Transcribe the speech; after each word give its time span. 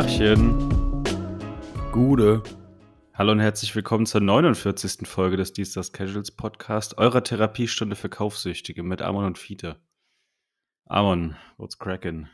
Tagchen. 0.00 0.56
Gude. 1.92 2.42
Hallo 3.12 3.32
und 3.32 3.40
herzlich 3.40 3.76
willkommen 3.76 4.06
zur 4.06 4.22
49. 4.22 5.06
Folge 5.06 5.36
des 5.36 5.52
Dienstags 5.52 5.92
Casuals 5.92 6.30
Podcast, 6.30 6.96
eurer 6.96 7.22
Therapiestunde 7.22 7.96
für 7.96 8.08
Kaufsüchtige 8.08 8.82
mit 8.82 9.02
Amon 9.02 9.26
und 9.26 9.36
Fiete. 9.36 9.76
Amon, 10.86 11.36
what's 11.58 11.78
crackin'? 11.78 12.28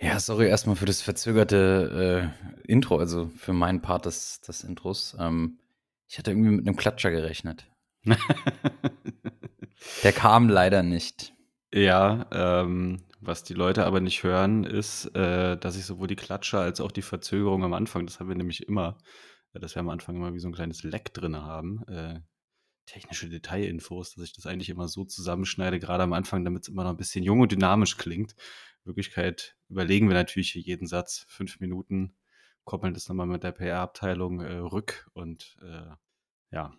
Ja, 0.00 0.18
sorry 0.18 0.48
erstmal 0.48 0.76
für 0.76 0.86
das 0.86 1.02
verzögerte 1.02 2.32
äh, 2.64 2.72
Intro, 2.72 2.96
also 2.96 3.30
für 3.36 3.52
meinen 3.52 3.82
Part 3.82 4.06
des, 4.06 4.40
des 4.40 4.64
Intros. 4.64 5.14
Ähm, 5.20 5.58
ich 6.08 6.16
hatte 6.16 6.30
irgendwie 6.30 6.52
mit 6.52 6.66
einem 6.66 6.76
Klatscher 6.76 7.10
gerechnet. 7.10 7.70
Der 10.02 10.12
kam 10.12 10.48
leider 10.48 10.82
nicht. 10.82 11.34
Ja, 11.70 12.24
ähm, 12.32 13.02
was 13.26 13.44
die 13.44 13.54
Leute 13.54 13.86
aber 13.86 14.00
nicht 14.00 14.22
hören, 14.22 14.64
ist, 14.64 15.06
äh, 15.14 15.56
dass 15.56 15.76
ich 15.76 15.84
sowohl 15.84 16.06
die 16.06 16.16
Klatscher 16.16 16.60
als 16.60 16.80
auch 16.80 16.92
die 16.92 17.02
Verzögerung 17.02 17.64
am 17.64 17.72
Anfang, 17.72 18.06
das 18.06 18.20
haben 18.20 18.28
wir 18.28 18.36
nämlich 18.36 18.66
immer, 18.68 18.98
äh, 19.52 19.60
dass 19.60 19.74
wir 19.74 19.80
am 19.80 19.88
Anfang 19.88 20.16
immer 20.16 20.34
wie 20.34 20.38
so 20.38 20.48
ein 20.48 20.54
kleines 20.54 20.82
Leck 20.82 21.12
drin 21.14 21.36
haben. 21.36 21.86
Äh, 21.88 22.20
technische 22.86 23.28
Detailinfos, 23.28 24.14
dass 24.14 24.24
ich 24.24 24.32
das 24.34 24.46
eigentlich 24.46 24.68
immer 24.68 24.88
so 24.88 25.04
zusammenschneide, 25.04 25.78
gerade 25.78 26.02
am 26.02 26.12
Anfang, 26.12 26.44
damit 26.44 26.62
es 26.62 26.68
immer 26.68 26.84
noch 26.84 26.90
ein 26.90 26.96
bisschen 26.96 27.24
jung 27.24 27.40
und 27.40 27.52
dynamisch 27.52 27.96
klingt. 27.96 28.32
In 28.84 28.90
Wirklichkeit 28.90 29.56
überlegen 29.68 30.08
wir 30.08 30.14
natürlich 30.14 30.52
hier 30.52 30.62
jeden 30.62 30.86
Satz 30.86 31.24
fünf 31.28 31.60
Minuten, 31.60 32.14
koppeln 32.64 32.94
das 32.94 33.08
nochmal 33.08 33.26
mit 33.26 33.42
der 33.42 33.52
PR-Abteilung 33.52 34.40
äh, 34.40 34.56
rück 34.56 35.08
und 35.14 35.56
äh, 35.62 35.94
ja, 36.50 36.74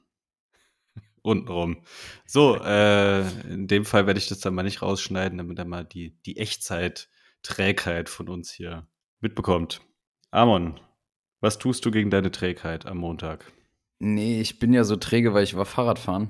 untenrum. 1.26 1.84
So, 2.26 2.58
äh, 2.64 3.22
in 3.52 3.68
dem 3.68 3.86
Fall 3.86 4.08
werde 4.08 4.20
ich 4.20 4.28
das 4.28 4.40
dann 4.40 4.56
mal 4.56 4.64
nicht 4.64 4.82
rausschneiden, 4.82 5.38
damit 5.38 5.60
er 5.60 5.66
mal 5.66 5.84
die, 5.84 6.16
die 6.26 6.38
Echtzeit-Trägheit 6.38 8.10
von 8.10 8.30
uns 8.30 8.52
hier 8.52 8.88
mitbekommt. 9.20 9.82
Amon, 10.32 10.80
was 11.42 11.58
tust 11.58 11.86
du 11.86 11.92
gegen 11.92 12.10
deine 12.10 12.32
Trägheit 12.32 12.86
am 12.86 12.98
Montag? 12.98 13.52
Nee, 14.00 14.42
ich 14.42 14.60
bin 14.60 14.74
ja 14.74 14.84
so 14.84 14.96
träge, 14.96 15.34
weil 15.34 15.44
ich 15.44 15.56
war 15.56 15.66
Fahrradfahren. 15.66 16.30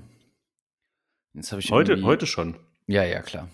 Jetzt 1.33 1.51
habe 1.51 1.61
ich 1.61 1.71
heute, 1.71 2.01
heute 2.03 2.27
schon. 2.27 2.55
Ja, 2.88 3.03
ja, 3.03 3.21
klar. 3.21 3.49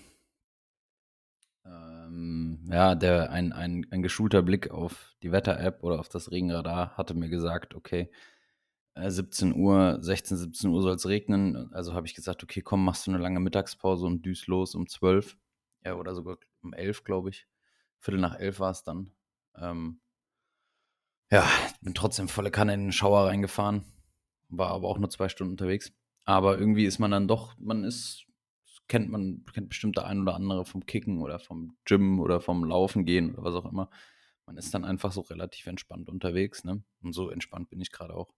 Ähm, 1.66 2.68
ja, 2.70 2.96
der, 2.96 3.32
ein, 3.32 3.54
ein, 3.54 3.88
ein 3.90 4.02
geschulter 4.02 4.42
Blick 4.42 4.70
auf 4.70 5.16
die 5.24 5.32
Wetter-App 5.32 5.84
oder 5.84 6.00
auf 6.00 6.10
das 6.10 6.32
Regenradar 6.32 6.98
hatte 6.98 7.14
mir 7.14 7.30
gesagt, 7.30 7.74
okay, 7.74 8.12
17 8.96 9.52
äh, 9.52 9.56
Uhr, 9.56 9.98
16, 10.02 10.38
17 10.38 10.70
Uhr 10.70 10.82
soll 10.82 10.96
es 10.96 11.08
regnen. 11.08 11.74
Also 11.74 11.94
habe 11.94 12.08
ich 12.08 12.16
gesagt, 12.16 12.44
okay, 12.44 12.62
komm, 12.62 12.84
machst 12.84 13.08
du 13.08 13.12
eine 13.12 13.22
lange 13.22 13.40
Mittagspause 13.40 14.06
und 14.06 14.26
düst 14.26 14.48
los 14.48 14.76
um 14.76 14.88
12. 14.88 15.38
Ja, 15.84 15.96
oder 15.96 16.14
sogar 16.14 16.38
um 16.62 16.74
11, 16.74 17.04
glaube 17.04 17.30
ich. 17.30 17.48
Viertel 18.00 18.20
nach 18.20 18.38
11 18.38 18.60
war 18.60 18.72
es 18.72 18.84
dann. 18.84 19.12
Ähm, 19.56 20.02
ja, 21.32 21.48
bin 21.82 21.94
trotzdem 21.94 22.28
volle 22.28 22.52
Kanne 22.52 22.74
in 22.74 22.82
den 22.82 22.92
Schauer 22.92 23.28
reingefahren. 23.28 23.86
War 24.50 24.70
aber 24.70 24.90
auch 24.90 24.98
nur 24.98 25.10
zwei 25.10 25.30
Stunden 25.30 25.54
unterwegs. 25.54 25.94
Aber 26.26 26.58
irgendwie 26.58 26.86
ist 26.86 27.00
man 27.00 27.12
dann 27.12 27.28
doch, 27.28 27.58
man 27.58 27.84
ist, 27.84 28.26
kennt 28.88 29.10
man, 29.10 29.46
kennt 29.54 29.70
bestimmt 29.70 29.96
der 29.98 30.06
ein 30.06 30.22
oder 30.22 30.36
andere 30.36 30.66
vom 30.66 30.86
Kicken 30.86 31.22
oder 31.22 31.40
vom 31.40 31.78
Gym 31.86 32.20
oder 32.20 32.42
vom 32.42 32.66
Laufen 32.66 33.06
gehen 33.06 33.34
oder 33.34 33.44
was 33.44 33.56
auch 33.56 33.72
immer. 33.72 33.90
Man 34.46 34.58
ist 34.58 34.74
dann 34.74 34.84
einfach 34.84 35.14
so 35.14 35.22
relativ 35.22 35.68
entspannt 35.68 36.10
unterwegs, 36.10 36.64
ne? 36.66 36.84
Und 37.02 37.14
so 37.14 37.30
entspannt 37.30 37.70
bin 37.70 37.80
ich 37.80 37.92
gerade 37.92 38.14
auch. 38.14 38.34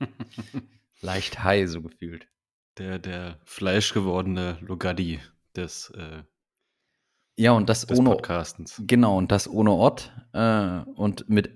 Leicht 1.00 1.42
high, 1.42 1.68
so 1.68 1.82
gefühlt. 1.82 2.28
Der, 2.78 2.98
der 2.98 3.40
fleischgewordene 3.44 4.58
Logadi 4.60 5.20
des, 5.56 5.90
äh, 5.90 6.22
ja, 7.38 7.52
und 7.52 7.68
das 7.68 7.86
des 7.86 7.98
ohne 7.98 8.10
Podcastens. 8.10 8.82
Genau, 8.84 9.16
und 9.16 9.30
das 9.30 9.48
ohne 9.48 9.70
Ort 9.70 10.12
äh, 10.32 10.80
und 10.94 11.28
mit 11.28 11.52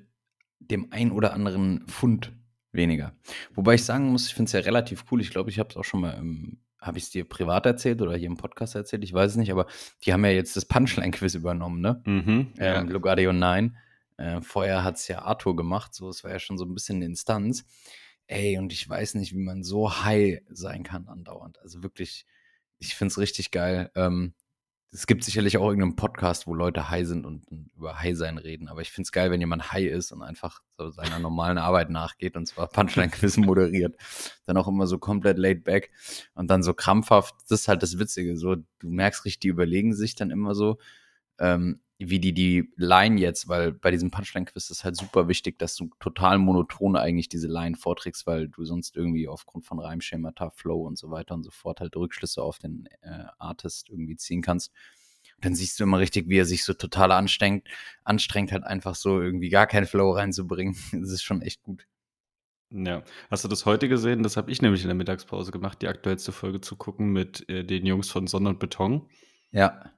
dem 0.61 0.89
ein 0.93 1.11
oder 1.11 1.35
anderen 1.35 1.87
Pfund 1.89 2.33
weniger. 2.71 3.15
Wobei 3.55 3.75
ich 3.75 3.85
sagen 3.85 4.07
muss, 4.07 4.29
ich 4.29 4.35
finde 4.35 4.49
es 4.49 4.53
ja 4.53 4.61
relativ 4.61 5.05
cool. 5.11 5.21
Ich 5.21 5.31
glaube, 5.31 5.51
ich 5.51 5.59
habe 5.59 5.71
es 5.71 5.77
auch 5.77 5.85
schon 5.85 6.01
mal 6.01 6.13
im, 6.13 6.59
habe 6.81 6.99
ich 6.99 7.05
es 7.05 7.11
dir 7.11 7.25
privat 7.25 7.67
erzählt 7.67 8.01
oder 8.01 8.17
hier 8.17 8.29
im 8.29 8.37
Podcast 8.37 8.77
erzählt? 8.77 9.03
Ich 9.03 9.13
weiß 9.13 9.33
es 9.33 9.37
nicht, 9.37 9.51
aber 9.51 9.67
die 10.05 10.13
haben 10.13 10.25
ja 10.25 10.31
jetzt 10.31 10.57
das 10.57 10.65
Punchline-Quiz 10.65 11.35
übernommen, 11.35 11.81
ne? 11.81 12.01
Mhm, 12.05 12.53
ja. 12.59 12.81
ähm, 12.81 12.89
Lugardio 12.89 13.33
9. 13.33 13.77
Äh, 14.23 14.41
vorher 14.41 14.85
hat 14.85 14.97
es 14.97 15.09
ja 15.09 15.23
Arthur 15.23 15.57
gemacht, 15.57 15.95
so, 15.95 16.09
es 16.09 16.23
war 16.23 16.31
ja 16.31 16.39
schon 16.39 16.57
so 16.57 16.65
ein 16.65 16.75
bisschen 16.75 16.97
eine 16.97 17.07
Instanz. 17.07 17.65
Ey, 18.29 18.57
und 18.57 18.73
ich 18.73 18.89
weiß 18.89 19.15
nicht, 19.15 19.33
wie 19.33 19.43
man 19.43 19.65
so 19.65 20.05
high 20.05 20.41
sein 20.49 20.85
kann 20.85 21.09
andauernd. 21.09 21.59
Also 21.61 21.83
wirklich, 21.83 22.25
ich 22.79 22.95
finde 22.95 23.11
es 23.11 23.19
richtig 23.19 23.51
geil. 23.51 23.91
Ähm, 23.97 24.35
es 24.93 25.09
gibt 25.09 25.25
sicherlich 25.25 25.59
auch 25.59 25.67
irgendeinen 25.67 25.97
Podcast, 25.97 26.47
wo 26.47 26.55
Leute 26.55 26.89
high 26.89 27.05
sind 27.05 27.27
und, 27.27 27.47
über 27.75 27.99
High 27.99 28.17
sein 28.17 28.39
reden. 28.39 28.69
Aber 28.69 28.81
ich 28.81 28.93
finde 28.93 29.07
es 29.07 29.13
geil, 29.13 29.33
wenn 29.33 29.41
jemand 29.41 29.73
high 29.73 29.91
ist 29.91 30.13
und 30.13 30.23
einfach 30.23 30.63
so 30.79 30.91
seiner 30.91 31.19
normalen 31.19 31.59
Arbeit 31.59 31.91
nachgeht 31.91 32.37
und 32.37 32.47
zwar 32.47 32.69
Punchline-Quiz 32.69 33.39
moderiert. 33.39 33.97
Dann 34.45 34.57
auch 34.57 34.69
immer 34.69 34.87
so 34.87 34.99
komplett 34.99 35.37
laid 35.37 35.65
back 35.65 35.91
und 36.35 36.49
dann 36.49 36.63
so 36.63 36.75
krampfhaft. 36.75 37.35
Das 37.49 37.63
ist 37.63 37.69
halt 37.69 37.83
das 37.83 37.99
Witzige. 37.99 38.37
So, 38.37 38.55
du 38.55 38.89
merkst 38.89 39.25
richtig, 39.25 39.41
die 39.41 39.49
überlegen 39.49 39.95
sich 39.95 40.15
dann 40.15 40.31
immer 40.31 40.55
so. 40.55 40.79
Ähm, 41.41 41.81
wie 42.11 42.21
die 42.21 42.33
die 42.33 42.71
Line 42.77 43.21
jetzt, 43.21 43.49
weil 43.49 43.73
bei 43.73 43.91
diesem 43.91 44.11
Punchline-Quiz 44.11 44.71
ist 44.71 44.85
halt 44.85 44.97
super 44.97 45.29
wichtig, 45.29 45.59
dass 45.59 45.77
du 45.77 45.91
total 46.01 46.39
monoton 46.39 46.97
eigentlich 46.97 47.29
diese 47.29 47.49
Line 47.49 47.77
vorträgst, 47.77 48.27
weil 48.27 48.49
du 48.49 48.65
sonst 48.65 48.97
irgendwie 48.97 49.29
aufgrund 49.29 49.67
von 49.67 49.79
Reimschemata, 49.79 50.51
Flow 50.51 50.87
und 50.87 50.99
so 50.99 51.11
weiter 51.11 51.35
und 51.35 51.43
so 51.43 51.51
fort 51.51 51.81
halt 51.81 51.97
Rückschlüsse 51.97 52.43
auf 52.43 52.59
den 52.59 52.87
äh, 53.03 53.25
Artist 53.39 53.91
irgendwie 53.91 54.17
ziehen 54.17 54.43
kannst. 54.43 54.73
Und 55.37 55.45
dann 55.45 55.55
siehst 55.55 55.79
du 55.79 55.85
immer 55.85 55.99
richtig, 55.99 56.29
wie 56.29 56.39
er 56.39 56.45
sich 56.45 56.65
so 56.65 56.75
total 56.75 57.13
anstrengt, 57.13 57.69
anstrengt 58.05 58.53
halt 58.53 58.65
einfach 58.65 58.95
so 58.95 59.21
irgendwie 59.21 59.49
gar 59.49 59.67
keinen 59.67 59.87
Flow 59.87 60.13
reinzubringen. 60.13 60.77
Das 60.93 61.11
ist 61.11 61.23
schon 61.23 61.43
echt 61.43 61.63
gut. 61.63 61.87
Ja, 62.71 63.03
hast 63.31 63.45
du 63.45 63.49
das 63.49 63.67
heute 63.67 63.89
gesehen? 63.89 64.23
Das 64.23 64.37
habe 64.39 64.51
ich 64.51 64.63
nämlich 64.63 64.83
in 64.83 64.89
der 64.89 64.95
Mittagspause 64.95 65.53
gemacht, 65.53 65.83
die 65.83 65.89
aktuellste 65.89 66.33
Folge 66.33 66.63
zu 66.63 66.77
gucken 66.77 67.13
mit 67.13 67.47
äh, 67.51 67.65
den 67.65 67.85
Jungs 67.85 68.09
von 68.09 68.27
Sonne 68.27 68.49
und 68.49 68.59
Beton. 68.59 69.09
Ja. 69.51 69.93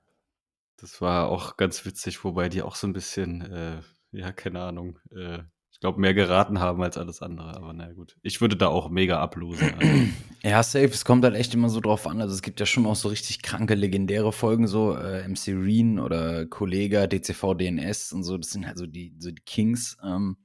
Das 0.77 1.01
war 1.01 1.29
auch 1.29 1.57
ganz 1.57 1.85
witzig, 1.85 2.25
wobei 2.25 2.49
die 2.49 2.63
auch 2.63 2.75
so 2.75 2.87
ein 2.87 2.93
bisschen, 2.93 3.43
äh, 3.43 3.81
ja, 4.13 4.33
keine 4.33 4.61
Ahnung, 4.61 4.99
äh, 5.15 5.41
ich 5.75 5.81
glaube, 5.81 6.01
mehr 6.01 6.15
geraten 6.15 6.61
haben 6.61 6.81
als 6.85 6.97
alles 6.97 7.21
andere. 7.21 7.57
Aber 7.57 7.73
naja, 7.73 7.93
gut. 7.95 8.17
Ich 8.23 8.41
würde 8.41 8.57
da 8.57 8.69
auch 8.69 8.91
mega 8.91 9.21
ablosen. 9.21 9.75
Also. 9.75 9.93
Ja, 10.45 10.63
safe. 10.63 10.85
Es 10.85 11.07
kommt 11.07 11.25
halt 11.25 11.35
echt 11.37 11.55
immer 11.55 11.71
so 11.71 11.81
drauf 11.81 12.07
an. 12.07 12.21
Also, 12.21 12.35
es 12.35 12.43
gibt 12.43 12.61
ja 12.61 12.67
schon 12.67 12.85
auch 12.85 12.97
so 12.97 13.09
richtig 13.09 13.43
kranke, 13.43 13.75
legendäre 13.75 14.31
Folgen, 14.31 14.67
so 14.67 14.95
äh, 14.95 15.27
MC 15.27 15.49
Reen 15.49 15.99
oder 15.99 16.45
Kollega, 16.47 17.07
DCV 17.07 17.55
DNS 17.55 18.13
und 18.13 18.25
so. 18.25 18.37
Das 18.37 18.51
sind 18.51 18.67
halt 18.67 18.79
so 18.79 18.87
die, 18.87 19.17
so 19.19 19.31
die 19.31 19.43
Kings. 19.43 19.97
Ähm, 20.05 20.37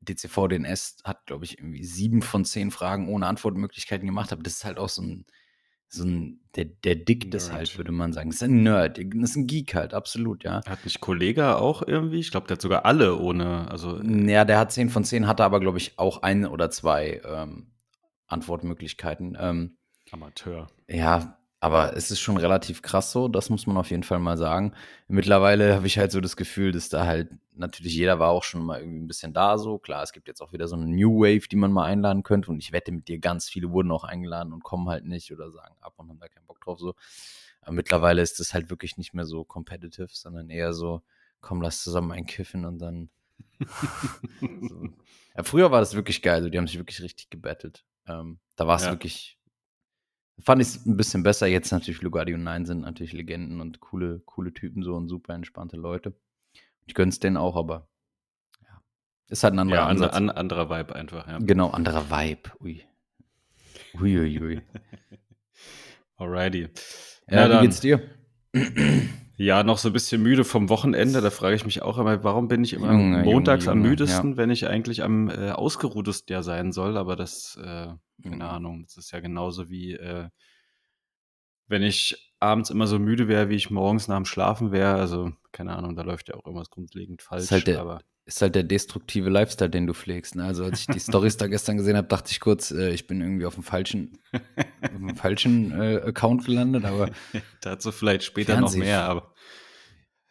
DCV 0.00 0.48
DNS 0.48 0.96
hat, 1.04 1.26
glaube 1.26 1.44
ich, 1.44 1.58
irgendwie 1.58 1.84
sieben 1.84 2.22
von 2.22 2.44
zehn 2.44 2.70
Fragen 2.70 3.08
ohne 3.08 3.26
Antwortmöglichkeiten 3.26 4.06
gemacht. 4.06 4.32
Aber 4.32 4.42
das 4.42 4.54
ist 4.54 4.64
halt 4.64 4.78
auch 4.78 4.88
so 4.88 5.02
ein 5.02 5.26
so 5.92 6.04
ein, 6.04 6.40
der, 6.56 6.64
der 6.64 6.94
Dick 6.96 7.30
des 7.30 7.52
halt, 7.52 7.76
würde 7.76 7.92
man 7.92 8.12
sagen. 8.12 8.30
Das 8.30 8.36
ist 8.36 8.42
ein 8.42 8.62
Nerd, 8.62 8.98
das 8.98 9.30
ist 9.30 9.36
ein 9.36 9.46
Geek 9.46 9.74
halt, 9.74 9.94
absolut, 9.94 10.42
ja. 10.44 10.62
Hat 10.66 10.84
nicht 10.84 11.00
Kollege 11.00 11.56
auch 11.56 11.82
irgendwie? 11.86 12.20
Ich 12.20 12.30
glaube, 12.30 12.46
der 12.46 12.56
hat 12.56 12.62
sogar 12.62 12.84
alle 12.86 13.18
ohne, 13.18 13.70
also. 13.70 14.00
Ja, 14.00 14.44
der 14.44 14.58
hat 14.58 14.72
10 14.72 14.88
von 14.88 15.04
10, 15.04 15.26
hatte 15.26 15.44
aber, 15.44 15.60
glaube 15.60 15.78
ich, 15.78 15.98
auch 15.98 16.22
ein 16.22 16.46
oder 16.46 16.70
zwei 16.70 17.20
ähm, 17.24 17.72
Antwortmöglichkeiten. 18.26 19.36
Ähm, 19.38 19.76
Amateur. 20.10 20.68
Ja, 20.88 21.38
aber 21.62 21.96
es 21.96 22.10
ist 22.10 22.18
schon 22.18 22.38
relativ 22.38 22.82
krass 22.82 23.12
so, 23.12 23.28
das 23.28 23.48
muss 23.48 23.68
man 23.68 23.76
auf 23.76 23.90
jeden 23.90 24.02
Fall 24.02 24.18
mal 24.18 24.36
sagen. 24.36 24.74
Mittlerweile 25.06 25.76
habe 25.76 25.86
ich 25.86 25.96
halt 25.96 26.10
so 26.10 26.20
das 26.20 26.36
Gefühl, 26.36 26.72
dass 26.72 26.88
da 26.88 27.06
halt 27.06 27.30
natürlich 27.54 27.94
jeder 27.94 28.18
war 28.18 28.30
auch 28.30 28.42
schon 28.42 28.64
mal 28.64 28.80
irgendwie 28.80 28.98
ein 28.98 29.06
bisschen 29.06 29.32
da 29.32 29.56
so. 29.58 29.78
Klar, 29.78 30.02
es 30.02 30.12
gibt 30.12 30.26
jetzt 30.26 30.40
auch 30.40 30.52
wieder 30.52 30.66
so 30.66 30.74
eine 30.74 30.88
New 30.88 31.20
Wave, 31.20 31.46
die 31.46 31.54
man 31.54 31.70
mal 31.70 31.84
einladen 31.84 32.24
könnte 32.24 32.50
und 32.50 32.58
ich 32.58 32.72
wette 32.72 32.90
mit 32.90 33.06
dir, 33.06 33.20
ganz 33.20 33.48
viele 33.48 33.70
wurden 33.70 33.92
auch 33.92 34.02
eingeladen 34.02 34.52
und 34.52 34.64
kommen 34.64 34.88
halt 34.88 35.04
nicht 35.04 35.32
oder 35.32 35.52
sagen 35.52 35.76
ab 35.80 35.94
und 35.98 36.08
haben 36.08 36.18
da 36.18 36.26
keinen 36.26 36.46
Bock 36.46 36.60
drauf 36.60 36.80
so. 36.80 36.96
Aber 37.60 37.74
mittlerweile 37.74 38.22
ist 38.22 38.40
das 38.40 38.54
halt 38.54 38.68
wirklich 38.68 38.96
nicht 38.96 39.14
mehr 39.14 39.24
so 39.24 39.44
competitive, 39.44 40.08
sondern 40.10 40.50
eher 40.50 40.72
so, 40.72 41.02
komm, 41.40 41.62
lass 41.62 41.80
zusammen 41.80 42.10
einkiffen 42.10 42.64
und 42.64 42.80
dann. 42.80 43.08
so. 44.40 44.88
ja, 45.36 45.44
früher 45.44 45.70
war 45.70 45.78
das 45.78 45.94
wirklich 45.94 46.22
geil, 46.22 46.42
so, 46.42 46.48
die 46.48 46.58
haben 46.58 46.66
sich 46.66 46.78
wirklich 46.78 47.00
richtig 47.02 47.30
gebettelt. 47.30 47.84
Ähm, 48.08 48.40
da 48.56 48.66
war 48.66 48.74
es 48.74 48.86
ja. 48.86 48.90
wirklich 48.90 49.38
Fand 50.40 50.62
ich 50.62 50.68
es 50.68 50.86
ein 50.86 50.96
bisschen 50.96 51.22
besser. 51.22 51.46
Jetzt 51.46 51.70
natürlich 51.70 52.02
Lugardi 52.02 52.34
und 52.34 52.42
Nein 52.42 52.64
sind 52.64 52.80
natürlich 52.80 53.12
Legenden 53.12 53.60
und 53.60 53.80
coole, 53.80 54.20
coole 54.20 54.52
Typen 54.52 54.82
so 54.82 54.94
und 54.94 55.08
super 55.08 55.34
entspannte 55.34 55.76
Leute. 55.76 56.14
Ich 56.86 56.94
gönn's 56.94 57.20
denen 57.20 57.36
auch, 57.36 57.56
aber 57.56 57.88
ja. 58.62 58.82
Ist 59.28 59.44
halt 59.44 59.54
ein 59.54 59.60
anderer 59.60 59.80
ja, 59.80 59.86
Ansatz. 59.86 60.14
An, 60.14 60.30
anderer 60.30 60.70
Vibe 60.70 60.94
einfach, 60.94 61.28
ja. 61.28 61.38
Genau, 61.38 61.70
anderer 61.70 62.10
Vibe. 62.10 62.50
Ui. 62.60 62.82
Uiuiui. 63.94 64.40
Ui, 64.40 64.56
ui. 64.56 64.62
Alrighty. 66.16 66.68
Ja, 67.28 67.48
ja 67.48 67.58
wie 67.58 67.66
geht's 67.66 67.80
dir? 67.80 68.02
Ja, 69.36 69.62
noch 69.62 69.78
so 69.78 69.88
ein 69.88 69.92
bisschen 69.92 70.22
müde 70.22 70.44
vom 70.44 70.68
Wochenende. 70.68 71.20
Da 71.20 71.30
frage 71.30 71.56
ich 71.56 71.64
mich 71.64 71.82
auch 71.82 71.98
immer, 71.98 72.22
warum 72.22 72.48
bin 72.48 72.62
ich 72.64 72.74
immer 72.74 72.92
Junge, 72.92 73.24
montags 73.24 73.64
Junge, 73.64 73.80
am 73.80 73.82
müdesten, 73.82 74.30
ja. 74.32 74.36
wenn 74.36 74.50
ich 74.50 74.66
eigentlich 74.66 75.02
am 75.02 75.30
äh, 75.30 75.50
ausgeruhtesten 75.50 76.32
ja 76.32 76.42
sein 76.42 76.72
soll. 76.72 76.96
Aber 76.96 77.16
das, 77.16 77.58
äh, 77.62 77.88
keine 78.22 78.36
mhm. 78.36 78.42
Ahnung, 78.42 78.82
das 78.84 78.96
ist 78.96 79.10
ja 79.10 79.20
genauso 79.20 79.70
wie, 79.70 79.92
äh, 79.94 80.28
wenn 81.66 81.82
ich 81.82 82.34
abends 82.38 82.70
immer 82.70 82.86
so 82.86 82.98
müde 82.98 83.28
wäre, 83.28 83.48
wie 83.48 83.56
ich 83.56 83.70
morgens 83.70 84.08
nach 84.08 84.16
dem 84.16 84.26
Schlafen 84.26 84.72
wäre, 84.72 84.94
also 84.94 85.32
keine 85.52 85.74
Ahnung, 85.76 85.96
da 85.96 86.02
läuft 86.02 86.28
ja 86.28 86.34
auch 86.34 86.44
irgendwas 86.44 86.70
grundlegend 86.70 87.22
falsch. 87.22 87.44
Ist 87.44 87.52
halt 87.52 87.66
der, 87.66 87.80
aber 87.80 88.00
ist 88.24 88.40
halt 88.40 88.54
der 88.54 88.62
destruktive 88.62 89.28
Lifestyle, 89.30 89.70
den 89.70 89.86
du 89.86 89.94
pflegst. 89.94 90.36
Ne? 90.36 90.44
Also 90.44 90.64
als 90.64 90.80
ich 90.80 90.86
die 90.86 91.00
Stories 91.00 91.36
da 91.36 91.48
gestern 91.48 91.76
gesehen 91.76 91.96
habe, 91.96 92.08
dachte 92.08 92.30
ich 92.30 92.40
kurz, 92.40 92.70
äh, 92.70 92.90
ich 92.90 93.06
bin 93.06 93.20
irgendwie 93.20 93.46
auf 93.46 93.54
dem 93.54 93.64
falschen, 93.64 94.18
auf 94.32 94.90
dem 94.90 95.16
falschen 95.16 95.72
äh, 95.72 95.96
Account 96.04 96.44
gelandet, 96.44 96.84
aber 96.84 97.10
dazu 97.60 97.90
vielleicht 97.92 98.24
später 98.24 98.54
Fernseh- 98.54 98.78
noch 98.78 98.84
mehr, 98.84 99.04
aber 99.04 99.34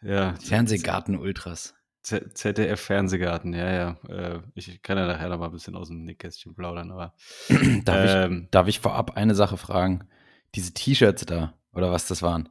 ja, 0.02 0.34
Fernsehgarten 0.36 1.16
Ultras. 1.16 1.74
Z- 2.02 2.36
ZDF 2.36 2.80
Fernsehgarten, 2.80 3.52
ja, 3.54 3.70
ja. 3.72 3.96
Äh, 4.08 4.40
ich 4.54 4.82
kann 4.82 4.98
ja 4.98 5.06
nachher 5.06 5.28
noch 5.28 5.38
mal 5.38 5.46
ein 5.46 5.52
bisschen 5.52 5.76
aus 5.76 5.88
dem 5.88 6.02
Nähkästchen 6.04 6.54
plaudern, 6.54 6.90
aber 6.90 7.14
Darf, 7.84 8.10
ähm, 8.10 8.42
ich, 8.44 8.50
darf 8.50 8.66
ich 8.68 8.80
vorab 8.80 9.16
eine 9.16 9.34
Sache 9.36 9.56
fragen? 9.56 10.08
Diese 10.54 10.72
T-Shirts 10.74 11.26
da, 11.26 11.54
oder 11.72 11.92
was 11.92 12.06
das 12.08 12.20
waren, 12.22 12.48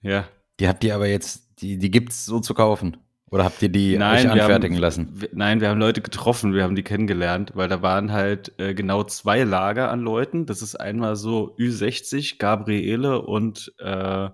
ja. 0.00 0.26
die 0.58 0.68
habt 0.68 0.82
ihr 0.84 0.94
aber 0.94 1.06
jetzt, 1.08 1.60
die, 1.60 1.76
die 1.78 1.90
gibt's 1.90 2.24
so 2.24 2.40
zu 2.40 2.54
kaufen? 2.54 2.96
Oder 3.30 3.44
habt 3.44 3.60
ihr 3.62 3.68
die 3.68 3.94
euch 3.94 4.24
wir 4.24 4.32
anfertigen 4.32 4.76
haben, 4.76 4.82
lassen? 4.82 5.12
Wir, 5.14 5.28
nein, 5.32 5.60
wir 5.60 5.68
haben 5.68 5.80
Leute 5.80 6.02
getroffen, 6.02 6.54
wir 6.54 6.62
haben 6.62 6.76
die 6.76 6.84
kennengelernt, 6.84 7.52
weil 7.54 7.68
da 7.68 7.82
waren 7.82 8.12
halt 8.12 8.52
äh, 8.58 8.74
genau 8.74 9.02
zwei 9.04 9.42
Lager 9.42 9.90
an 9.90 10.00
Leuten. 10.00 10.46
Das 10.46 10.62
ist 10.62 10.76
einmal 10.76 11.16
so 11.16 11.56
Ü60, 11.56 12.38
Gabriele 12.38 13.22
und, 13.22 13.72
äh, 13.78 14.28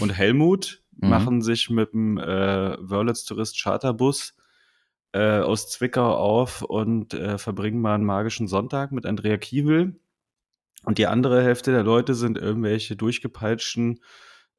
und 0.00 0.10
Helmut 0.10 0.80
Mhm. 1.00 1.08
machen 1.08 1.42
sich 1.42 1.70
mit 1.70 1.92
dem 1.92 2.18
äh, 2.18 2.76
Wörlitz 2.78 3.24
Tourist 3.24 3.60
Charterbus 3.60 4.34
äh, 5.12 5.38
aus 5.40 5.70
Zwickau 5.70 6.14
auf 6.14 6.62
und 6.62 7.14
äh, 7.14 7.38
verbringen 7.38 7.80
mal 7.80 7.94
einen 7.94 8.04
magischen 8.04 8.48
Sonntag 8.48 8.92
mit 8.92 9.06
Andrea 9.06 9.38
Kiewel. 9.38 9.98
Und 10.84 10.98
die 10.98 11.06
andere 11.06 11.42
Hälfte 11.42 11.72
der 11.72 11.82
Leute 11.82 12.14
sind 12.14 12.38
irgendwelche 12.38 12.96
durchgepeitschten 12.96 14.00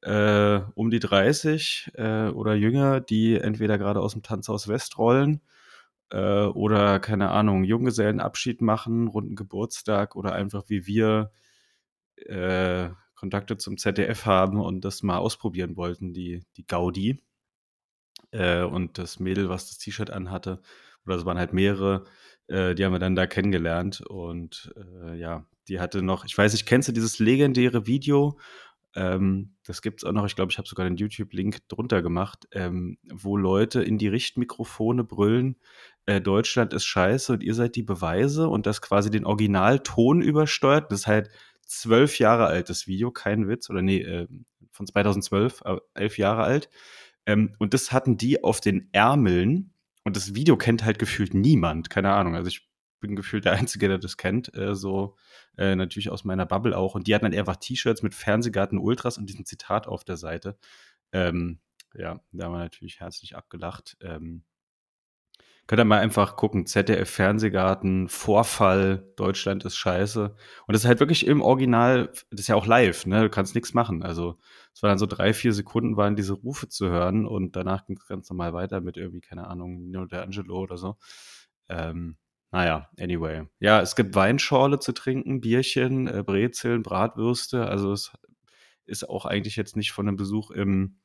äh, 0.02 0.60
um 0.74 0.90
die 0.90 0.98
30 0.98 1.92
äh, 1.94 2.28
oder 2.28 2.54
jünger, 2.54 3.00
die 3.00 3.36
entweder 3.36 3.78
gerade 3.78 4.00
aus 4.00 4.12
dem 4.12 4.22
Tanzhaus 4.22 4.68
West 4.68 4.98
rollen 4.98 5.40
äh, 6.10 6.44
oder, 6.44 7.00
keine 7.00 7.30
Ahnung, 7.30 7.64
Junggesellenabschied 7.64 8.60
machen, 8.60 9.08
runden 9.08 9.36
Geburtstag 9.36 10.16
oder 10.16 10.34
einfach 10.34 10.64
wie 10.68 10.86
wir 10.86 11.30
äh, 12.16 12.90
Kontakte 13.14 13.56
zum 13.56 13.78
ZDF 13.78 14.26
haben 14.26 14.60
und 14.60 14.84
das 14.84 15.02
mal 15.02 15.18
ausprobieren 15.18 15.76
wollten, 15.76 16.12
die, 16.12 16.42
die 16.56 16.66
Gaudi. 16.66 17.22
Äh, 18.32 18.62
und 18.62 18.98
das 18.98 19.20
Mädel, 19.20 19.48
was 19.48 19.68
das 19.68 19.78
T-Shirt 19.78 20.10
anhatte, 20.10 20.60
oder 21.06 21.16
es 21.16 21.24
waren 21.24 21.38
halt 21.38 21.52
mehrere, 21.52 22.04
äh, 22.48 22.74
die 22.74 22.84
haben 22.84 22.92
wir 22.92 22.98
dann 22.98 23.16
da 23.16 23.26
kennengelernt. 23.26 24.00
Und 24.02 24.74
ja, 25.14 25.46
die 25.68 25.80
hatte 25.80 26.02
noch, 26.02 26.24
ich 26.24 26.36
weiß 26.36 26.52
nicht, 26.52 26.66
kennst 26.66 26.88
du 26.88 26.92
dieses 26.92 27.18
legendäre 27.18 27.86
Video? 27.86 28.38
Ähm, 28.94 29.54
das 29.64 29.82
gibt's 29.82 30.04
auch 30.04 30.12
noch, 30.12 30.26
ich 30.26 30.36
glaube, 30.36 30.52
ich 30.52 30.58
habe 30.58 30.68
sogar 30.68 30.84
den 30.86 30.96
YouTube-Link 30.96 31.68
drunter 31.68 32.02
gemacht, 32.02 32.46
ähm, 32.52 32.98
wo 33.10 33.36
Leute 33.36 33.82
in 33.82 33.98
die 33.98 34.08
Richtmikrofone 34.08 35.04
brüllen, 35.04 35.56
äh, 36.06 36.20
Deutschland 36.20 36.72
ist 36.74 36.84
scheiße 36.84 37.32
und 37.32 37.42
ihr 37.42 37.54
seid 37.54 37.76
die 37.76 37.82
Beweise 37.82 38.48
und 38.48 38.66
das 38.66 38.82
quasi 38.82 39.10
den 39.10 39.24
Originalton 39.24 40.20
übersteuert. 40.20 40.90
Das 40.90 41.00
ist 41.00 41.06
halt 41.06 41.30
zwölf 41.66 42.18
Jahre 42.18 42.46
altes 42.46 42.86
Video, 42.86 43.10
kein 43.10 43.48
Witz, 43.48 43.70
oder 43.70 43.82
nee, 43.82 44.00
äh, 44.00 44.28
von 44.72 44.86
2012, 44.86 45.62
äh, 45.64 45.76
elf 45.94 46.18
Jahre 46.18 46.42
alt. 46.42 46.68
Ähm, 47.26 47.54
und 47.58 47.74
das 47.74 47.92
hatten 47.92 48.16
die 48.16 48.42
auf 48.42 48.60
den 48.60 48.88
Ärmeln 48.92 49.72
und 50.04 50.16
das 50.16 50.34
Video 50.34 50.56
kennt 50.56 50.84
halt 50.84 50.98
gefühlt 50.98 51.34
niemand, 51.34 51.88
keine 51.90 52.12
Ahnung. 52.12 52.34
Also 52.34 52.48
ich 52.48 52.68
bin 53.02 53.16
gefühlt 53.16 53.44
der 53.44 53.52
Einzige, 53.52 53.88
der 53.88 53.98
das 53.98 54.16
kennt, 54.16 54.56
äh, 54.56 54.74
so 54.74 55.16
äh, 55.58 55.76
natürlich 55.76 56.08
aus 56.08 56.24
meiner 56.24 56.46
Bubble 56.46 56.76
auch. 56.76 56.94
Und 56.94 57.06
die 57.06 57.14
hatten 57.14 57.26
dann 57.26 57.38
einfach 57.38 57.56
T-Shirts 57.56 58.02
mit 58.02 58.14
Fernsehgarten 58.14 58.78
Ultras 58.78 59.18
und 59.18 59.26
diesem 59.26 59.44
Zitat 59.44 59.86
auf 59.86 60.04
der 60.04 60.16
Seite. 60.16 60.56
Ähm, 61.12 61.60
ja, 61.94 62.20
da 62.32 62.44
haben 62.46 62.52
wir 62.52 62.58
natürlich 62.58 63.00
herzlich 63.00 63.36
abgelacht. 63.36 63.98
Ähm, 64.00 64.44
könnt 65.66 65.80
ihr 65.80 65.84
mal 65.84 66.00
einfach 66.00 66.36
gucken, 66.36 66.66
ZDF 66.66 67.08
Fernsehgarten, 67.08 68.08
Vorfall, 68.08 69.12
Deutschland 69.16 69.64
ist 69.64 69.76
scheiße. 69.76 70.34
Und 70.66 70.72
das 70.72 70.82
ist 70.82 70.88
halt 70.88 71.00
wirklich 71.00 71.26
im 71.26 71.40
Original, 71.40 72.10
das 72.30 72.40
ist 72.40 72.48
ja 72.48 72.56
auch 72.56 72.66
live, 72.66 73.06
ne? 73.06 73.22
Du 73.22 73.30
kannst 73.30 73.54
nichts 73.54 73.74
machen. 73.74 74.02
Also 74.02 74.38
es 74.74 74.82
waren 74.82 74.90
dann 74.90 74.98
so 74.98 75.06
drei, 75.06 75.34
vier 75.34 75.52
Sekunden 75.52 75.96
waren 75.96 76.16
diese 76.16 76.34
Rufe 76.34 76.68
zu 76.68 76.88
hören 76.88 77.26
und 77.26 77.56
danach 77.56 77.86
ging 77.86 77.96
es 77.96 78.06
ganz 78.06 78.28
normal 78.30 78.54
weiter 78.54 78.80
mit 78.80 78.96
irgendwie, 78.96 79.20
keine 79.20 79.46
Ahnung, 79.46 79.82
Nino 79.82 80.02
D'Angelo 80.02 80.54
oder 80.54 80.76
so. 80.78 80.96
Ähm, 81.68 82.16
naja, 82.52 82.88
anyway. 83.00 83.46
Ja, 83.60 83.80
es 83.80 83.96
gibt 83.96 84.14
Weinschorle 84.14 84.78
zu 84.78 84.92
trinken, 84.92 85.40
Bierchen, 85.40 86.06
äh, 86.06 86.22
Brezeln, 86.22 86.82
Bratwürste. 86.82 87.66
Also 87.66 87.92
es 87.92 88.12
ist 88.84 89.08
auch 89.08 89.24
eigentlich 89.24 89.56
jetzt 89.56 89.74
nicht 89.74 89.92
von 89.92 90.06
einem 90.06 90.16
Besuch 90.16 90.50
im 90.50 90.98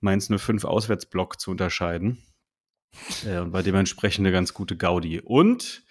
Mainz 0.00 0.28
05 0.34 0.64
Auswärtsblock 0.64 1.38
zu 1.38 1.50
unterscheiden. 1.50 2.22
Äh, 3.26 3.38
und 3.38 3.52
war 3.52 3.62
dementsprechend 3.62 4.26
eine 4.26 4.32
ganz 4.32 4.54
gute 4.54 4.76
Gaudi. 4.76 5.20
Und 5.20 5.84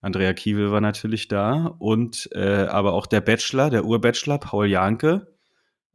Andrea 0.00 0.32
Kiewel 0.32 0.70
war 0.70 0.80
natürlich 0.80 1.28
da 1.28 1.66
und 1.78 2.30
äh, 2.32 2.66
aber 2.70 2.94
auch 2.94 3.06
der 3.06 3.20
Bachelor, 3.20 3.68
der 3.68 3.84
Urbachelor, 3.84 4.38
Paul 4.38 4.66
Janke, 4.66 5.36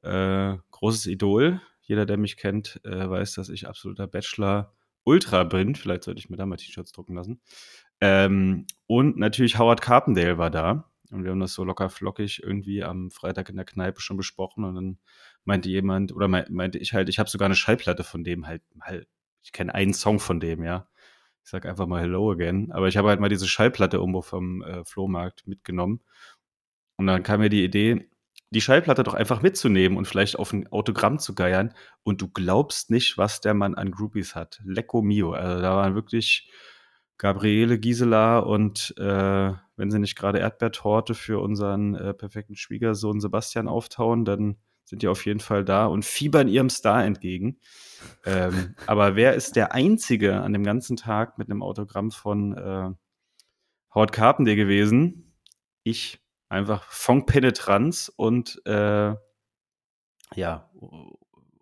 äh, 0.03 0.57
großes 0.71 1.07
Idol. 1.07 1.61
Jeder, 1.81 2.05
der 2.05 2.17
mich 2.17 2.37
kennt, 2.37 2.79
äh, 2.83 3.09
weiß, 3.09 3.33
dass 3.33 3.49
ich 3.49 3.67
absoluter 3.67 4.07
Bachelor 4.07 4.75
Ultra 5.05 5.43
bin. 5.43 5.75
Vielleicht 5.75 6.03
sollte 6.03 6.19
ich 6.19 6.29
mir 6.29 6.37
da 6.37 6.45
mal 6.45 6.57
T-Shirts 6.57 6.91
drucken 6.91 7.15
lassen. 7.15 7.41
Ähm, 8.05 8.67
und 8.85 9.17
natürlich 9.17 9.57
Howard 9.57 9.81
Carpendale 9.81 10.37
war 10.37 10.51
da. 10.51 10.91
Und 11.09 11.23
wir 11.23 11.31
haben 11.31 11.39
das 11.39 11.53
so 11.53 11.63
locker 11.63 11.89
flockig 11.89 12.41
irgendwie 12.43 12.83
am 12.83 13.11
Freitag 13.11 13.47
in 13.47 13.55
der 13.55 13.63
Kneipe 13.63 14.01
schon 14.01 14.17
besprochen. 14.17 14.65
Und 14.65 14.75
dann 14.75 14.97
meinte 15.45 15.69
jemand, 15.69 16.13
oder 16.13 16.27
mei- 16.27 16.45
meinte 16.49 16.79
ich 16.79 16.93
halt, 16.93 17.07
ich 17.07 17.17
habe 17.17 17.29
sogar 17.29 17.45
eine 17.45 17.55
Schallplatte 17.55 18.03
von 18.03 18.25
dem 18.25 18.45
halt, 18.45 18.61
halt 18.81 19.07
ich 19.41 19.53
kenne 19.53 19.73
einen 19.73 19.93
Song 19.93 20.19
von 20.19 20.41
dem, 20.41 20.63
ja. 20.63 20.89
Ich 21.45 21.49
sag 21.49 21.65
einfach 21.65 21.87
mal 21.87 22.01
Hello 22.01 22.29
again. 22.31 22.73
Aber 22.73 22.89
ich 22.89 22.97
habe 22.97 23.07
halt 23.07 23.21
mal 23.21 23.29
diese 23.29 23.47
Schallplatte 23.47 23.97
irgendwo 23.97 24.21
vom 24.21 24.63
äh, 24.63 24.83
Flohmarkt 24.83 25.47
mitgenommen. 25.47 26.01
Und 26.97 27.07
dann 27.07 27.23
kam 27.23 27.39
mir 27.39 27.49
die 27.49 27.63
Idee, 27.63 28.09
die 28.49 28.61
Schallplatte 28.61 29.03
doch 29.03 29.13
einfach 29.13 29.41
mitzunehmen 29.41 29.97
und 29.97 30.09
vielleicht 30.09 30.37
auf 30.37 30.51
ein 30.51 30.67
Autogramm 30.73 31.19
zu 31.19 31.35
geiern. 31.35 31.73
Und 32.03 32.21
du 32.21 32.27
glaubst 32.27 32.91
nicht, 32.91 33.17
was 33.17 33.39
der 33.39 33.53
Mann 33.53 33.75
an 33.75 33.91
Groupies 33.91 34.35
hat. 34.35 34.61
Lecco 34.65 35.01
mio. 35.01 35.31
Also 35.31 35.61
da 35.61 35.75
waren 35.77 35.95
wirklich 35.95 36.51
Gabriele, 37.17 37.79
Gisela 37.79 38.39
und 38.39 38.93
äh, 38.97 39.53
wenn 39.75 39.91
sie 39.91 39.99
nicht 39.99 40.15
gerade 40.15 40.39
Erdbeertorte 40.39 41.13
für 41.15 41.39
unseren 41.39 41.95
äh, 41.95 42.13
perfekten 42.13 42.55
Schwiegersohn 42.55 43.19
Sebastian 43.19 43.67
auftauen, 43.67 44.25
dann 44.25 44.57
sind 44.83 45.01
die 45.01 45.07
auf 45.07 45.25
jeden 45.25 45.39
Fall 45.39 45.63
da 45.63 45.85
und 45.85 46.05
fiebern 46.05 46.47
ihrem 46.47 46.69
Star 46.69 47.03
entgegen. 47.05 47.59
ähm, 48.25 48.75
aber 48.85 49.15
wer 49.15 49.33
ist 49.33 49.55
der 49.55 49.73
Einzige 49.73 50.41
an 50.41 50.53
dem 50.53 50.63
ganzen 50.63 50.97
Tag 50.97 51.37
mit 51.37 51.49
einem 51.49 51.63
Autogramm 51.63 52.11
von 52.11 52.57
äh, 52.57 52.89
Howard 53.93 54.11
Carpendale 54.11 54.57
gewesen? 54.57 55.33
Ich. 55.83 56.19
Einfach 56.49 56.83
von 56.91 57.25
Penetranz 57.25 58.11
und 58.15 58.61
äh, 58.67 59.15
ja, 60.35 60.69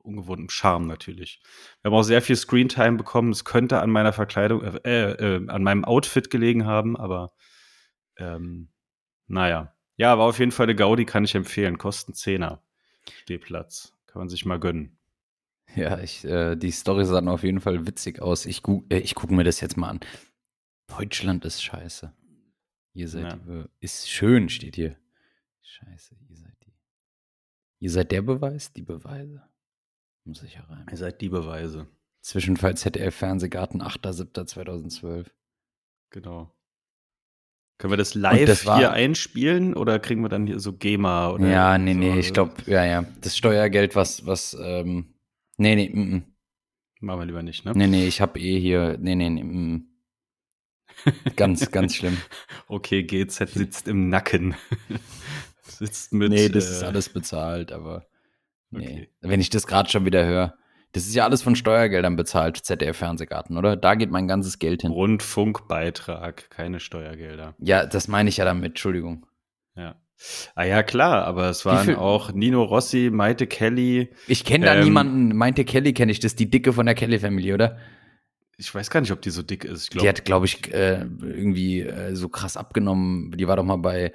ungewohntem 0.04 0.50
Charme 0.50 0.88
natürlich. 0.88 1.42
Wir 1.82 1.92
haben 1.92 1.98
auch 1.98 2.04
sehr 2.04 2.22
viel 2.22 2.36
Screentime 2.36 2.98
bekommen. 2.98 3.32
Es 3.32 3.46
könnte 3.46 3.80
an 3.80 3.90
meiner 3.90 4.14
Verkleidung, 4.14 4.62
äh, 4.64 5.12
äh, 5.12 5.48
an 5.50 5.64
meinem 5.64 5.86
Outfit 5.86 6.30
gelegen 6.30 6.66
haben, 6.66 6.98
aber 6.98 7.34
ähm, 8.18 8.70
naja. 9.28 9.74
Ja, 9.98 10.18
war 10.18 10.26
auf 10.28 10.40
jeden 10.40 10.52
Fall 10.52 10.66
eine 10.66 10.76
Gaudi, 10.76 11.06
kann 11.06 11.24
ich 11.24 11.36
empfehlen. 11.36 11.78
Kosten 11.78 12.14
Zehner. 12.14 12.64
Stehplatz. 13.22 13.94
Kann 14.08 14.20
man 14.22 14.30
sich 14.30 14.46
mal 14.46 14.60
gönnen. 14.60 14.98
Ja, 15.76 16.00
ich, 16.00 16.26
äh, 16.26 16.56
die 16.56 16.72
Story 16.72 17.06
sahen 17.06 17.28
auf 17.30 17.44
jeden 17.44 17.62
Fall 17.62 17.88
witzig 17.88 18.22
aus. 18.22 18.46
Ich, 18.46 18.62
gu 18.62 18.84
äh, 18.90 18.98
ich 18.98 19.16
gucke 19.16 19.34
mir 19.34 19.44
das 19.44 19.62
jetzt 19.62 19.78
mal 19.78 19.90
an. 19.90 20.00
Deutschland 20.88 21.46
ist 21.46 21.64
scheiße. 21.64 22.12
Ihr 22.94 23.08
seid 23.08 23.24
Ja. 23.24 23.34
die 23.36 23.40
Be 23.46 23.70
ist 23.80 24.10
schön, 24.10 24.50
steht 24.50 24.76
hier. 24.76 24.98
Scheiße, 25.62 26.16
ihr 26.30 26.36
seid 26.36 26.58
die. 26.66 26.74
Ihr 27.80 27.90
seid 27.90 28.12
der 28.12 28.22
Beweis, 28.22 28.74
die 28.74 28.82
Beweise. 28.82 29.44
Muss 30.24 30.44
ich 30.44 30.58
herein. 30.58 30.86
Ihr 30.90 30.98
seid 30.98 31.22
die 31.22 31.30
Beweise. 31.30 31.88
Zwischenfall 32.22 32.78
ZDF 32.78 33.16
Fernsehgarten 33.16 33.82
8.7.2012. 33.82 35.28
Genau. 36.12 36.54
Können 37.80 37.94
wir 37.94 37.98
das 37.98 38.14
live 38.14 38.46
das 38.46 38.66
war- 38.68 38.78
hier 38.78 38.92
einspielen 38.92 39.74
oder 39.74 39.98
kriegen 39.98 40.22
wir 40.22 40.30
dann 40.30 40.46
hier 40.46 40.60
so 40.60 40.74
GEMA 40.74 41.32
oder 41.32 41.48
Ja, 41.50 41.78
nee, 41.80 41.94
so? 41.94 42.00
nee, 42.00 42.20
ich 42.20 42.32
glaube, 42.32 42.54
ja, 42.68 42.86
ja. 42.86 43.06
Das 43.22 43.36
Steuergeld, 43.36 43.96
was, 43.96 44.26
was, 44.28 44.56
ähm, 44.62 45.16
nee, 45.58 45.76
nee, 45.76 45.90
mm, 45.90 46.16
mm. 46.18 46.24
Machen 47.00 47.20
wir 47.22 47.26
lieber 47.26 47.42
nicht, 47.42 47.66
ne? 47.66 47.72
nee, 47.76 47.88
nee, 47.88 48.06
ich 48.06 48.22
habe 48.22 48.40
eh 48.40 48.60
hier, 48.60 48.98
nee, 49.00 49.16
nee, 49.16 49.30
nee, 49.32 49.44
mm. 49.44 49.74
mm. 49.74 49.88
Ganz, 51.36 51.72
ganz 51.72 51.96
schlimm. 51.96 52.18
Okay, 52.68 53.02
GZ 53.02 53.50
sitzt 53.50 53.88
im 53.88 54.10
Nacken. 54.10 54.54
sitzt 55.64 56.14
mit. 56.14 56.30
nee, 56.30 56.50
das 56.50 56.70
ist 56.70 56.84
äh, 56.84 56.86
alles 56.86 57.10
bezahlt, 57.10 57.72
aber 57.72 58.06
nee. 58.72 58.86
Okay. 58.86 59.10
Wenn 59.22 59.40
ich 59.40 59.50
das 59.50 59.68
gerade 59.68 59.90
schon 59.90 60.06
wieder 60.06 60.26
höre. 60.26 60.56
Das 60.94 61.04
ist 61.08 61.16
ja 61.16 61.24
alles 61.24 61.42
von 61.42 61.56
Steuergeldern 61.56 62.18
bezahlt, 62.18 62.58
ZDF-Fernsehgarten, 62.58 63.56
oder? 63.58 63.78
Da 63.78 63.96
geht 63.96 64.12
mein 64.12 64.28
ganzes 64.28 64.60
Geld 64.60 64.82
hin. 64.82 64.92
Rundfunkbeitrag, 64.92 66.50
keine 66.50 66.82
Steuergelder. 66.82 67.56
Ja, 67.60 67.86
das 67.86 68.10
meine 68.10 68.28
ich 68.28 68.38
ja 68.38 68.46
damit, 68.46 68.72
Entschuldigung. 68.72 69.26
Ja. 69.78 69.96
Ah 70.54 70.64
ja, 70.64 70.84
klar, 70.84 71.26
aber 71.26 71.50
es 71.50 71.66
waren 71.66 71.96
auch 71.96 72.34
Nino 72.34 72.64
Rossi, 72.64 73.10
Maite 73.12 73.48
Kelly. 73.48 74.10
Ich 74.28 74.44
kenne 74.44 74.66
da 74.66 74.76
Ähm, 74.76 74.84
niemanden. 74.84 75.36
Meinte 75.36 75.64
Kelly 75.66 75.94
kenne 75.94 76.12
ich, 76.12 76.20
das 76.20 76.34
ist 76.34 76.40
die 76.40 76.50
Dicke 76.50 76.74
von 76.74 76.86
der 76.86 76.96
Kelly-Family, 76.96 77.54
oder? 77.54 77.78
Ich 78.58 78.74
weiß 78.74 78.92
gar 78.92 79.02
nicht, 79.02 79.12
ob 79.12 79.22
die 79.22 79.32
so 79.32 79.42
dick 79.42 79.64
ist. 79.64 79.84
Ich 79.94 80.02
Die 80.02 80.08
hat, 80.08 80.24
glaube 80.26 80.46
ich, 80.46 80.72
äh, 80.72 81.06
irgendwie 81.22 81.82
äh, 81.82 82.16
so 82.16 82.30
krass 82.30 82.58
abgenommen. 82.58 83.32
Die 83.32 83.48
war 83.48 83.56
doch 83.56 83.64
mal 83.64 83.78
bei 83.78 84.12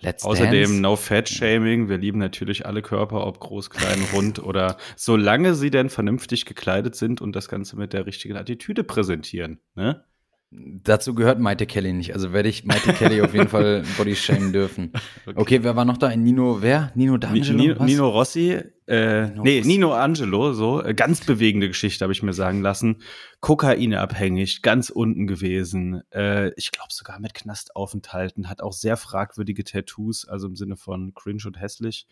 Let's 0.00 0.24
außerdem 0.24 0.62
Dance. 0.62 0.80
no 0.80 0.96
Fat 0.96 1.28
Shaming. 1.28 1.88
Wir 1.88 1.98
lieben 1.98 2.18
natürlich 2.18 2.66
alle 2.66 2.82
Körper, 2.82 3.26
ob 3.26 3.40
groß, 3.40 3.70
klein, 3.70 3.98
rund 4.12 4.38
oder 4.42 4.76
solange 4.96 5.54
sie 5.54 5.70
denn 5.70 5.90
vernünftig 5.90 6.44
gekleidet 6.44 6.94
sind 6.94 7.20
und 7.20 7.34
das 7.34 7.48
Ganze 7.48 7.76
mit 7.76 7.92
der 7.92 8.06
richtigen 8.06 8.36
Attitüde 8.36 8.84
präsentieren. 8.84 9.58
Ne? 9.74 10.04
Dazu 10.50 11.14
gehört 11.14 11.38
Maite 11.40 11.66
Kelly 11.66 11.92
nicht. 11.92 12.14
Also 12.14 12.32
werde 12.32 12.48
ich 12.48 12.64
Maite 12.64 12.94
Kelly 12.94 13.20
auf 13.20 13.34
jeden 13.34 13.48
Fall 13.48 13.82
body 13.98 14.16
shamen 14.16 14.50
dürfen. 14.50 14.92
Okay, 15.34 15.62
wer 15.62 15.76
war 15.76 15.84
noch 15.84 15.98
da? 15.98 16.14
Nino, 16.16 16.62
wer? 16.62 16.90
Nino 16.94 17.14
Ni- 17.14 17.18
D'Angelo? 17.18 17.56
Nino? 17.56 17.84
Nino 17.84 18.08
Rossi, 18.08 18.58
äh, 18.86 19.26
Nino 19.28 19.42
nee, 19.42 19.58
Rossi. 19.58 19.68
Nino 19.68 19.92
Angelo, 19.92 20.54
so, 20.54 20.82
äh, 20.82 20.94
ganz 20.94 21.20
bewegende 21.26 21.68
Geschichte, 21.68 22.02
habe 22.02 22.14
ich 22.14 22.22
mir 22.22 22.32
sagen 22.32 22.62
lassen. 22.62 23.02
Kokainabhängig, 23.40 24.62
ganz 24.62 24.88
unten 24.88 25.26
gewesen. 25.26 26.00
Äh, 26.14 26.48
ich 26.54 26.70
glaube 26.70 26.92
sogar 26.94 27.20
mit 27.20 27.34
Knastaufenthalten, 27.34 28.48
hat 28.48 28.62
auch 28.62 28.72
sehr 28.72 28.96
fragwürdige 28.96 29.64
Tattoos, 29.64 30.26
also 30.26 30.46
im 30.46 30.56
Sinne 30.56 30.76
von 30.78 31.12
cringe 31.14 31.42
und 31.44 31.60
hässlich. 31.60 32.06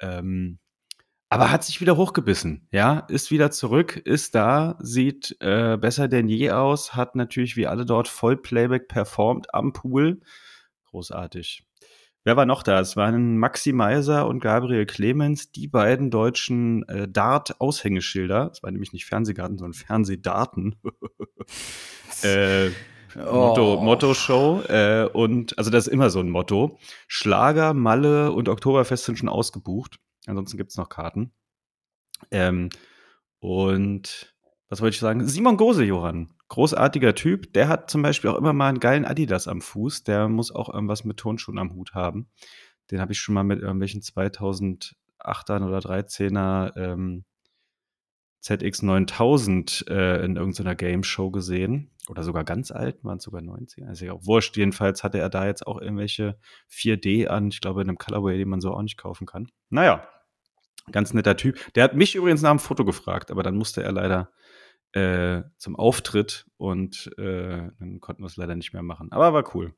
Ähm, 0.00 0.58
aber 1.32 1.50
hat 1.50 1.64
sich 1.64 1.80
wieder 1.80 1.96
hochgebissen, 1.96 2.68
ja, 2.72 3.06
ist 3.08 3.30
wieder 3.30 3.50
zurück, 3.50 3.96
ist 3.96 4.34
da, 4.34 4.76
sieht 4.80 5.34
äh, 5.40 5.78
besser 5.78 6.06
denn 6.06 6.28
je 6.28 6.50
aus, 6.50 6.94
hat 6.94 7.16
natürlich 7.16 7.56
wie 7.56 7.66
alle 7.66 7.86
dort 7.86 8.06
Vollplayback 8.06 8.86
performt 8.86 9.54
am 9.54 9.72
Pool. 9.72 10.20
Großartig. 10.90 11.64
Wer 12.24 12.36
war 12.36 12.44
noch 12.44 12.62
da? 12.62 12.80
Es 12.80 12.96
waren 12.96 13.38
Maxi 13.38 13.72
Meiser 13.72 14.26
und 14.26 14.40
Gabriel 14.40 14.84
Clemens, 14.84 15.50
die 15.52 15.68
beiden 15.68 16.10
deutschen 16.10 16.86
äh, 16.88 17.08
Dart-Aushängeschilder. 17.08 18.50
Es 18.52 18.62
waren 18.62 18.74
nämlich 18.74 18.92
nicht 18.92 19.06
Fernsehgarten, 19.06 19.56
sondern 19.56 19.72
Fernsehdaten. 19.72 20.76
äh, 22.22 22.68
Motto, 23.16 23.78
Oh. 23.78 23.80
Motto-Show. 23.80 24.64
Äh, 24.68 25.08
und 25.12 25.56
also 25.56 25.70
das 25.70 25.86
ist 25.86 25.92
immer 25.92 26.10
so 26.10 26.20
ein 26.20 26.28
Motto. 26.28 26.78
Schlager, 27.08 27.72
Malle 27.72 28.32
und 28.32 28.50
Oktoberfest 28.50 29.04
sind 29.04 29.18
schon 29.18 29.30
ausgebucht. 29.30 29.98
Ansonsten 30.26 30.56
gibt 30.56 30.70
es 30.70 30.76
noch 30.76 30.88
Karten. 30.88 31.32
Ähm, 32.30 32.70
und 33.40 34.34
was 34.68 34.80
wollte 34.80 34.94
ich 34.94 35.00
sagen? 35.00 35.26
Simon 35.26 35.56
Gose, 35.56 35.84
Johann. 35.84 36.32
Großartiger 36.48 37.14
Typ. 37.14 37.52
Der 37.52 37.68
hat 37.68 37.90
zum 37.90 38.02
Beispiel 38.02 38.30
auch 38.30 38.38
immer 38.38 38.52
mal 38.52 38.68
einen 38.68 38.80
geilen 38.80 39.04
Adidas 39.04 39.48
am 39.48 39.60
Fuß. 39.60 40.04
Der 40.04 40.28
muss 40.28 40.54
auch 40.54 40.72
irgendwas 40.72 41.04
mit 41.04 41.16
Turnschuhen 41.16 41.58
am 41.58 41.74
Hut 41.74 41.94
haben. 41.94 42.28
Den 42.90 43.00
habe 43.00 43.12
ich 43.12 43.20
schon 43.20 43.34
mal 43.34 43.42
mit 43.42 43.60
irgendwelchen 43.60 44.02
2008er 44.02 44.94
oder 45.66 45.78
13er 45.78 46.76
ähm, 46.76 47.24
ZX9000 48.42 49.88
äh, 49.88 50.24
in 50.24 50.36
irgendeiner 50.36 50.74
Game 50.74 51.04
Show 51.04 51.30
gesehen. 51.30 51.90
Oder 52.08 52.24
sogar 52.24 52.42
ganz 52.42 52.72
alt, 52.72 53.04
waren 53.04 53.18
es 53.18 53.24
sogar 53.24 53.40
90er. 53.42 53.86
Also 53.86 54.04
ja, 54.04 54.26
wurscht. 54.26 54.56
Jedenfalls 54.56 55.04
hatte 55.04 55.18
er 55.18 55.30
da 55.30 55.46
jetzt 55.46 55.66
auch 55.66 55.80
irgendwelche 55.80 56.36
4D 56.68 57.28
an. 57.28 57.48
Ich 57.48 57.60
glaube, 57.60 57.82
in 57.82 57.88
einem 57.88 57.98
Colorway, 57.98 58.36
den 58.36 58.48
man 58.48 58.60
so 58.60 58.72
auch 58.74 58.82
nicht 58.82 58.98
kaufen 58.98 59.24
kann. 59.24 59.52
Naja, 59.70 60.08
ganz 60.90 61.14
netter 61.14 61.36
Typ. 61.36 61.58
Der 61.74 61.84
hat 61.84 61.94
mich 61.94 62.16
übrigens 62.16 62.42
nach 62.42 62.50
dem 62.50 62.58
Foto 62.58 62.84
gefragt, 62.84 63.30
aber 63.30 63.44
dann 63.44 63.56
musste 63.56 63.84
er 63.84 63.92
leider 63.92 64.32
äh, 64.92 65.42
zum 65.58 65.76
Auftritt 65.76 66.46
und 66.56 67.10
äh, 67.18 67.70
dann 67.78 68.00
konnten 68.00 68.22
wir 68.22 68.26
es 68.26 68.36
leider 68.36 68.56
nicht 68.56 68.72
mehr 68.72 68.82
machen. 68.82 69.12
Aber 69.12 69.32
war 69.32 69.54
cool. 69.54 69.74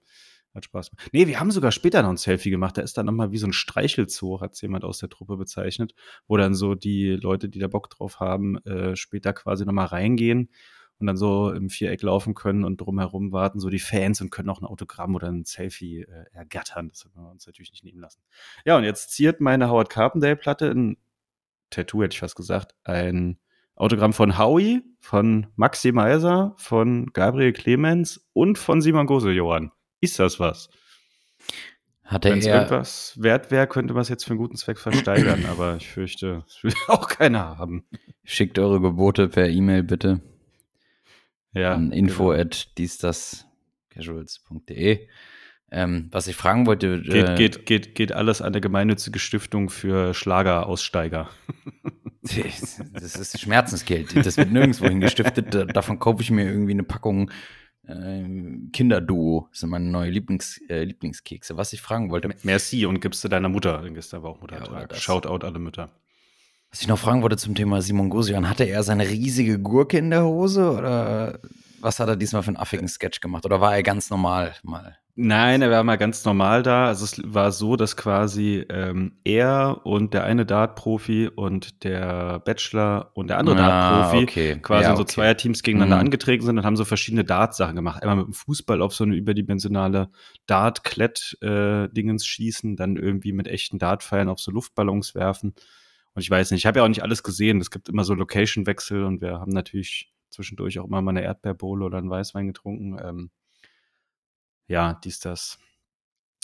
Hat 0.54 0.64
Spaß 0.64 0.90
gemacht. 0.90 1.11
Nee, 1.12 1.26
wir 1.26 1.40
haben 1.40 1.50
sogar 1.50 1.73
später 1.73 2.02
noch 2.02 2.11
ein 2.11 2.16
Selfie 2.16 2.50
gemacht. 2.50 2.78
Da 2.78 2.82
ist 2.82 2.96
dann 2.96 3.06
nochmal 3.06 3.32
wie 3.32 3.38
so 3.38 3.46
ein 3.46 3.52
Streichelzoo, 3.52 4.40
hat 4.40 4.52
es 4.52 4.61
jemand 4.61 4.84
aus 4.84 4.99
der 4.99 5.08
Truppe 5.08 5.37
bezeichnet, 5.37 5.94
wo 6.28 6.37
dann 6.37 6.54
so 6.54 6.75
die 6.76 7.11
Leute, 7.11 7.49
die 7.49 7.58
da 7.58 7.66
Bock 7.66 7.90
drauf 7.90 8.20
haben, 8.20 8.58
äh, 8.64 8.94
später 8.94 9.32
quasi 9.32 9.64
nochmal 9.64 9.87
reingehen 9.87 10.50
und 10.99 11.06
dann 11.08 11.16
so 11.16 11.50
im 11.50 11.70
Viereck 11.70 12.02
laufen 12.02 12.34
können 12.34 12.64
und 12.64 12.80
drumherum 12.80 13.32
warten 13.32 13.58
so 13.58 13.68
die 13.68 13.78
Fans 13.80 14.20
und 14.20 14.30
können 14.30 14.49
auch 14.49 14.61
ein 14.61 14.66
Autogramm 14.66 15.14
oder 15.14 15.28
ein 15.28 15.44
Selfie 15.44 16.02
äh, 16.02 16.25
ergattern. 16.32 16.88
Das 16.88 17.04
haben 17.04 17.25
wir 17.25 17.30
uns 17.30 17.46
natürlich 17.46 17.73
nicht 17.73 17.84
nehmen 17.84 18.00
lassen. 18.00 18.23
Ja, 18.64 18.76
und 18.76 18.84
jetzt 18.84 19.11
ziert 19.11 19.40
meine 19.40 19.68
Howard 19.68 19.90
Carpendale-Platte 19.90 20.70
ein 20.70 20.96
Tattoo, 21.70 22.02
hätte 22.02 22.14
ich 22.14 22.20
fast 22.20 22.37
gesagt, 22.37 22.75
ein 22.84 23.38
Autogramm 23.75 24.12
von 24.12 24.38
Howie, 24.38 24.82
von 25.00 25.49
Maxi 25.56 25.90
Meiser, 25.90 26.54
von 26.58 27.12
Gabriel 27.12 27.52
Clemens 27.52 28.28
und 28.32 28.56
von 28.56 28.80
Simon 28.80 29.06
Gose, 29.06 29.32
Johann. 29.32 29.73
Ist 30.04 30.18
das 30.18 30.38
was? 30.38 30.68
Hatte 32.04 32.30
Wenn 32.30 32.38
es 32.40 32.46
er, 32.46 32.56
irgendwas 32.56 33.14
wert 33.23 33.50
wäre, 33.50 33.66
könnte 33.66 33.94
man 33.94 34.02
es 34.02 34.11
jetzt 34.11 34.25
für 34.25 34.30
einen 34.30 34.38
guten 34.38 34.56
Zweck 34.56 34.78
versteigern, 34.78 35.46
aber 35.50 35.76
ich 35.76 35.88
fürchte, 35.88 36.44
es 36.46 36.62
will 36.62 36.75
auch 36.88 37.08
keiner 37.08 37.56
haben. 37.58 37.84
schickt 38.25 38.58
eure 38.58 38.80
Gebote 38.80 39.28
per 39.28 39.49
E-Mail 39.49 39.82
bitte 39.82 40.20
Ja, 41.52 41.75
an 41.75 41.92
info 41.92 42.28
genau. 42.28 42.40
at 42.42 42.68
casuals.de. 43.90 45.08
Ähm, 45.70 46.08
was 46.12 46.26
ich 46.28 46.37
fragen 46.37 46.66
wollte, 46.66 47.00
Geht, 47.00 47.28
äh, 47.30 47.34
geht, 47.37 47.66
geht, 47.66 47.94
geht 47.94 48.12
alles 48.12 48.42
an 48.42 48.52
der 48.52 48.61
gemeinnützige 48.61 49.18
Stiftung 49.18 49.70
für 49.70 50.14
Schlageraussteiger. 50.14 51.30
das 52.23 53.16
ist 53.16 53.40
Schmerzensgeld. 53.40 54.14
Das 54.25 54.37
wird 54.37 54.52
nirgendwo 54.52 54.84
hingestiftet. 54.88 55.54
Da- 55.54 55.64
Davon 55.64 55.99
kaufe 55.99 56.23
ich 56.23 56.30
mir 56.30 56.44
irgendwie 56.44 56.73
eine 56.73 56.84
Packung 56.84 57.30
Kinderduo. 58.73 59.49
Das 59.50 59.61
sind 59.61 59.71
meine 59.71 59.85
neue 59.85 60.11
Lieblings, 60.11 60.61
äh, 60.69 60.85
Lieblingskekse. 60.85 61.57
Was 61.57 61.73
ich 61.73 61.83
fragen 61.83 62.11
wollte, 62.11 62.31
Merci 62.43 62.87
und 62.87 63.00
gibst 63.00 63.23
du 63.25 63.29
deiner 63.29 63.49
Mutter. 63.49 63.83
Gestern 63.91 64.23
war 64.23 64.31
auch 64.31 64.43
oder 64.43 64.59
Muttertag. 64.59 64.88
das. 64.88 65.00
Shoutout 65.00 65.47
alle 65.47 65.59
Mütter. 65.59 65.91
was 66.71 66.81
ich 66.81 66.88
noch 66.88 66.99
fragen 66.99 67.23
wollte 67.23 67.37
zum 67.37 67.55
Thema 67.55 67.83
Simon 67.83 68.11
Gosian, 68.11 68.49
hatte 68.49 68.64
er 68.64 68.83
seine 68.83 69.09
riesige 69.09 69.59
Gurke 69.59 69.99
in 69.99 70.11
der 70.11 70.25
Hose 70.25 70.73
oder 70.73 71.38
was 71.81 72.00
hat 72.00 72.09
er 72.09 72.17
diesmal 72.17 72.43
für 72.43 72.49
einen 72.49 72.57
affigen 72.57 72.88
Sketch 72.88 73.21
gemacht? 73.21 73.45
Oder 73.45 73.61
war 73.61 73.76
er 73.76 73.83
ganz 73.83 74.09
normal 74.09 74.55
mal? 74.62 74.97
Nein, 75.16 75.62
er 75.62 75.71
war 75.71 75.85
mal 75.85 75.94
ganz 75.94 76.25
normal 76.25 76.64
da. 76.64 76.87
Also 76.87 77.04
es 77.04 77.23
war 77.25 77.52
so, 77.52 77.76
dass 77.76 77.97
quasi 77.97 78.64
ähm, 78.68 79.12
er 79.23 79.83
und 79.85 80.12
der 80.12 80.25
eine 80.25 80.44
Dart-Profi 80.44 81.28
und 81.28 81.85
der 81.85 82.40
Bachelor 82.40 83.12
und 83.14 83.28
der 83.30 83.38
andere 83.38 83.54
Ah, 83.62 83.68
Dart-Profi 83.68 84.25
okay. 84.25 84.59
quasi 84.61 84.83
Ja, 84.83 84.90
in 84.90 84.97
so 84.97 85.02
okay. 85.02 85.12
Zweierteams 85.12 85.62
gegeneinander 85.62 85.97
Mhm. 85.97 86.00
angetreten 86.06 86.44
sind 86.44 86.59
und 86.59 86.64
haben 86.64 86.76
so 86.76 86.85
verschiedene 86.85 87.23
Dart-Sachen 87.25 87.76
gemacht. 87.76 88.02
Einmal 88.02 88.16
mit 88.16 88.26
dem 88.26 88.33
Fußball 88.33 88.83
auf 88.83 88.92
so 88.92 89.04
eine 89.04 89.14
überdimensionale 89.14 90.11
Dart-Klett-Dingens 90.47 92.26
schießen, 92.26 92.75
dann 92.75 92.97
irgendwie 92.97 93.33
mit 93.33 93.47
echten 93.47 93.78
Dartpfeilen 93.78 94.28
auf 94.28 94.40
so 94.40 94.50
Luftballons 94.50 95.14
werfen. 95.14 95.54
Und 96.14 96.23
ich 96.23 96.30
weiß 96.30 96.50
nicht, 96.50 96.62
ich 96.62 96.66
habe 96.66 96.80
ja 96.80 96.85
auch 96.85 96.88
nicht 96.88 97.04
alles 97.04 97.23
gesehen. 97.23 97.61
Es 97.61 97.71
gibt 97.71 97.88
immer 97.88 98.02
so 98.02 98.14
Location-Wechsel 98.14 99.04
und 99.04 99.21
wir 99.21 99.38
haben 99.38 99.52
natürlich 99.52 100.12
zwischendurch 100.30 100.80
auch 100.80 100.87
immer 100.87 101.02
mal 101.02 101.11
eine 101.11 101.23
Erdbeerbohle 101.23 101.85
oder 101.85 101.99
einen 101.99 102.11
Weißwein 102.11 102.49
getrunken. 102.49 102.97
Ähm, 103.00 103.30
ja, 104.66 104.94
dies, 105.04 105.21
das. 105.21 105.59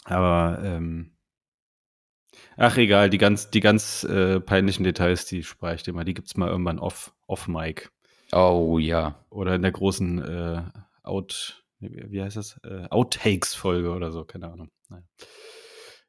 Aber, 0.05 0.61
ähm, 0.62 1.17
ach 2.57 2.77
egal, 2.77 3.11
die 3.11 3.19
ganz, 3.19 3.50
die 3.50 3.61
ganz 3.61 4.05
äh, 4.05 4.41
peinlichen 4.41 4.85
Details, 4.85 5.27
die 5.27 5.43
spare 5.43 5.75
ich 5.75 5.83
dir 5.83 5.93
mal. 5.93 6.05
Die 6.05 6.15
gibt's 6.15 6.37
mal 6.37 6.49
irgendwann 6.49 6.79
off, 6.79 7.15
off 7.27 7.49
Mic. 7.49 7.91
Oh 8.33 8.79
ja. 8.79 9.25
Oder 9.31 9.55
in 9.55 9.62
der 9.62 9.73
großen 9.73 10.23
äh, 10.23 10.62
Out, 11.03 11.65
wie 11.81 12.11
wie 12.11 12.23
heißt 12.23 12.37
das? 12.37 12.61
Äh, 12.65 12.87
Outtakes-Folge 12.91 13.91
oder 13.93 14.12
so, 14.12 14.25
keine 14.25 14.50
Ahnung. 14.50 14.71
Naja. 14.89 15.05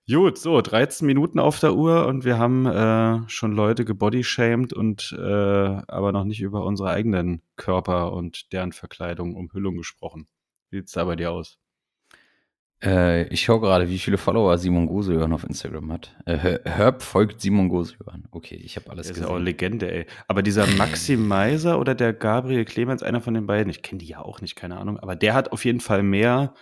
Gut, 0.09 0.37
so, 0.37 0.59
13 0.61 1.05
Minuten 1.07 1.39
auf 1.39 1.59
der 1.59 1.73
Uhr 1.75 2.05
und 2.07 2.25
wir 2.25 2.37
haben 2.37 2.65
äh, 2.65 3.29
schon 3.29 3.53
Leute 3.53 3.85
gebodyshamed 3.85 4.73
und 4.73 5.15
äh, 5.17 5.21
aber 5.21 6.11
noch 6.11 6.25
nicht 6.25 6.41
über 6.41 6.65
unsere 6.65 6.89
eigenen 6.89 7.41
Körper 7.55 8.11
und 8.11 8.51
deren 8.51 8.73
Verkleidung, 8.73 9.35
Umhüllung 9.35 9.77
gesprochen. 9.77 10.27
Wie 10.69 10.79
sieht's 10.79 10.93
da 10.93 11.05
bei 11.05 11.15
dir 11.15 11.31
aus? 11.31 11.60
Äh, 12.83 13.27
ich 13.27 13.41
schaue 13.43 13.59
gerade, 13.61 13.89
wie 13.89 13.99
viele 13.99 14.17
Follower 14.17 14.57
Simon 14.57 14.87
Gosejohann 14.87 15.33
auf 15.33 15.43
Instagram 15.43 15.91
hat. 15.91 16.15
Äh, 16.25 16.37
Her- 16.37 16.61
Herb 16.65 17.03
folgt 17.03 17.39
Simon 17.41 17.69
Gosejohann. 17.69 18.27
Okay, 18.31 18.55
ich 18.55 18.75
habe 18.75 18.89
alles 18.89 19.07
Das 19.07 19.17
ist 19.17 19.21
ja 19.21 19.27
auch 19.27 19.33
gesehen. 19.33 19.45
Legende, 19.45 19.91
ey. 19.91 20.05
Aber 20.27 20.41
dieser 20.41 20.65
Maxi 20.77 21.15
Meiser 21.15 21.79
oder 21.79 21.93
der 21.93 22.13
Gabriel 22.13 22.65
Clemens, 22.65 23.03
einer 23.03 23.21
von 23.21 23.35
den 23.35 23.45
beiden, 23.45 23.69
ich 23.69 23.83
kenne 23.83 23.99
die 23.99 24.07
ja 24.07 24.21
auch 24.21 24.41
nicht, 24.41 24.55
keine 24.55 24.77
Ahnung, 24.77 24.97
aber 24.99 25.15
der 25.15 25.33
hat 25.35 25.51
auf 25.51 25.63
jeden 25.63 25.79
Fall 25.79 26.01
mehr 26.01 26.55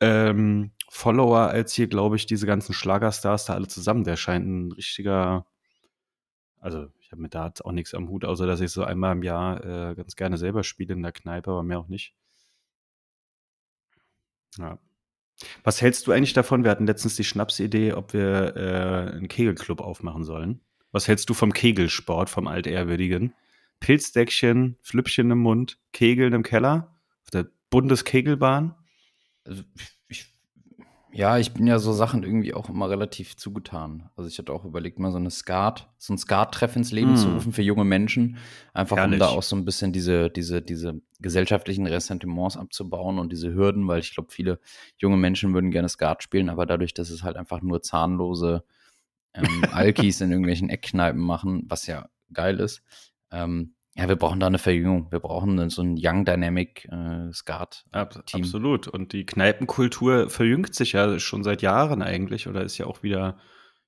ähm, 0.00 0.70
Follower 0.90 1.48
als 1.48 1.72
hier, 1.72 1.88
glaube 1.88 2.16
ich, 2.16 2.26
diese 2.26 2.46
ganzen 2.46 2.72
Schlagerstars 2.72 3.46
da 3.46 3.54
alle 3.54 3.66
zusammen. 3.66 4.04
Der 4.04 4.16
scheint 4.16 4.46
ein 4.46 4.70
richtiger, 4.72 5.44
also 6.60 6.86
ich 7.00 7.10
habe 7.10 7.20
mit 7.22 7.34
Darts 7.34 7.62
auch 7.62 7.72
nichts 7.72 7.94
am 7.94 8.08
Hut, 8.08 8.24
außer 8.24 8.46
dass 8.46 8.60
ich 8.60 8.70
so 8.70 8.84
einmal 8.84 9.12
im 9.12 9.22
Jahr 9.24 9.64
äh, 9.64 9.94
ganz 9.96 10.14
gerne 10.14 10.36
selber 10.38 10.62
spiele 10.62 10.94
in 10.94 11.02
der 11.02 11.12
Kneipe, 11.12 11.50
aber 11.50 11.64
mehr 11.64 11.80
auch 11.80 11.88
nicht. 11.88 12.14
Ja. 14.58 14.78
Was 15.62 15.82
hältst 15.82 16.06
du 16.06 16.12
eigentlich 16.12 16.32
davon? 16.32 16.64
Wir 16.64 16.70
hatten 16.70 16.86
letztens 16.86 17.16
die 17.16 17.24
Schnapsidee, 17.24 17.92
ob 17.92 18.12
wir 18.12 18.56
äh, 18.56 19.12
einen 19.16 19.28
Kegelclub 19.28 19.80
aufmachen 19.80 20.24
sollen. 20.24 20.60
Was 20.92 21.08
hältst 21.08 21.28
du 21.28 21.34
vom 21.34 21.52
Kegelsport, 21.52 22.30
vom 22.30 22.46
Altehrwürdigen? 22.46 23.34
Pilzdeckchen, 23.80 24.76
Flüppchen 24.80 25.30
im 25.30 25.38
Mund, 25.38 25.78
Kegeln 25.92 26.32
im 26.32 26.42
Keller, 26.42 26.96
auf 27.24 27.30
der 27.30 27.48
Bundeskegelbahn? 27.70 28.76
Also, 29.44 29.64
Ja, 31.16 31.38
ich 31.38 31.54
bin 31.54 31.68
ja 31.68 31.78
so 31.78 31.92
Sachen 31.92 32.24
irgendwie 32.24 32.54
auch 32.54 32.68
immer 32.68 32.90
relativ 32.90 33.36
zugetan. 33.36 34.10
Also 34.16 34.28
ich 34.28 34.36
hatte 34.36 34.52
auch 34.52 34.64
überlegt, 34.64 34.98
mal 34.98 35.12
so 35.12 35.18
eine 35.18 35.30
Skat, 35.30 35.88
so 35.96 36.12
ein 36.12 36.18
Skat-Treff 36.18 36.74
ins 36.74 36.90
Leben 36.90 37.12
mm. 37.12 37.16
zu 37.16 37.32
rufen 37.32 37.52
für 37.52 37.62
junge 37.62 37.84
Menschen. 37.84 38.36
Einfach 38.72 38.96
Herrlich. 38.96 39.14
um 39.14 39.18
da 39.20 39.28
auch 39.28 39.44
so 39.44 39.54
ein 39.54 39.64
bisschen 39.64 39.92
diese, 39.92 40.28
diese, 40.28 40.60
diese 40.60 41.00
gesellschaftlichen 41.20 41.86
Ressentiments 41.86 42.56
abzubauen 42.56 43.20
und 43.20 43.30
diese 43.30 43.54
Hürden, 43.54 43.86
weil 43.86 44.00
ich 44.00 44.12
glaube, 44.12 44.32
viele 44.32 44.58
junge 44.96 45.16
Menschen 45.16 45.54
würden 45.54 45.70
gerne 45.70 45.88
Skat 45.88 46.24
spielen, 46.24 46.48
aber 46.48 46.66
dadurch, 46.66 46.94
dass 46.94 47.10
es 47.10 47.22
halt 47.22 47.36
einfach 47.36 47.62
nur 47.62 47.80
zahnlose 47.80 48.64
ähm, 49.34 49.64
Alkis 49.72 50.20
in 50.20 50.32
irgendwelchen 50.32 50.68
Eckkneipen 50.68 51.20
machen, 51.20 51.62
was 51.68 51.86
ja 51.86 52.08
geil 52.32 52.58
ist, 52.58 52.82
ähm, 53.30 53.76
ja, 53.96 54.08
wir 54.08 54.16
brauchen 54.16 54.40
da 54.40 54.48
eine 54.48 54.58
Verjüngung. 54.58 55.10
Wir 55.12 55.20
brauchen 55.20 55.70
so 55.70 55.82
ein 55.82 55.96
Young 55.96 56.24
Dynamic 56.24 56.86
äh, 56.90 57.32
Skat. 57.32 57.84
Ab, 57.92 58.24
absolut. 58.32 58.88
Und 58.88 59.12
die 59.12 59.24
Kneipenkultur 59.24 60.28
verjüngt 60.28 60.74
sich 60.74 60.92
ja 60.92 61.18
schon 61.20 61.44
seit 61.44 61.62
Jahren 61.62 62.02
eigentlich 62.02 62.48
oder 62.48 62.62
ist 62.62 62.76
ja 62.76 62.86
auch 62.86 63.04
wieder 63.04 63.38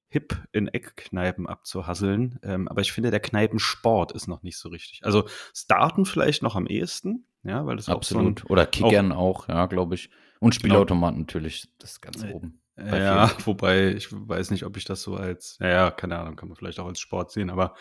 hip 0.09 0.37
in 0.53 0.69
Eckkneipen 0.69 1.49
abzuhasseln. 1.49 2.39
Ähm, 2.45 2.69
aber 2.69 2.83
ich 2.83 2.93
finde, 2.93 3.11
der 3.11 3.21
Kneipensport 3.21 4.13
ist 4.13 4.29
noch 4.29 4.45
nicht 4.45 4.59
so 4.59 4.69
richtig. 4.69 5.01
Also 5.05 5.27
starten 5.53 6.07
vielleicht 6.07 6.43
noch 6.43 6.55
am 6.55 6.69
ehesten, 6.69 7.27
ja, 7.43 7.67
weil 7.67 7.77
das 7.77 7.89
absolut. 7.89 8.39
Auch 8.39 8.43
so 8.43 8.47
ein, 8.47 8.51
oder 8.51 8.67
Kickern 8.67 9.11
auch, 9.11 9.45
auch 9.45 9.49
ja, 9.49 9.67
glaube 9.67 9.97
ich. 9.97 10.11
Und 10.39 10.51
genau. 10.51 10.61
Spielautomaten 10.61 11.17
genau. 11.17 11.27
natürlich, 11.27 11.69
das 11.79 12.01
ganz 12.01 12.23
äh, 12.23 12.33
oben. 12.33 12.61
Ja, 12.79 13.33
wobei 13.45 13.89
ich 13.95 14.09
weiß 14.13 14.51
nicht, 14.51 14.65
ob 14.65 14.77
ich 14.77 14.85
das 14.85 15.03
so 15.03 15.17
als, 15.17 15.59
naja, 15.61 15.91
keine 15.91 16.19
Ahnung, 16.19 16.37
kann 16.37 16.49
man 16.49 16.57
vielleicht 16.57 16.79
auch 16.79 16.87
als 16.87 17.01
Sport 17.01 17.33
sehen, 17.33 17.51
aber 17.51 17.75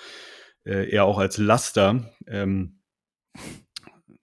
äh, 0.65 0.89
eher 0.89 1.05
auch 1.05 1.17
als 1.17 1.37
Laster. 1.37 2.11
Ähm, 2.27 2.79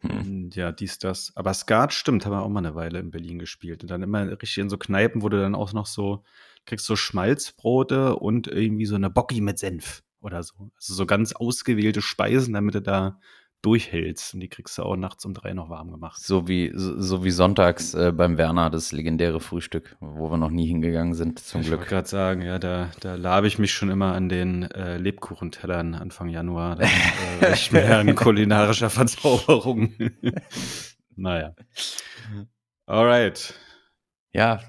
hm. 0.01 0.51
Ja, 0.53 0.73
dies, 0.73 0.99
das. 0.99 1.33
Aber 1.37 1.55
Skat 1.55 1.93
stimmt, 1.93 2.27
haben 2.27 2.33
wir 2.33 2.43
auch 2.43 2.49
mal 2.49 2.59
eine 2.59 2.75
Weile 2.75 2.99
in 2.99 3.11
Berlin 3.11 3.39
gespielt. 3.39 3.83
Und 3.83 3.91
dann 3.91 4.03
immer 4.03 4.29
richtig 4.31 4.59
in 4.59 4.69
so 4.69 4.77
Kneipen, 4.77 5.23
wo 5.23 5.29
du 5.29 5.41
dann 5.41 5.55
auch 5.55 5.73
noch 5.73 5.87
so, 5.87 6.25
kriegst 6.67 6.87
so 6.87 6.97
Schmalzbrote 6.97 8.17
und 8.17 8.49
irgendwie 8.49 8.87
so 8.87 8.97
eine 8.97 9.11
Bocki 9.11 9.41
mit 9.41 9.59
Senf 9.59 10.03
oder 10.21 10.43
so. 10.43 10.71
Also 10.77 10.95
so 10.95 11.07
ganz 11.07 11.33
ausgewählte 11.33 12.03
Speisen, 12.03 12.55
damit 12.55 12.75
du 12.75 12.83
da 12.83 13.21
durchhältst. 13.63 14.35
Und 14.35 14.41
die 14.41 14.49
kriegst 14.49 14.77
du 14.77 14.83
auch 14.83 14.97
nachts 14.97 15.25
um 15.25 15.35
drei 15.35 15.55
noch 15.55 15.71
warm 15.71 15.91
gemacht. 15.91 16.21
So 16.23 16.49
wie, 16.49 16.73
so, 16.75 17.25
wie 17.25 17.31
sonntags 17.31 17.95
äh, 17.95 18.13
beim 18.13 18.37
Werner, 18.37 18.71
das 18.71 18.93
legendäre 18.93 19.41
Frühstück, 19.41 19.97
wo 20.01 20.31
wir 20.31 20.37
noch 20.37 20.51
nie 20.51 20.67
hingegangen 20.67 21.15
sind, 21.15 21.39
zum 21.39 21.61
ich 21.61 21.69
Glück. 21.69 21.81
Ich 21.81 21.85
wollte 21.85 21.95
gerade 21.95 22.09
sagen, 22.09 22.43
ja, 22.43 22.59
da, 22.59 22.91
da 23.01 23.15
labe 23.15 23.47
ich 23.47 23.59
mich 23.59 23.73
schon 23.73 23.91
immer 23.91 24.15
an 24.15 24.29
den 24.29 24.65
äh, 24.73 24.99
Lebkuchentellern 24.99 25.95
Anfang 25.95 26.29
Januar. 26.29 26.77
Da 26.77 26.85
äh, 27.41 27.55
ich 27.55 27.73
mehr 27.73 27.99
an 27.99 28.15
kulinarischer 28.15 28.91
Verzauberung. 28.91 29.95
naja. 31.17 31.55
Alright. 32.87 33.55
Ja, 34.35 34.61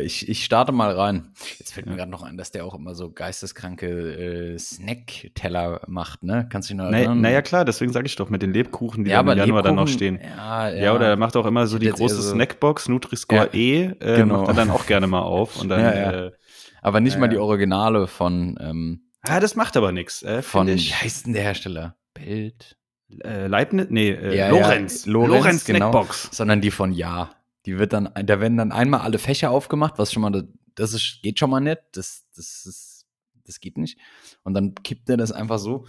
ich, 0.00 0.28
ich 0.28 0.44
starte 0.44 0.70
mal 0.70 0.92
rein. 0.92 1.32
Jetzt 1.58 1.72
fällt 1.72 1.86
mir 1.86 1.96
gerade 1.96 2.10
noch 2.10 2.22
ein, 2.22 2.36
dass 2.36 2.52
der 2.52 2.64
auch 2.64 2.74
immer 2.74 2.94
so 2.94 3.10
geisteskranke 3.10 4.54
äh, 4.54 4.58
Snack-Teller 4.58 5.80
macht, 5.88 6.22
ne? 6.22 6.46
Kannst 6.48 6.70
du 6.70 6.74
dich 6.74 6.78
noch 6.78 6.92
erinnern? 6.92 7.20
Naja, 7.20 7.42
klar, 7.42 7.64
deswegen 7.64 7.92
sage 7.92 8.06
ich 8.06 8.14
doch 8.14 8.30
mit 8.30 8.42
den 8.42 8.52
Lebkuchen, 8.52 9.02
die 9.02 9.10
ja, 9.10 9.20
im 9.20 9.26
Januar 9.26 9.64
dann 9.64 9.74
noch 9.74 9.88
stehen. 9.88 10.20
Ja, 10.22 10.68
ja. 10.68 10.84
ja, 10.84 10.94
oder 10.94 11.08
er 11.08 11.16
macht 11.16 11.36
auch 11.36 11.46
immer 11.46 11.66
so 11.66 11.78
die 11.78 11.88
große 11.88 12.14
so 12.14 12.32
Snackbox, 12.32 12.88
Nutri-Score 12.88 13.50
ja, 13.52 13.54
E, 13.54 13.82
äh, 13.98 14.16
genau. 14.18 14.38
macht 14.38 14.48
er 14.48 14.54
dann 14.54 14.70
auch 14.70 14.86
gerne 14.86 15.08
mal 15.08 15.22
auf. 15.22 15.60
Und 15.60 15.68
dann, 15.68 15.80
ja, 15.80 15.94
ja. 15.94 16.26
Äh, 16.26 16.32
aber 16.80 17.00
nicht 17.00 17.18
mal 17.18 17.26
die 17.26 17.38
Originale 17.38 18.06
von. 18.06 18.56
Ähm, 18.60 19.10
ah, 19.22 19.40
das 19.40 19.56
macht 19.56 19.76
aber 19.76 19.90
nichts. 19.90 20.22
Äh, 20.22 20.42
von, 20.42 20.68
wie 20.68 20.78
heißt 20.78 21.26
denn 21.26 21.32
der 21.32 21.42
Hersteller? 21.42 21.96
Bild? 22.14 22.76
Äh, 23.24 23.48
Leibniz? 23.48 23.86
Nee, 23.90 24.10
äh, 24.10 24.48
Lorenz. 24.48 25.06
Lorenz. 25.06 25.32
Lorenz 25.32 25.64
genau, 25.64 25.90
Snackbox. 25.90 26.28
Sondern 26.30 26.60
die 26.60 26.70
von 26.70 26.92
Ja. 26.92 27.30
Die 27.68 27.78
wird 27.78 27.92
dann, 27.92 28.08
da 28.14 28.40
werden 28.40 28.56
dann 28.56 28.72
einmal 28.72 29.00
alle 29.00 29.18
Fächer 29.18 29.50
aufgemacht, 29.50 29.98
was 29.98 30.10
schon 30.10 30.22
mal, 30.22 30.48
das 30.74 30.94
ist, 30.94 31.20
geht 31.22 31.38
schon 31.38 31.50
mal 31.50 31.60
nicht, 31.60 31.82
das, 31.92 32.24
das 32.34 32.64
ist, 32.64 33.06
das 33.44 33.60
geht 33.60 33.76
nicht. 33.76 33.98
Und 34.42 34.54
dann 34.54 34.74
kippt 34.74 35.10
er 35.10 35.18
das 35.18 35.32
einfach 35.32 35.58
so, 35.58 35.86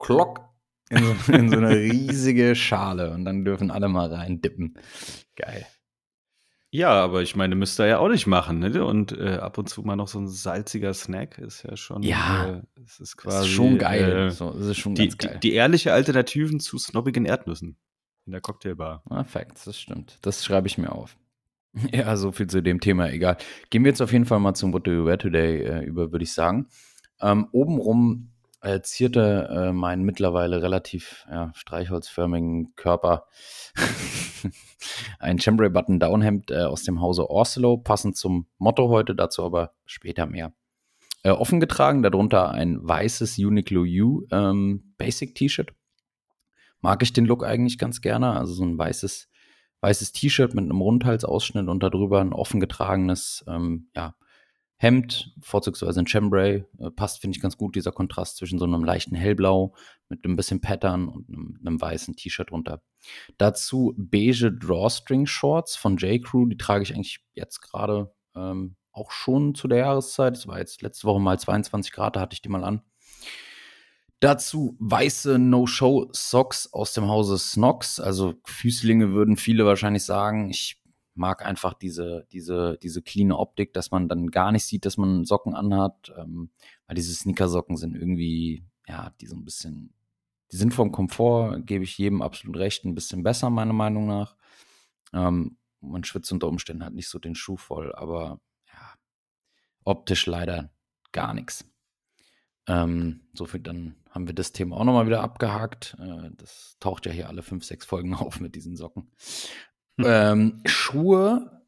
klock, 0.00 0.40
in 0.90 0.98
so, 0.98 1.32
in 1.32 1.48
so 1.48 1.58
eine 1.58 1.76
riesige 1.76 2.56
Schale 2.56 3.12
und 3.12 3.24
dann 3.24 3.44
dürfen 3.44 3.70
alle 3.70 3.86
mal 3.86 4.12
rein 4.12 4.40
dippen. 4.40 4.76
Geil. 5.36 5.64
Ja, 6.70 6.90
aber 6.90 7.22
ich 7.22 7.36
meine, 7.36 7.54
müsste 7.54 7.84
er 7.84 7.88
ja 7.88 7.98
auch 7.98 8.08
nicht 8.08 8.26
machen, 8.26 8.58
ne? 8.58 8.84
Und 8.84 9.12
äh, 9.12 9.34
ab 9.36 9.58
und 9.58 9.68
zu 9.68 9.82
mal 9.82 9.94
noch 9.94 10.08
so 10.08 10.18
ein 10.18 10.26
salziger 10.26 10.92
Snack 10.92 11.38
ist 11.38 11.62
ja 11.62 11.76
schon. 11.76 12.02
Ja, 12.02 12.48
äh, 12.48 12.62
es 12.84 12.98
ist 12.98 13.16
quasi. 13.16 13.46
Ist 13.46 13.52
schon 13.52 13.78
geil. 13.78 14.26
Äh, 14.26 14.30
so, 14.32 14.50
ist 14.50 14.76
schon 14.76 14.96
die, 14.96 15.08
geil. 15.10 15.34
Die, 15.34 15.50
die, 15.50 15.54
ehrliche 15.54 15.92
Alternativen 15.92 16.58
zu 16.58 16.78
snobbigen 16.78 17.26
Erdnüssen. 17.26 17.76
In 18.26 18.32
der 18.32 18.40
Cocktailbar. 18.40 19.02
Ah, 19.10 19.24
Facts, 19.24 19.64
das 19.64 19.78
stimmt. 19.78 20.18
Das 20.22 20.44
schreibe 20.44 20.68
ich 20.68 20.78
mir 20.78 20.92
auf. 20.92 21.16
Ja, 21.90 22.16
so 22.16 22.32
viel 22.32 22.48
zu 22.48 22.62
dem 22.62 22.80
Thema, 22.80 23.10
egal. 23.10 23.38
Gehen 23.70 23.82
wir 23.82 23.90
jetzt 23.90 24.02
auf 24.02 24.12
jeden 24.12 24.26
Fall 24.26 24.40
mal 24.40 24.52
zum 24.52 24.74
What 24.74 24.86
Do 24.86 24.92
You 24.92 25.06
Wear 25.06 25.18
Today 25.18 25.62
äh, 25.62 25.84
über, 25.84 26.12
würde 26.12 26.22
ich 26.22 26.34
sagen. 26.34 26.68
Ähm, 27.18 27.48
obenrum 27.52 28.30
äh, 28.60 28.82
zierte 28.82 29.48
äh, 29.50 29.72
meinen 29.72 30.02
mittlerweile 30.02 30.62
relativ 30.62 31.26
ja, 31.30 31.50
streichholzförmigen 31.54 32.74
Körper 32.76 33.26
ein 35.18 35.38
Chambray 35.38 35.70
Button 35.70 35.98
Downhemd 35.98 36.50
äh, 36.50 36.64
aus 36.64 36.82
dem 36.82 37.00
Hause 37.00 37.30
Orselo, 37.30 37.78
passend 37.78 38.16
zum 38.16 38.46
Motto 38.58 38.88
heute, 38.88 39.14
dazu 39.14 39.42
aber 39.44 39.72
später 39.86 40.26
mehr. 40.26 40.52
Äh, 41.22 41.30
offen 41.30 41.60
getragen, 41.60 42.02
darunter 42.02 42.50
ein 42.50 42.78
weißes 42.82 43.38
Uniqlo 43.38 43.82
U 43.82 44.26
ähm, 44.30 44.94
Basic 44.98 45.34
T-Shirt 45.34 45.72
mag 46.82 47.02
ich 47.02 47.12
den 47.12 47.24
Look 47.24 47.44
eigentlich 47.44 47.78
ganz 47.78 48.00
gerne. 48.00 48.34
Also 48.34 48.52
so 48.52 48.64
ein 48.64 48.76
weißes, 48.76 49.30
weißes 49.80 50.12
T-Shirt 50.12 50.54
mit 50.54 50.64
einem 50.64 50.80
Rundhalsausschnitt 50.80 51.68
und 51.68 51.82
darüber 51.82 52.20
ein 52.20 52.32
offen 52.32 52.60
getragenes 52.60 53.44
ähm, 53.48 53.88
ja, 53.96 54.14
Hemd, 54.76 55.32
vorzugsweise 55.40 56.00
ein 56.00 56.08
Chambray. 56.08 56.64
Äh, 56.80 56.90
passt, 56.90 57.20
finde 57.20 57.36
ich, 57.36 57.40
ganz 57.40 57.56
gut, 57.56 57.76
dieser 57.76 57.92
Kontrast 57.92 58.36
zwischen 58.36 58.58
so 58.58 58.64
einem 58.64 58.82
leichten 58.82 59.14
Hellblau 59.14 59.74
mit 60.08 60.24
ein 60.24 60.34
bisschen 60.34 60.60
Pattern 60.60 61.08
und 61.08 61.28
einem, 61.28 61.58
einem 61.64 61.80
weißen 61.80 62.16
T-Shirt 62.16 62.50
drunter. 62.50 62.82
Dazu 63.38 63.94
beige 63.96 64.52
Drawstring 64.52 65.26
Shorts 65.26 65.76
von 65.76 65.96
J.Crew. 65.96 66.46
Die 66.46 66.56
trage 66.56 66.82
ich 66.82 66.94
eigentlich 66.94 67.24
jetzt 67.34 67.60
gerade 67.60 68.12
ähm, 68.34 68.74
auch 68.90 69.12
schon 69.12 69.54
zu 69.54 69.68
der 69.68 69.78
Jahreszeit. 69.78 70.36
Es 70.36 70.48
war 70.48 70.58
jetzt 70.58 70.82
letzte 70.82 71.06
Woche 71.06 71.20
mal 71.20 71.38
22 71.38 71.92
Grad, 71.92 72.16
da 72.16 72.20
hatte 72.20 72.34
ich 72.34 72.42
die 72.42 72.48
mal 72.48 72.64
an. 72.64 72.82
Dazu 74.22 74.76
weiße 74.78 75.36
No-Show-Socks 75.40 76.72
aus 76.72 76.92
dem 76.92 77.08
Hause 77.08 77.36
Snox. 77.38 77.98
Also 77.98 78.34
Füßlinge 78.44 79.10
würden 79.10 79.36
viele 79.36 79.66
wahrscheinlich 79.66 80.04
sagen. 80.04 80.48
Ich 80.48 80.80
mag 81.14 81.44
einfach 81.44 81.74
diese, 81.74 82.28
diese, 82.30 82.78
diese 82.80 83.02
cleane 83.02 83.36
Optik, 83.36 83.72
dass 83.72 83.90
man 83.90 84.08
dann 84.08 84.28
gar 84.28 84.52
nicht 84.52 84.64
sieht, 84.64 84.86
dass 84.86 84.96
man 84.96 85.24
Socken 85.24 85.56
anhat. 85.56 86.12
Ähm, 86.16 86.50
weil 86.86 86.94
diese 86.94 87.12
Sneakersocken 87.12 87.76
sind 87.76 87.96
irgendwie, 87.96 88.64
ja, 88.86 89.12
die 89.20 89.26
so 89.26 89.34
ein 89.34 89.44
bisschen, 89.44 89.92
die 90.52 90.56
sind 90.56 90.72
vom 90.72 90.92
Komfort, 90.92 91.62
gebe 91.66 91.82
ich 91.82 91.98
jedem 91.98 92.22
absolut 92.22 92.58
recht, 92.58 92.84
ein 92.84 92.94
bisschen 92.94 93.24
besser, 93.24 93.50
meiner 93.50 93.72
Meinung 93.72 94.06
nach. 94.06 94.36
Ähm, 95.12 95.56
man 95.80 96.04
schwitzt 96.04 96.30
unter 96.30 96.46
Umständen 96.46 96.84
halt 96.84 96.94
nicht 96.94 97.08
so 97.08 97.18
den 97.18 97.34
Schuh 97.34 97.56
voll, 97.56 97.92
aber 97.96 98.40
ja, 98.72 98.94
optisch 99.82 100.26
leider 100.26 100.70
gar 101.10 101.34
nichts. 101.34 101.71
Ähm, 102.68 103.20
so 103.34 103.46
viel 103.46 103.60
dann 103.60 103.96
haben 104.10 104.26
wir 104.26 104.34
das 104.34 104.52
Thema 104.52 104.76
auch 104.76 104.84
nochmal 104.84 105.06
wieder 105.06 105.22
abgehakt. 105.22 105.96
Äh, 105.98 106.30
das 106.36 106.76
taucht 106.80 107.06
ja 107.06 107.12
hier 107.12 107.28
alle 107.28 107.42
fünf, 107.42 107.64
sechs 107.64 107.86
Folgen 107.86 108.14
auf 108.14 108.40
mit 108.40 108.54
diesen 108.54 108.76
Socken. 108.76 109.10
Hm. 109.98 110.06
Ähm, 110.06 110.62
Schuhe, 110.64 111.62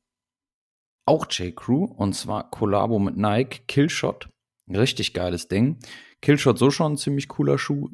auch 1.06 1.26
J.Crew, 1.30 1.84
und 1.84 2.14
zwar 2.14 2.50
Kollabo 2.50 2.98
mit 2.98 3.16
Nike, 3.16 3.62
Killshot. 3.66 4.28
Richtig 4.68 5.12
geiles 5.12 5.48
Ding. 5.48 5.78
Killshot 6.22 6.58
so 6.58 6.70
schon 6.70 6.92
ein 6.92 6.96
ziemlich 6.96 7.28
cooler 7.28 7.58
Schuh. 7.58 7.90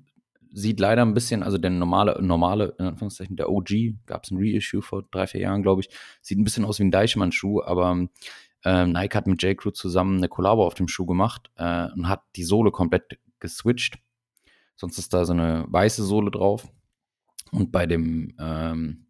Sieht 0.52 0.80
leider 0.80 1.02
ein 1.02 1.14
bisschen, 1.14 1.42
also 1.42 1.58
der 1.58 1.70
normale, 1.70 2.20
normale, 2.22 2.74
in 2.78 2.86
Anführungszeichen, 2.86 3.36
der 3.36 3.50
OG, 3.50 3.70
gab 4.06 4.24
es 4.24 4.30
ein 4.30 4.38
Reissue 4.38 4.82
vor 4.82 5.04
drei, 5.10 5.26
vier 5.26 5.40
Jahren, 5.40 5.62
glaube 5.62 5.82
ich. 5.82 5.88
Sieht 6.22 6.38
ein 6.38 6.44
bisschen 6.44 6.64
aus 6.64 6.80
wie 6.80 6.84
ein 6.84 6.90
Deichmann-Schuh, 6.90 7.62
aber 7.62 8.08
äh, 8.64 8.86
Nike 8.86 9.16
hat 9.16 9.26
mit 9.26 9.42
J.Crew 9.42 9.70
zusammen 9.70 10.18
eine 10.18 10.28
Kollabo 10.28 10.66
auf 10.66 10.74
dem 10.74 10.88
Schuh 10.88 11.06
gemacht 11.06 11.50
äh, 11.56 11.88
und 11.92 12.08
hat 12.08 12.22
die 12.36 12.44
Sohle 12.44 12.70
komplett 12.70 13.18
geswitcht 13.38 13.98
Sonst 14.80 14.96
ist 14.96 15.12
da 15.12 15.26
so 15.26 15.34
eine 15.34 15.66
weiße 15.68 16.02
Sohle 16.02 16.30
drauf. 16.30 16.66
Und 17.52 17.70
bei 17.70 17.84
dem, 17.84 18.34
ähm, 18.38 19.08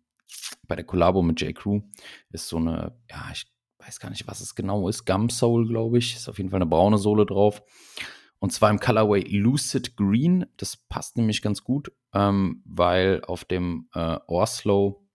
bei 0.66 0.74
der 0.74 0.84
Kollabo 0.84 1.22
mit 1.22 1.40
J. 1.40 1.54
Crew 1.54 1.82
ist 2.30 2.48
so 2.48 2.56
eine, 2.56 2.98
ja, 3.08 3.28
ich 3.32 3.46
weiß 3.78 4.00
gar 4.00 4.10
nicht, 4.10 4.26
was 4.26 4.40
es 4.40 4.56
genau 4.56 4.88
ist. 4.88 5.06
Gum 5.06 5.30
Soul, 5.30 5.68
glaube 5.68 5.98
ich. 5.98 6.16
Ist 6.16 6.28
auf 6.28 6.38
jeden 6.38 6.50
Fall 6.50 6.56
eine 6.56 6.68
braune 6.68 6.98
Sohle 6.98 7.24
drauf. 7.24 7.62
Und 8.40 8.52
zwar 8.52 8.68
im 8.70 8.80
Colorway 8.80 9.20
Lucid 9.20 9.96
Green. 9.96 10.44
Das 10.56 10.76
passt 10.76 11.16
nämlich 11.16 11.40
ganz 11.40 11.62
gut, 11.62 11.92
ähm, 12.14 12.64
weil 12.64 13.22
auf 13.24 13.44
dem 13.44 13.88
äh, 13.94 14.18
Orslow 14.26 15.06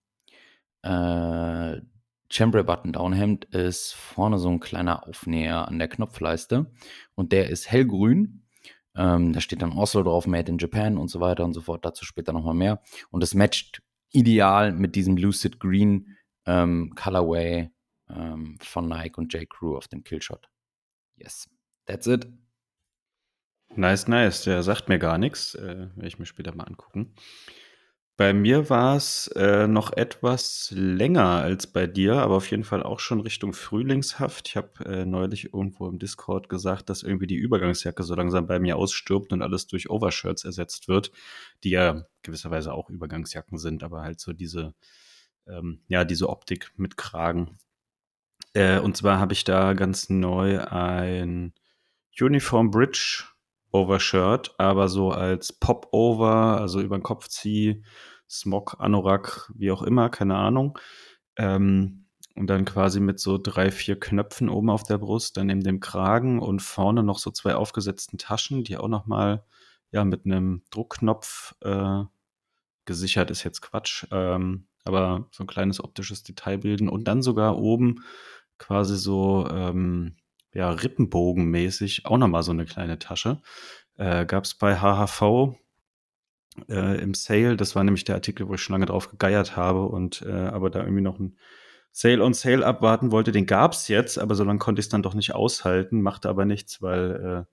äh, 0.80 1.82
Chambray 2.28 2.64
Button 2.64 2.92
Down 2.92 3.12
Hemd 3.12 3.44
ist 3.46 3.92
vorne 3.92 4.38
so 4.38 4.48
ein 4.48 4.60
kleiner 4.60 5.06
Aufnäher 5.06 5.68
an 5.68 5.78
der 5.78 5.88
Knopfleiste. 5.88 6.72
Und 7.14 7.32
der 7.32 7.50
ist 7.50 7.70
hellgrün 7.70 8.46
ähm, 8.96 9.32
da 9.34 9.40
steht 9.40 9.62
dann 9.62 9.72
Oslo 9.72 10.02
drauf, 10.02 10.26
Made 10.26 10.50
in 10.50 10.58
Japan 10.58 10.96
und 10.96 11.08
so 11.08 11.20
weiter 11.20 11.44
und 11.44 11.52
so 11.52 11.60
fort. 11.60 11.84
Dazu 11.84 12.04
später 12.04 12.32
nochmal 12.32 12.54
mehr. 12.54 12.82
Und 13.10 13.22
das 13.22 13.34
matcht 13.34 13.82
ideal 14.10 14.72
mit 14.72 14.96
diesem 14.96 15.16
Lucid 15.16 15.60
Green 15.60 16.16
ähm, 16.46 16.94
Colorway 16.96 17.70
ähm, 18.08 18.58
von 18.62 18.88
Nike 18.88 19.18
und 19.18 19.32
J. 19.34 19.48
Crew 19.48 19.76
auf 19.76 19.88
dem 19.88 20.02
Killshot. 20.02 20.48
Yes, 21.16 21.48
that's 21.84 22.06
it. 22.06 22.26
Nice, 23.74 24.08
nice. 24.08 24.44
Der 24.44 24.62
sagt 24.62 24.88
mir 24.88 24.98
gar 24.98 25.18
nichts. 25.18 25.54
Äh, 25.54 25.88
werde 25.94 26.06
ich 26.06 26.18
mir 26.18 26.26
später 26.26 26.54
mal 26.54 26.64
angucken. 26.64 27.14
Bei 28.18 28.32
mir 28.32 28.70
war 28.70 28.96
es 28.96 29.28
äh, 29.36 29.66
noch 29.68 29.92
etwas 29.92 30.72
länger 30.74 31.26
als 31.26 31.66
bei 31.66 31.86
dir, 31.86 32.14
aber 32.14 32.36
auf 32.36 32.50
jeden 32.50 32.64
Fall 32.64 32.82
auch 32.82 32.98
schon 32.98 33.20
Richtung 33.20 33.52
Frühlingshaft. 33.52 34.48
Ich 34.48 34.56
habe 34.56 34.86
äh, 34.86 35.04
neulich 35.04 35.52
irgendwo 35.52 35.86
im 35.86 35.98
Discord 35.98 36.48
gesagt, 36.48 36.88
dass 36.88 37.02
irgendwie 37.02 37.26
die 37.26 37.36
Übergangsjacke 37.36 38.02
so 38.02 38.14
langsam 38.14 38.46
bei 38.46 38.58
mir 38.58 38.78
ausstirbt 38.78 39.34
und 39.34 39.42
alles 39.42 39.66
durch 39.66 39.90
Overshirts 39.90 40.46
ersetzt 40.46 40.88
wird, 40.88 41.12
die 41.62 41.70
ja 41.70 42.06
gewisserweise 42.22 42.72
auch 42.72 42.88
Übergangsjacken 42.88 43.58
sind, 43.58 43.82
aber 43.82 44.00
halt 44.00 44.18
so 44.18 44.32
diese, 44.32 44.74
ähm, 45.46 45.82
ja, 45.88 46.04
diese 46.04 46.30
Optik 46.30 46.72
mit 46.76 46.96
Kragen. 46.96 47.58
Äh, 48.54 48.78
und 48.78 48.96
zwar 48.96 49.18
habe 49.18 49.34
ich 49.34 49.44
da 49.44 49.74
ganz 49.74 50.08
neu 50.08 50.60
ein 50.62 51.52
Uniform 52.18 52.70
Bridge 52.70 53.24
Overshirt, 53.72 54.54
aber 54.58 54.88
so 54.88 55.10
als 55.10 55.52
Popover, 55.52 56.60
also 56.60 56.80
über 56.80 56.98
den 56.98 57.02
Kopf 57.02 57.28
zieh, 57.28 57.82
Smog, 58.28 58.76
Anorak, 58.78 59.50
wie 59.54 59.70
auch 59.70 59.82
immer, 59.82 60.08
keine 60.08 60.36
Ahnung. 60.36 60.78
Ähm, 61.36 62.06
und 62.34 62.48
dann 62.48 62.64
quasi 62.66 63.00
mit 63.00 63.18
so 63.18 63.38
drei, 63.38 63.70
vier 63.70 63.98
Knöpfen 63.98 64.48
oben 64.48 64.70
auf 64.70 64.82
der 64.82 64.98
Brust, 64.98 65.36
dann 65.36 65.48
in 65.48 65.60
dem 65.60 65.80
Kragen 65.80 66.38
und 66.38 66.60
vorne 66.60 67.02
noch 67.02 67.18
so 67.18 67.30
zwei 67.30 67.54
aufgesetzten 67.54 68.18
Taschen, 68.18 68.62
die 68.62 68.76
auch 68.76 68.88
noch 68.88 69.06
mal 69.06 69.44
ja 69.90 70.04
mit 70.04 70.26
einem 70.26 70.62
Druckknopf 70.70 71.54
äh, 71.62 72.04
gesichert 72.84 73.30
ist 73.30 73.42
jetzt 73.42 73.62
Quatsch, 73.62 74.06
ähm, 74.12 74.66
aber 74.84 75.28
so 75.32 75.44
ein 75.44 75.48
kleines 75.48 75.82
optisches 75.82 76.22
Detail 76.22 76.58
bilden 76.58 76.88
und 76.88 77.04
dann 77.04 77.22
sogar 77.22 77.58
oben 77.58 78.04
quasi 78.58 78.96
so 78.96 79.48
ähm, 79.50 80.16
ja, 80.56 80.70
Rippenbogenmäßig 80.70 82.06
auch 82.06 82.18
nochmal 82.18 82.42
so 82.42 82.52
eine 82.52 82.64
kleine 82.64 82.98
Tasche. 82.98 83.40
Äh, 83.96 84.26
Gab 84.26 84.44
es 84.44 84.54
bei 84.54 84.76
HHV 84.76 85.54
äh, 86.68 87.00
im 87.00 87.14
Sale. 87.14 87.56
Das 87.56 87.76
war 87.76 87.84
nämlich 87.84 88.04
der 88.04 88.14
Artikel, 88.14 88.48
wo 88.48 88.54
ich 88.54 88.62
schon 88.62 88.74
lange 88.74 88.86
drauf 88.86 89.10
gegeiert 89.10 89.56
habe 89.56 89.86
und 89.86 90.22
äh, 90.22 90.32
aber 90.32 90.70
da 90.70 90.80
irgendwie 90.80 91.02
noch 91.02 91.18
ein 91.18 91.36
Sale 91.92 92.22
on 92.22 92.34
Sale 92.34 92.64
abwarten 92.64 93.10
wollte. 93.10 93.32
Den 93.32 93.46
gab 93.46 93.72
es 93.72 93.88
jetzt, 93.88 94.18
aber 94.18 94.34
so 94.34 94.44
lange 94.44 94.58
konnte 94.58 94.80
ich 94.80 94.86
es 94.86 94.90
dann 94.90 95.02
doch 95.02 95.14
nicht 95.14 95.34
aushalten, 95.34 96.02
machte 96.02 96.28
aber 96.28 96.44
nichts, 96.44 96.82
weil 96.82 97.46
äh, 97.46 97.52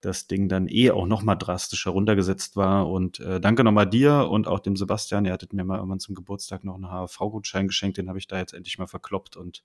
das 0.00 0.26
Ding 0.26 0.48
dann 0.48 0.68
eh 0.68 0.90
auch 0.90 1.06
noch 1.06 1.22
mal 1.22 1.36
drastischer 1.36 1.92
runtergesetzt 1.92 2.56
war. 2.56 2.88
Und 2.90 3.20
äh, 3.20 3.40
danke 3.40 3.64
nochmal 3.64 3.88
dir 3.88 4.28
und 4.30 4.48
auch 4.48 4.60
dem 4.60 4.76
Sebastian. 4.76 5.24
Ihr 5.24 5.32
hattet 5.32 5.52
mir 5.52 5.64
mal 5.64 5.76
irgendwann 5.76 6.00
zum 6.00 6.16
Geburtstag 6.16 6.64
noch 6.64 6.74
einen 6.74 6.88
HV-Gutschein 6.88 7.68
geschenkt. 7.68 7.98
Den 7.98 8.08
habe 8.08 8.18
ich 8.18 8.26
da 8.26 8.38
jetzt 8.38 8.52
endlich 8.52 8.78
mal 8.78 8.88
verkloppt. 8.88 9.36
Und 9.36 9.62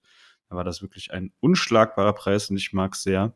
da 0.49 0.55
war 0.55 0.63
das 0.63 0.81
wirklich 0.81 1.11
ein 1.11 1.31
unschlagbarer 1.39 2.13
Preis 2.13 2.49
und 2.49 2.57
ich 2.57 2.73
mag 2.73 2.95
sehr. 2.95 3.35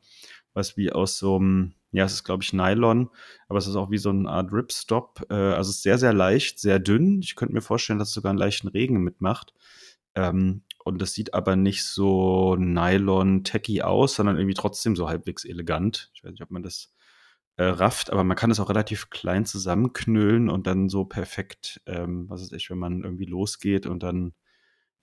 Was 0.54 0.76
wie 0.76 0.92
aus 0.92 1.18
so 1.18 1.38
einem, 1.38 1.76
ja, 1.92 2.04
es 2.04 2.14
ist 2.14 2.24
glaube 2.24 2.44
ich 2.44 2.52
Nylon, 2.52 3.10
aber 3.48 3.60
es 3.60 3.68
ist 3.68 3.76
auch 3.76 3.90
wie 3.90 3.98
so 3.98 4.10
eine 4.10 4.30
Art 4.30 4.52
Ripstop. 4.52 5.26
Äh, 5.30 5.34
also 5.34 5.70
es 5.70 5.78
ist 5.78 5.84
sehr, 5.84 5.98
sehr 5.98 6.14
leicht, 6.14 6.60
sehr 6.60 6.80
dünn. 6.80 7.22
Ich 7.22 7.36
könnte 7.36 7.54
mir 7.54 7.62
vorstellen, 7.62 8.00
dass 8.00 8.10
es 8.10 8.14
sogar 8.14 8.32
einen 8.32 8.40
leichten 8.40 8.68
Regen 8.68 9.02
mitmacht. 9.02 9.54
Ähm, 10.16 10.64
und 10.84 11.02
das 11.02 11.14
sieht 11.14 11.34
aber 11.34 11.56
nicht 11.56 11.86
so 11.86 12.56
Nylon-Techy 12.58 13.82
aus, 13.82 14.16
sondern 14.16 14.38
irgendwie 14.38 14.56
trotzdem 14.56 14.96
so 14.96 15.08
halbwegs 15.08 15.46
elegant. 15.46 16.12
Ich 16.14 16.24
weiß 16.24 16.32
nicht, 16.32 16.42
ob 16.42 16.52
man 16.52 16.64
das 16.64 16.94
äh, 17.58 17.64
rafft, 17.64 18.12
aber 18.12 18.24
man 18.24 18.38
kann 18.38 18.52
es 18.52 18.60
auch 18.60 18.70
relativ 18.70 19.10
klein 19.10 19.46
zusammenknüllen 19.46 20.50
und 20.50 20.68
dann 20.68 20.90
so 20.90 21.06
perfekt, 21.06 21.82
ähm, 21.86 22.30
was 22.30 22.42
ist 22.42 22.54
echt, 22.54 22.70
wenn 22.70 22.80
man 22.80 23.04
irgendwie 23.04 23.26
losgeht 23.26 23.86
und 23.86 24.04
dann 24.04 24.34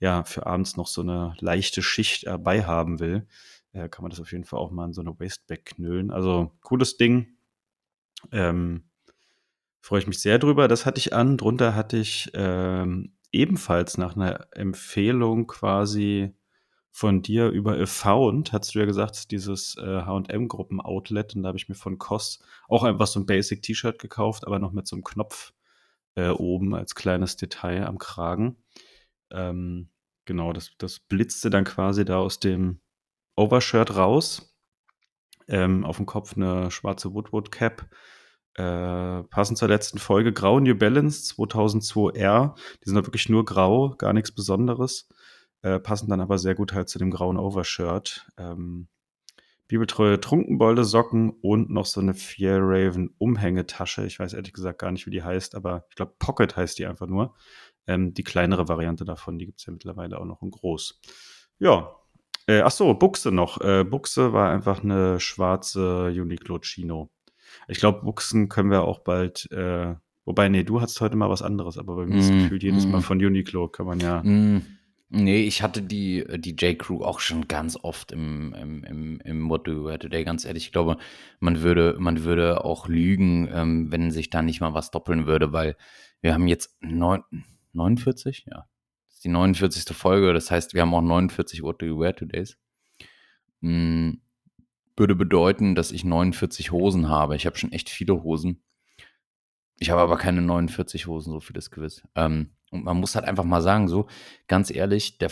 ja 0.00 0.24
für 0.24 0.46
abends 0.46 0.76
noch 0.76 0.86
so 0.86 1.02
eine 1.02 1.34
leichte 1.40 1.82
Schicht 1.82 2.26
dabei 2.26 2.64
haben 2.64 3.00
will, 3.00 3.26
äh, 3.72 3.88
kann 3.88 4.02
man 4.02 4.10
das 4.10 4.20
auf 4.20 4.32
jeden 4.32 4.44
Fall 4.44 4.60
auch 4.60 4.70
mal 4.70 4.86
in 4.86 4.92
so 4.92 5.00
eine 5.00 5.18
Wasteback 5.18 5.66
knüllen. 5.66 6.10
Also 6.10 6.52
cooles 6.62 6.96
Ding. 6.96 7.36
Ähm, 8.32 8.84
Freue 9.80 10.00
ich 10.00 10.06
mich 10.06 10.20
sehr 10.20 10.38
drüber. 10.38 10.68
Das 10.68 10.84
hatte 10.84 10.98
ich 10.98 11.14
an. 11.14 11.38
Drunter 11.38 11.74
hatte 11.74 11.96
ich 11.96 12.30
ähm, 12.34 13.14
ebenfalls 13.32 13.96
nach 13.96 14.16
einer 14.16 14.46
Empfehlung 14.52 15.46
quasi 15.46 16.34
von 16.90 17.22
dir 17.22 17.48
über 17.50 17.86
Found, 17.86 18.52
hast 18.52 18.74
du 18.74 18.80
ja 18.80 18.84
gesagt, 18.84 19.30
dieses 19.30 19.76
äh, 19.76 20.02
H&M-Gruppen-Outlet 20.02 21.36
und 21.36 21.42
da 21.42 21.48
habe 21.48 21.58
ich 21.58 21.68
mir 21.68 21.74
von 21.74 21.96
Koss 21.96 22.40
auch 22.68 22.82
einfach 22.82 23.06
so 23.06 23.20
ein 23.20 23.26
Basic-T-Shirt 23.26 23.98
gekauft, 23.98 24.46
aber 24.46 24.58
noch 24.58 24.72
mit 24.72 24.88
so 24.88 24.96
einem 24.96 25.04
Knopf 25.04 25.52
äh, 26.16 26.28
oben 26.30 26.74
als 26.74 26.94
kleines 26.94 27.36
Detail 27.36 27.86
am 27.86 27.98
Kragen. 27.98 28.56
Ähm, 29.30 29.90
genau, 30.24 30.52
das, 30.52 30.72
das 30.78 30.98
blitzte 31.00 31.50
dann 31.50 31.64
quasi 31.64 32.04
da 32.04 32.18
aus 32.18 32.40
dem 32.40 32.80
Overshirt 33.36 33.96
raus. 33.96 34.54
Ähm, 35.46 35.84
auf 35.84 35.96
dem 35.96 36.06
Kopf 36.06 36.36
eine 36.36 36.70
schwarze 36.70 37.14
Woodwood-Cap 37.14 37.88
äh, 38.58 39.22
passend 39.24 39.56
zur 39.56 39.68
letzten 39.68 39.98
Folge, 39.98 40.32
grau 40.32 40.58
New 40.58 40.74
Balance 40.74 41.32
2002R. 41.34 42.56
Die 42.56 42.88
sind 42.88 42.96
halt 42.96 43.06
wirklich 43.06 43.28
nur 43.28 43.44
grau, 43.44 43.94
gar 43.96 44.12
nichts 44.12 44.32
Besonderes. 44.32 45.08
Äh, 45.62 45.78
passen 45.78 46.10
dann 46.10 46.20
aber 46.20 46.38
sehr 46.38 46.56
gut 46.56 46.72
halt 46.72 46.88
zu 46.88 46.98
dem 46.98 47.12
grauen 47.12 47.36
Overshirt. 47.36 48.26
Ähm, 48.36 48.88
bibeltreue 49.68 50.18
Trunkenbolde 50.18 50.82
Socken 50.82 51.30
und 51.30 51.70
noch 51.70 51.86
so 51.86 52.00
eine 52.00 52.14
Fear 52.14 52.58
Raven 52.60 53.14
Umhängetasche. 53.18 54.04
Ich 54.06 54.18
weiß 54.18 54.32
ehrlich 54.32 54.54
gesagt 54.54 54.80
gar 54.80 54.90
nicht, 54.90 55.06
wie 55.06 55.10
die 55.10 55.22
heißt, 55.22 55.54
aber 55.54 55.84
ich 55.90 55.94
glaube 55.94 56.14
Pocket 56.18 56.56
heißt 56.56 56.80
die 56.80 56.86
einfach 56.86 57.06
nur. 57.06 57.36
Ähm, 57.88 58.14
die 58.14 58.22
kleinere 58.22 58.68
Variante 58.68 59.04
davon, 59.04 59.38
die 59.38 59.46
gibt 59.46 59.58
es 59.58 59.66
ja 59.66 59.72
mittlerweile 59.72 60.20
auch 60.20 60.26
noch 60.26 60.42
in 60.42 60.50
groß. 60.50 61.00
Ja. 61.58 61.96
Äh, 62.46 62.60
ach 62.60 62.70
so, 62.70 62.94
Buchse 62.94 63.32
noch. 63.32 63.60
Äh, 63.60 63.84
Buchse 63.84 64.32
war 64.32 64.50
einfach 64.50 64.84
eine 64.84 65.18
schwarze 65.18 66.06
Uniqlo 66.06 66.60
Chino. 66.60 67.10
Ich 67.66 67.78
glaube, 67.78 68.02
Buchsen 68.02 68.48
können 68.48 68.70
wir 68.70 68.82
auch 68.82 69.00
bald, 69.00 69.50
äh, 69.50 69.94
wobei, 70.24 70.48
nee, 70.48 70.64
du 70.64 70.80
hast 70.80 71.00
heute 71.00 71.16
mal 71.16 71.30
was 71.30 71.42
anderes, 71.42 71.78
aber 71.78 71.96
bei 71.96 72.06
mir 72.06 72.16
mm, 72.16 72.18
ist 72.18 72.30
gefühlt 72.30 72.62
jedes 72.62 72.86
mm. 72.86 72.90
Mal 72.90 73.00
von 73.00 73.24
Uniqlo 73.24 73.68
kann 73.68 73.86
man 73.86 74.00
ja. 74.00 74.22
Mm. 74.22 74.62
Nee, 75.10 75.40
ich 75.40 75.62
hatte 75.62 75.80
die, 75.80 76.26
die 76.36 76.54
J-Crew 76.54 77.02
auch 77.02 77.20
schon 77.20 77.48
ganz 77.48 77.78
oft 77.82 78.12
im, 78.12 78.52
im, 78.52 78.84
im, 78.84 79.20
im 79.20 79.48
What 79.48 79.66
Do 79.66 79.72
You 79.72 79.84
Wear 79.86 79.98
Today, 79.98 80.22
ganz 80.22 80.44
ehrlich. 80.44 80.66
Ich 80.66 80.72
glaube, 80.72 80.98
man 81.40 81.62
würde, 81.62 81.96
man 81.98 82.24
würde 82.24 82.62
auch 82.62 82.88
lügen, 82.88 83.48
ähm, 83.50 83.90
wenn 83.90 84.10
sich 84.10 84.28
da 84.28 84.42
nicht 84.42 84.60
mal 84.60 84.74
was 84.74 84.90
doppeln 84.90 85.26
würde, 85.26 85.54
weil 85.54 85.76
wir 86.20 86.34
haben 86.34 86.46
jetzt 86.46 86.76
neun, 86.82 87.22
49, 87.78 88.46
ja. 88.50 88.68
Das 89.06 89.14
ist 89.14 89.24
die 89.24 89.28
49. 89.28 89.96
Folge, 89.96 90.32
das 90.32 90.50
heißt, 90.50 90.74
wir 90.74 90.82
haben 90.82 90.94
auch 90.94 91.00
49 91.00 91.62
What 91.62 91.80
Do 91.80 91.86
You 91.86 91.98
Wear 91.98 92.14
Todays. 92.14 92.58
Mhm 93.60 94.20
würde 94.98 95.14
bedeuten, 95.14 95.74
dass 95.74 95.92
ich 95.92 96.04
49 96.04 96.72
Hosen 96.72 97.08
habe. 97.08 97.36
Ich 97.36 97.46
habe 97.46 97.56
schon 97.56 97.72
echt 97.72 97.88
viele 97.88 98.22
Hosen. 98.22 98.62
Ich 99.78 99.90
habe 99.90 100.00
aber 100.00 100.16
keine 100.16 100.42
49 100.42 101.06
Hosen, 101.06 101.32
so 101.32 101.40
viel 101.40 101.56
ist 101.56 101.70
gewiss. 101.70 102.02
Ähm, 102.14 102.50
und 102.70 102.84
man 102.84 102.98
muss 102.98 103.14
halt 103.14 103.24
einfach 103.24 103.44
mal 103.44 103.62
sagen, 103.62 103.88
so 103.88 104.08
ganz 104.48 104.70
ehrlich, 104.70 105.18
der 105.18 105.30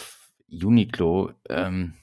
Uniqlo 0.48 1.32
ähm, 1.48 1.94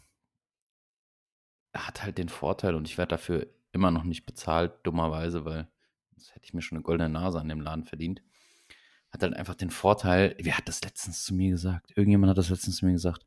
hat 1.74 2.04
halt 2.04 2.18
den 2.18 2.30
Vorteil 2.30 2.76
und 2.76 2.88
ich 2.88 2.98
werde 2.98 3.12
dafür 3.12 3.48
immer 3.72 3.90
noch 3.90 4.04
nicht 4.04 4.26
bezahlt, 4.26 4.74
dummerweise, 4.84 5.46
weil 5.46 5.68
das 6.12 6.36
hätte 6.36 6.46
ich 6.46 6.54
mir 6.54 6.62
schon 6.62 6.78
eine 6.78 6.84
goldene 6.84 7.10
Nase 7.10 7.40
an 7.40 7.50
dem 7.50 7.62
Laden 7.62 7.86
verdient. 7.86 8.22
Hat 9.14 9.22
halt 9.22 9.36
einfach 9.36 9.56
den 9.56 9.70
Vorteil, 9.70 10.36
wer 10.42 10.58
hat 10.58 10.68
das 10.68 10.82
letztens 10.84 11.24
zu 11.24 11.36
mir 11.36 11.52
gesagt? 11.52 11.92
Irgendjemand 11.96 12.32
hat 12.32 12.38
das 12.38 12.50
letztens 12.50 12.78
zu 12.78 12.86
mir 12.86 12.94
gesagt. 12.94 13.26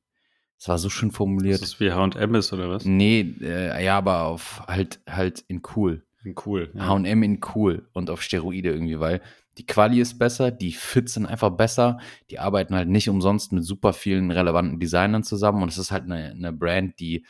Es 0.59 0.69
war 0.69 0.79
so 0.79 0.91
schön 0.91 1.13
formuliert. 1.13 1.61
Das 1.61 1.69
ist 1.69 1.81
wie 1.81 1.93
H&M 1.93 2.35
ist, 2.35 2.53
oder 2.53 2.69
was? 2.69 2.85
Nee, 2.85 3.21
äh, 3.41 3.85
ja, 3.85 3.99
aber 3.99 4.25
auf 4.25 4.67
halt, 4.67 5.01
halt 5.09 5.45
in 5.49 5.63
cool. 5.77 6.05
In 6.25 6.35
cool. 6.45 6.73
H&M 6.77 7.23
in 7.23 7.41
cool 7.55 7.89
und 7.93 8.11
auf 8.11 8.21
Steroide 8.21 8.71
irgendwie, 8.71 8.99
weil 8.99 9.23
die 9.59 9.67
Quali 9.67 10.01
ist 10.01 10.19
besser, 10.19 10.51
die 10.51 10.73
Fits 10.73 11.15
sind 11.15 11.27
einfach 11.27 11.51
besser, 11.51 11.99
die 12.31 12.39
arbeiten 12.39 12.75
halt 12.75 12.89
nicht 12.89 13.09
umsonst 13.09 13.53
mit 13.53 13.65
super 13.65 13.93
vielen 13.93 14.31
relevanten 14.31 14.81
Designern 14.81 15.23
zusammen 15.23 15.63
und 15.63 15.69
es 15.69 15.79
ist 15.79 15.93
halt 15.93 16.05
eine, 16.05 16.31
eine 16.31 16.53
Brand, 16.53 16.99
die 16.99 17.25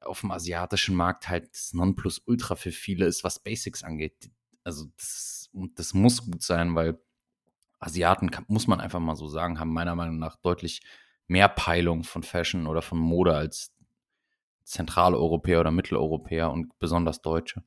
auf 0.00 0.20
dem 0.20 0.30
asiatischen 0.30 0.94
Markt 0.94 1.28
halt 1.28 1.50
das 1.52 1.72
Nonplusultra 1.74 2.54
für 2.54 2.70
viele 2.70 3.06
ist, 3.06 3.24
was 3.24 3.40
Basics 3.40 3.82
angeht. 3.82 4.30
Also 4.64 4.86
das, 4.96 5.50
das 5.74 5.92
muss 5.92 6.24
gut 6.24 6.42
sein, 6.42 6.74
weil 6.74 6.98
Asiaten, 7.80 8.30
muss 8.46 8.66
man 8.66 8.80
einfach 8.80 9.00
mal 9.00 9.16
so 9.16 9.26
sagen, 9.28 9.58
haben 9.58 9.72
meiner 9.72 9.94
Meinung 9.94 10.18
nach 10.18 10.36
deutlich 10.36 10.82
mehr 11.26 11.48
Peilung 11.48 12.04
von 12.04 12.22
Fashion 12.22 12.66
oder 12.66 12.82
von 12.82 12.98
Mode 12.98 13.34
als 13.34 13.72
Zentraleuropäer 14.64 15.60
oder 15.60 15.70
Mitteleuropäer 15.70 16.50
und 16.50 16.78
besonders 16.78 17.22
Deutsche. 17.22 17.64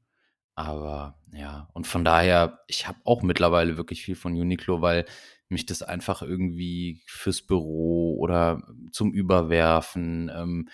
Aber 0.56 1.18
ja, 1.34 1.68
und 1.74 1.88
von 1.88 2.06
daher, 2.06 2.60
ich 2.68 2.88
habe 2.88 3.00
auch 3.06 3.24
mittlerweile 3.24 3.76
wirklich 3.76 4.04
viel 4.04 4.16
von 4.16 4.34
Uniqlo, 4.34 4.82
weil 4.82 5.06
mich 5.50 5.66
das 5.66 5.82
einfach 5.82 6.22
irgendwie 6.22 7.02
fürs 7.08 7.42
Büro 7.42 8.18
oder 8.20 8.62
zum 8.92 9.12
Überwerfen, 9.12 10.32
ähm, 10.34 10.70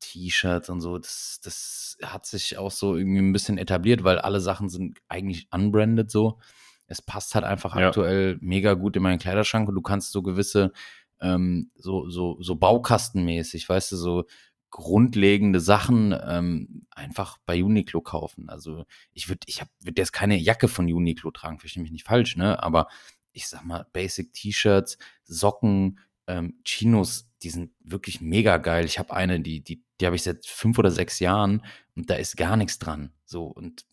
T-Shirts 0.00 0.70
und 0.70 0.80
so, 0.80 0.98
das, 0.98 1.40
das 1.42 1.98
hat 2.02 2.26
sich 2.26 2.58
auch 2.58 2.70
so 2.70 2.96
irgendwie 2.96 3.20
ein 3.20 3.32
bisschen 3.32 3.58
etabliert, 3.58 4.04
weil 4.04 4.18
alle 4.18 4.40
Sachen 4.40 4.68
sind 4.68 4.98
eigentlich 5.08 5.48
unbranded 5.52 6.10
so. 6.10 6.38
Es 6.86 7.02
passt 7.02 7.34
halt 7.34 7.44
einfach 7.44 7.76
ja. 7.76 7.88
aktuell 7.88 8.38
mega 8.40 8.74
gut 8.74 8.96
in 8.96 9.02
meinen 9.02 9.18
Kleiderschrank 9.18 9.68
und 9.68 9.74
du 9.74 9.82
kannst 9.82 10.12
so 10.12 10.22
gewisse 10.22 10.72
ähm, 11.20 11.70
so, 11.74 12.08
so, 12.08 12.36
so 12.40 12.56
baukastenmäßig, 12.56 13.68
weißt 13.68 13.92
du, 13.92 13.96
so 13.96 14.24
grundlegende 14.70 15.60
Sachen 15.60 16.14
ähm, 16.26 16.86
einfach 16.90 17.38
bei 17.46 17.62
Uniqlo 17.62 18.00
kaufen. 18.00 18.48
Also 18.48 18.84
ich 19.12 19.28
würde, 19.28 19.40
ich 19.46 19.62
würde 19.80 20.02
jetzt 20.02 20.12
keine 20.12 20.36
Jacke 20.36 20.68
von 20.68 20.92
Uniqlo 20.92 21.30
tragen, 21.30 21.58
verstehe 21.58 21.82
mich 21.82 21.92
nicht 21.92 22.04
falsch, 22.04 22.36
ne? 22.36 22.62
Aber 22.62 22.88
ich 23.32 23.48
sag 23.48 23.64
mal, 23.64 23.86
Basic 23.92 24.32
T-Shirts, 24.32 24.98
Socken, 25.24 25.98
ähm, 26.26 26.60
Chinos, 26.64 27.30
die 27.42 27.50
sind 27.50 27.70
wirklich 27.80 28.20
mega 28.20 28.56
geil. 28.58 28.84
Ich 28.84 28.98
habe 28.98 29.14
eine, 29.14 29.40
die, 29.40 29.62
die, 29.62 29.82
die 30.00 30.06
habe 30.06 30.16
ich 30.16 30.22
seit 30.22 30.44
fünf 30.46 30.78
oder 30.78 30.90
sechs 30.90 31.20
Jahren 31.20 31.64
und 31.94 32.10
da 32.10 32.14
ist 32.16 32.36
gar 32.36 32.56
nichts 32.56 32.78
dran. 32.78 33.12
So, 33.24 33.46
und 33.46 33.86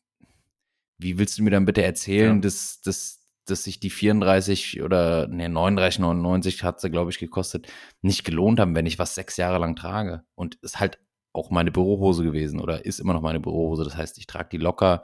wie 1.04 1.18
willst 1.18 1.38
du 1.38 1.44
mir 1.44 1.52
dann 1.52 1.66
bitte 1.66 1.84
erzählen, 1.84 2.36
ja. 2.36 2.42
dass, 2.42 2.82
dass, 2.82 3.22
dass 3.46 3.64
sich 3.64 3.80
die 3.80 3.90
34 3.90 4.82
oder 4.82 5.28
ne, 5.28 5.48
39,99 5.48 6.64
hat 6.64 6.82
sie, 6.82 6.90
glaube 6.90 7.12
ich, 7.12 7.20
gekostet, 7.20 7.68
nicht 8.02 8.24
gelohnt 8.24 8.60
haben, 8.60 8.76
wenn 8.76 8.86
ich 8.86 9.00
was 9.00 9.16
sechs 9.16 9.38
Jahre 9.38 9.60
lang 9.60 9.76
trage. 9.76 10.24
Und 10.36 10.56
ist 10.56 10.80
halt 10.80 11.00
auch 11.34 11.50
meine 11.50 11.72
Bürohose 11.72 12.24
gewesen 12.24 12.60
oder 12.60 12.86
ist 12.86 13.00
immer 13.00 13.14
noch 13.14 13.22
meine 13.22 13.40
Bürohose. 13.40 13.84
Das 13.84 13.98
heißt, 13.98 14.18
ich 14.18 14.28
trage 14.28 14.50
die 14.52 14.58
locker 14.58 15.04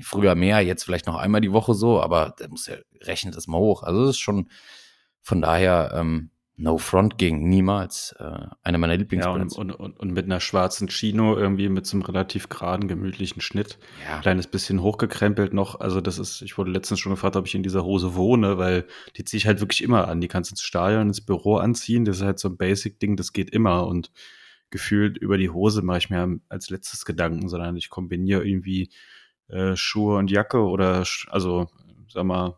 früher 0.00 0.34
mehr, 0.34 0.60
jetzt 0.60 0.84
vielleicht 0.84 1.06
noch 1.06 1.16
einmal 1.16 1.40
die 1.40 1.52
Woche 1.52 1.74
so, 1.74 2.00
aber 2.00 2.34
da 2.38 2.48
muss 2.48 2.66
ja 2.66 2.76
rechnet 3.02 3.36
das 3.36 3.46
mal 3.46 3.58
hoch. 3.58 3.82
Also 3.82 4.06
das 4.06 4.16
ist 4.16 4.20
schon 4.20 4.50
von 5.22 5.40
daher 5.40 5.92
ähm, 5.94 6.30
No 6.56 6.78
Front 6.78 7.18
ging 7.18 7.48
niemals. 7.48 8.14
Äh, 8.20 8.46
eine 8.62 8.78
meiner 8.78 8.96
Lieblingsbands. 8.96 9.56
Ja, 9.56 9.60
und, 9.60 9.72
und, 9.72 9.98
und, 9.98 10.12
mit 10.12 10.26
einer 10.26 10.38
schwarzen 10.38 10.88
Chino 10.88 11.36
irgendwie 11.36 11.68
mit 11.68 11.84
so 11.84 11.96
einem 11.96 12.02
relativ 12.02 12.48
geraden, 12.48 12.86
gemütlichen 12.86 13.42
Schnitt. 13.42 13.78
Ja. 14.08 14.20
Kleines 14.20 14.46
bisschen 14.46 14.80
hochgekrempelt 14.80 15.52
noch. 15.52 15.80
Also 15.80 16.00
das 16.00 16.18
ist, 16.18 16.42
ich 16.42 16.56
wurde 16.56 16.70
letztens 16.70 17.00
schon 17.00 17.10
gefragt, 17.10 17.34
ob 17.34 17.46
ich 17.46 17.56
in 17.56 17.64
dieser 17.64 17.84
Hose 17.84 18.14
wohne, 18.14 18.56
weil 18.56 18.86
die 19.16 19.24
ziehe 19.24 19.38
ich 19.38 19.46
halt 19.46 19.60
wirklich 19.60 19.82
immer 19.82 20.06
an. 20.06 20.20
Die 20.20 20.28
kannst 20.28 20.50
du 20.50 20.52
ins 20.52 20.62
Stadion, 20.62 21.08
ins 21.08 21.20
Büro 21.20 21.56
anziehen. 21.56 22.04
Das 22.04 22.18
ist 22.18 22.22
halt 22.22 22.38
so 22.38 22.48
ein 22.48 22.56
Basic-Ding, 22.56 23.16
das 23.16 23.32
geht 23.32 23.50
immer. 23.50 23.88
Und 23.88 24.12
gefühlt 24.70 25.18
über 25.18 25.38
die 25.38 25.50
Hose 25.50 25.82
mache 25.82 25.98
ich 25.98 26.10
mir 26.10 26.38
als 26.48 26.70
letztes 26.70 27.04
Gedanken, 27.04 27.48
sondern 27.48 27.76
ich 27.76 27.90
kombiniere 27.90 28.46
irgendwie 28.46 28.90
äh, 29.48 29.74
Schuhe 29.74 30.18
und 30.18 30.30
Jacke 30.30 30.60
oder, 30.60 31.04
also, 31.28 31.68
sag 32.08 32.24
mal, 32.24 32.56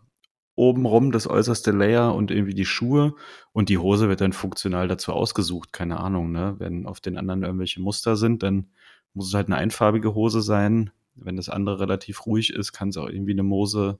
obenrum 0.56 1.12
das 1.12 1.28
äußerste 1.28 1.70
Layer 1.70 2.14
und 2.14 2.30
irgendwie 2.30 2.54
die 2.54 2.64
Schuhe 2.64 3.14
und 3.52 3.68
die 3.68 3.78
Hose 3.78 4.08
wird 4.08 4.20
dann 4.20 4.32
funktional 4.32 4.88
dazu 4.88 5.12
ausgesucht, 5.12 5.72
keine 5.72 6.00
Ahnung, 6.00 6.32
ne? 6.32 6.56
Wenn 6.58 6.86
auf 6.86 7.00
den 7.00 7.18
anderen 7.18 7.44
irgendwelche 7.44 7.80
Muster 7.80 8.16
sind, 8.16 8.42
dann 8.42 8.70
muss 9.14 9.28
es 9.28 9.34
halt 9.34 9.46
eine 9.46 9.56
einfarbige 9.56 10.14
Hose 10.14 10.42
sein. 10.42 10.90
Wenn 11.14 11.36
das 11.36 11.48
andere 11.48 11.80
relativ 11.80 12.26
ruhig 12.26 12.52
ist, 12.52 12.72
kann 12.72 12.88
es 12.88 12.96
auch 12.96 13.08
irgendwie 13.08 13.32
eine 13.32 13.42
Mose 13.42 13.98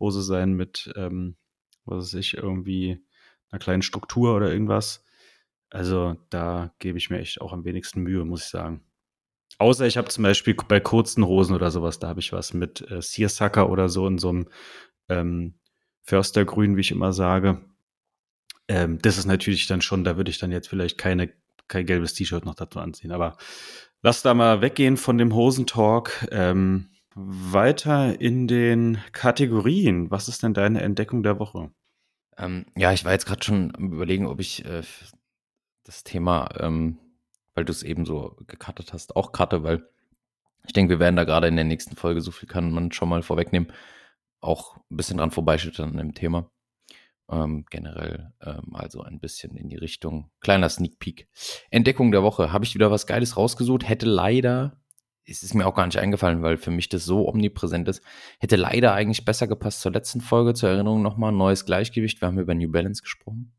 Hose 0.00 0.22
sein 0.22 0.54
mit, 0.54 0.90
ähm, 0.96 1.36
was 1.84 2.06
weiß 2.06 2.14
ich, 2.14 2.34
irgendwie 2.34 3.04
einer 3.50 3.58
kleinen 3.58 3.82
Struktur 3.82 4.34
oder 4.34 4.50
irgendwas. 4.50 5.04
Also 5.70 6.16
da 6.30 6.74
gebe 6.78 6.98
ich 6.98 7.10
mir 7.10 7.18
echt 7.20 7.40
auch 7.40 7.52
am 7.52 7.64
wenigsten 7.64 8.00
Mühe, 8.02 8.24
muss 8.24 8.44
ich 8.44 8.48
sagen. 8.48 8.82
Außer 9.58 9.86
ich 9.86 9.98
habe 9.98 10.08
zum 10.08 10.24
Beispiel 10.24 10.54
bei 10.54 10.80
kurzen 10.80 11.26
Hosen 11.26 11.54
oder 11.54 11.70
sowas, 11.70 11.98
da 11.98 12.08
habe 12.08 12.20
ich 12.20 12.32
was 12.32 12.54
mit 12.54 12.90
äh, 12.90 13.02
Searsucker 13.02 13.68
oder 13.68 13.88
so 13.88 14.06
in 14.06 14.18
so 14.18 14.30
einem 14.30 14.48
ähm, 15.08 15.54
Förstergrün, 16.10 16.76
wie 16.76 16.80
ich 16.80 16.90
immer 16.90 17.12
sage. 17.12 17.60
Ähm, 18.66 18.98
das 19.00 19.16
ist 19.16 19.26
natürlich 19.26 19.68
dann 19.68 19.80
schon, 19.80 20.02
da 20.02 20.16
würde 20.16 20.30
ich 20.30 20.38
dann 20.38 20.50
jetzt 20.50 20.68
vielleicht 20.68 20.98
keine, 20.98 21.32
kein 21.68 21.86
gelbes 21.86 22.14
T-Shirt 22.14 22.44
noch 22.44 22.56
dazu 22.56 22.80
anziehen. 22.80 23.12
Aber 23.12 23.36
lass 24.02 24.22
da 24.22 24.34
mal 24.34 24.60
weggehen 24.60 24.96
von 24.96 25.18
dem 25.18 25.32
Hosentalk. 25.34 26.26
Ähm, 26.32 26.88
weiter 27.14 28.20
in 28.20 28.48
den 28.48 28.98
Kategorien. 29.12 30.10
Was 30.10 30.28
ist 30.28 30.42
denn 30.42 30.54
deine 30.54 30.80
Entdeckung 30.80 31.22
der 31.22 31.38
Woche? 31.38 31.70
Ähm, 32.36 32.66
ja, 32.76 32.92
ich 32.92 33.04
war 33.04 33.12
jetzt 33.12 33.26
gerade 33.26 33.44
schon 33.44 33.72
am 33.76 33.92
überlegen, 33.92 34.26
ob 34.26 34.40
ich 34.40 34.64
äh, 34.64 34.82
das 35.84 36.02
Thema, 36.02 36.48
ähm, 36.58 36.98
weil 37.54 37.64
du 37.64 37.70
es 37.70 37.84
eben 37.84 38.04
so 38.04 38.36
gecuttet 38.48 38.92
hast, 38.92 39.14
auch 39.14 39.30
cutte, 39.30 39.62
weil 39.62 39.88
ich 40.66 40.72
denke, 40.72 40.90
wir 40.90 41.00
werden 41.00 41.16
da 41.16 41.24
gerade 41.24 41.46
in 41.46 41.56
der 41.56 41.64
nächsten 41.64 41.96
Folge, 41.96 42.20
so 42.20 42.30
viel 42.32 42.48
kann 42.48 42.72
man 42.72 42.90
schon 42.92 43.08
mal 43.08 43.22
vorwegnehmen, 43.22 43.72
auch 44.40 44.76
ein 44.90 44.96
bisschen 44.96 45.18
dran 45.18 45.30
vorbeischüttern 45.30 45.90
an 45.90 45.96
dem 45.96 46.14
Thema. 46.14 46.50
Ähm, 47.30 47.64
generell 47.70 48.32
ähm, 48.42 48.74
also 48.74 49.02
ein 49.02 49.20
bisschen 49.20 49.56
in 49.56 49.68
die 49.68 49.76
Richtung 49.76 50.30
kleiner 50.40 50.68
Sneak 50.68 50.98
Peek. 50.98 51.28
Entdeckung 51.70 52.10
der 52.10 52.22
Woche. 52.22 52.52
Habe 52.52 52.64
ich 52.64 52.74
wieder 52.74 52.90
was 52.90 53.06
Geiles 53.06 53.36
rausgesucht. 53.36 53.88
Hätte 53.88 54.06
leider, 54.06 54.80
es 55.24 55.42
ist 55.44 55.54
mir 55.54 55.66
auch 55.66 55.74
gar 55.74 55.86
nicht 55.86 55.98
eingefallen, 55.98 56.42
weil 56.42 56.56
für 56.56 56.72
mich 56.72 56.88
das 56.88 57.04
so 57.04 57.28
omnipräsent 57.28 57.88
ist, 57.88 58.02
hätte 58.40 58.56
leider 58.56 58.94
eigentlich 58.94 59.24
besser 59.24 59.46
gepasst 59.46 59.80
zur 59.80 59.92
letzten 59.92 60.20
Folge. 60.20 60.54
Zur 60.54 60.70
Erinnerung 60.70 61.02
nochmal, 61.02 61.30
neues 61.30 61.64
Gleichgewicht. 61.64 62.20
Wir 62.20 62.26
haben 62.26 62.38
über 62.38 62.54
New 62.54 62.70
Balance 62.70 63.02
gesprochen. 63.02 63.52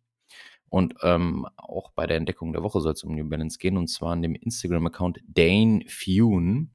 Und 0.68 0.96
ähm, 1.04 1.48
auch 1.58 1.92
bei 1.92 2.08
der 2.08 2.18
Entdeckung 2.18 2.54
der 2.54 2.64
Woche 2.64 2.82
soll 2.82 2.94
es 2.94 3.04
um 3.04 3.16
New 3.16 3.28
Balance 3.28 3.58
gehen. 3.58 3.78
Und 3.78 3.88
zwar 3.88 4.12
an 4.12 4.22
dem 4.22 4.36
Instagram-Account 4.36 5.20
Dane 5.28 5.84
Fune. 5.88 6.70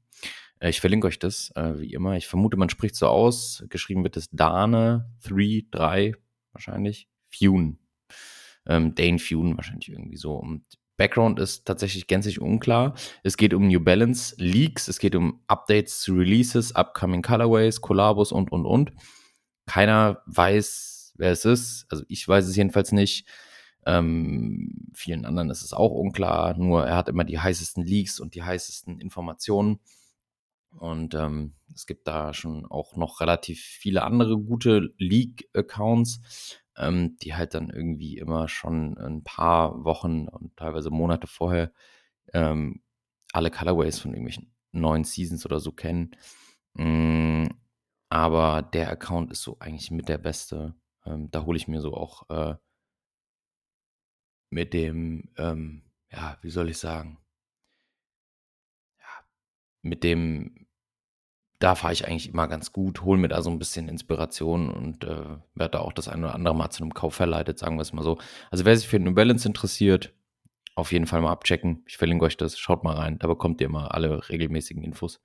Äh, 0.61 0.71
ich 0.71 0.81
verlinke 0.81 1.07
euch 1.07 1.19
das, 1.19 1.51
äh, 1.55 1.79
wie 1.79 1.93
immer. 1.93 2.17
Ich 2.17 2.27
vermute, 2.27 2.57
man 2.57 2.71
spricht 2.71 2.97
so 2.97 3.09
aus. 3.09 3.65
Geschrieben 3.69 4.05
wird 4.05 4.17
es 4.17 4.31
Dane 4.31 5.11
3, 5.25 5.67
3 5.71 6.15
wahrscheinlich. 6.53 7.09
Fune. 7.31 7.77
Ähm, 8.67 8.95
Dane 8.95 9.19
Fune 9.19 9.57
wahrscheinlich 9.57 9.91
irgendwie 9.91 10.17
so. 10.17 10.35
Und 10.35 10.65
Background 10.97 11.39
ist 11.39 11.67
tatsächlich 11.67 12.07
gänzlich 12.07 12.41
unklar. 12.41 12.95
Es 13.23 13.37
geht 13.37 13.53
um 13.53 13.69
New 13.69 13.81
Balance 13.81 14.35
Leaks, 14.39 14.89
es 14.89 14.99
geht 14.99 15.15
um 15.15 15.43
Updates 15.47 16.01
zu 16.01 16.15
Releases, 16.15 16.75
Upcoming 16.75 17.23
Colorways, 17.23 17.81
Collabos 17.81 18.33
und, 18.33 18.51
und, 18.51 18.65
und. 18.65 18.93
Keiner 19.67 20.23
weiß, 20.27 21.15
wer 21.17 21.33
es 21.33 21.45
ist. 21.45 21.87
Also 21.91 22.05
ich 22.09 22.27
weiß 22.27 22.47
es 22.47 22.57
jedenfalls 22.57 22.93
nicht. 22.93 23.29
Ähm, 23.85 24.91
vielen 24.95 25.27
anderen 25.27 25.51
ist 25.51 25.63
es 25.63 25.73
auch 25.73 25.93
unklar. 25.93 26.57
Nur 26.57 26.87
er 26.87 26.97
hat 26.97 27.09
immer 27.09 27.25
die 27.25 27.39
heißesten 27.39 27.85
Leaks 27.85 28.19
und 28.19 28.35
die 28.35 28.43
heißesten 28.43 28.99
Informationen. 28.99 29.81
Und 30.71 31.15
ähm, 31.15 31.55
es 31.75 31.87
gibt 31.87 32.07
da 32.07 32.35
schon 32.35 32.67
auch 32.67 32.97
noch 32.97 33.21
relativ 33.21 33.61
viele 33.61 34.03
andere 34.03 34.39
gute 34.39 34.95
League-Accounts, 34.99 36.59
ähm, 36.77 37.17
die 37.23 37.35
halt 37.35 37.55
dann 37.55 37.71
irgendwie 37.71 38.19
immer 38.19 38.49
schon 38.49 38.97
ein 38.99 39.25
paar 39.25 39.85
Wochen 39.85 40.29
und 40.29 40.57
teilweise 40.57 40.91
Monate 40.91 41.27
vorher 41.27 41.73
ähm, 42.33 42.83
alle 43.33 43.51
Colorways 43.51 43.99
von 43.99 44.13
irgendwelchen 44.13 44.55
neuen 44.73 45.05
Seasons 45.05 45.47
oder 45.47 45.61
so 45.61 45.73
kennen. 45.73 46.13
Mm, 46.75 47.47
aber 48.11 48.63
der 48.63 48.91
Account 48.91 49.33
ist 49.33 49.43
so 49.43 49.59
eigentlich 49.61 49.91
mit 49.91 50.09
der 50.09 50.19
beste. 50.19 50.75
Ähm, 51.05 51.31
da 51.31 51.45
hole 51.45 51.57
ich 51.57 51.69
mir 51.69 51.81
so 51.81 51.95
auch 51.95 52.29
äh, 52.31 52.57
mit 54.51 54.73
dem, 54.73 55.31
ähm, 55.37 55.83
ja, 56.11 56.39
wie 56.43 56.51
soll 56.51 56.71
ich 56.71 56.79
sagen? 56.79 57.19
Mit 59.87 60.05
dem 60.05 60.67
da 61.59 61.75
fahre 61.75 61.93
ich 61.93 62.07
eigentlich 62.07 62.29
immer 62.29 62.49
ganz 62.49 62.73
gut, 62.73 63.03
hole 63.03 63.19
mir 63.19 63.29
da 63.29 63.41
so 63.41 63.51
ein 63.51 63.59
bisschen 63.59 63.89
Inspiration 63.89 64.71
und 64.71 65.05
äh, 65.05 65.39
werde 65.55 65.73
da 65.73 65.79
auch 65.79 65.93
das 65.93 66.09
eine 66.09 66.27
oder 66.27 66.35
andere 66.35 66.55
Mal 66.55 66.71
zu 66.71 66.83
einem 66.83 66.93
Kauf 66.93 67.15
verleitet, 67.15 67.59
sagen 67.59 67.77
wir 67.77 67.83
es 67.83 67.93
mal 67.93 68.03
so. 68.03 68.19
Also 68.51 68.65
wer 68.65 68.77
sich 68.77 68.89
für 68.89 68.99
New 68.99 69.15
Balance 69.15 69.49
interessiert, 69.49 70.13
auf 70.75 70.93
jeden 70.93 71.07
Fall 71.07 71.23
mal 71.23 71.33
abchecken. 71.33 71.83
Ich 71.87 71.97
verlinke 71.97 72.27
euch 72.27 72.37
das, 72.37 72.59
schaut 72.59 72.85
mal 72.85 72.97
rein, 72.97 73.19
da 73.19 73.27
bekommt 73.27 73.61
ihr 73.61 73.69
immer 73.69 73.95
alle 73.95 74.29
regelmäßigen 74.29 74.83
Infos. 74.83 75.23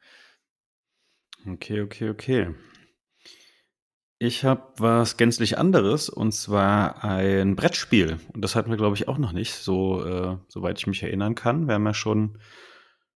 Okay, 1.45 1.81
okay, 1.81 2.09
okay. 2.09 2.55
Ich 4.17 4.45
habe 4.45 4.71
was 4.77 5.17
gänzlich 5.17 5.57
anderes 5.57 6.07
und 6.07 6.31
zwar 6.31 7.03
ein 7.03 7.55
Brettspiel. 7.55 8.19
Und 8.33 8.43
das 8.43 8.55
hatten 8.55 8.69
wir, 8.69 8.77
glaube 8.77 8.95
ich, 8.95 9.07
auch 9.07 9.17
noch 9.17 9.31
nicht, 9.33 9.55
so 9.55 10.05
äh, 10.05 10.37
soweit 10.47 10.77
ich 10.77 10.87
mich 10.87 11.01
erinnern 11.03 11.35
kann. 11.35 11.67
Wir 11.67 11.73
haben 11.73 11.87
ja 11.87 11.95
schon 11.95 12.37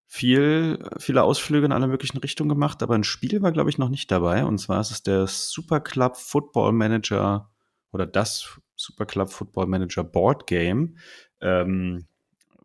viel, 0.08 0.80
viele 0.98 1.24
Ausflüge 1.24 1.66
in 1.66 1.72
alle 1.72 1.88
möglichen 1.88 2.18
Richtungen 2.20 2.50
gemacht, 2.50 2.84
aber 2.84 2.96
ein 2.96 3.04
Spiel 3.04 3.42
war, 3.42 3.52
glaube 3.52 3.70
ich, 3.70 3.78
noch 3.78 3.90
nicht 3.90 4.12
dabei. 4.12 4.46
Und 4.46 4.60
zwar 4.60 4.80
ist 4.82 4.92
es 4.92 5.04
der 5.04 5.28
Super 5.28 5.80
Club 5.80 6.18
Football 6.18 6.74
Manager 6.74 7.50
oder 7.92 8.06
das 8.06 8.60
Super 8.76 9.06
Club 9.06 9.32
Football 9.32 9.68
Manager 9.68 10.04
Board 10.04 10.48
Game. 10.48 10.98
Ähm, 11.42 12.08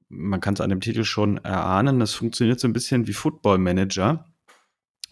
man 0.08 0.40
kann 0.40 0.54
es 0.54 0.60
an 0.60 0.70
dem 0.70 0.80
Titel 0.80 1.04
schon 1.04 1.38
erahnen. 1.38 2.00
Es 2.00 2.14
funktioniert 2.14 2.60
so 2.60 2.68
ein 2.68 2.72
bisschen 2.72 3.06
wie 3.06 3.12
Football 3.12 3.58
Manager. 3.58 4.26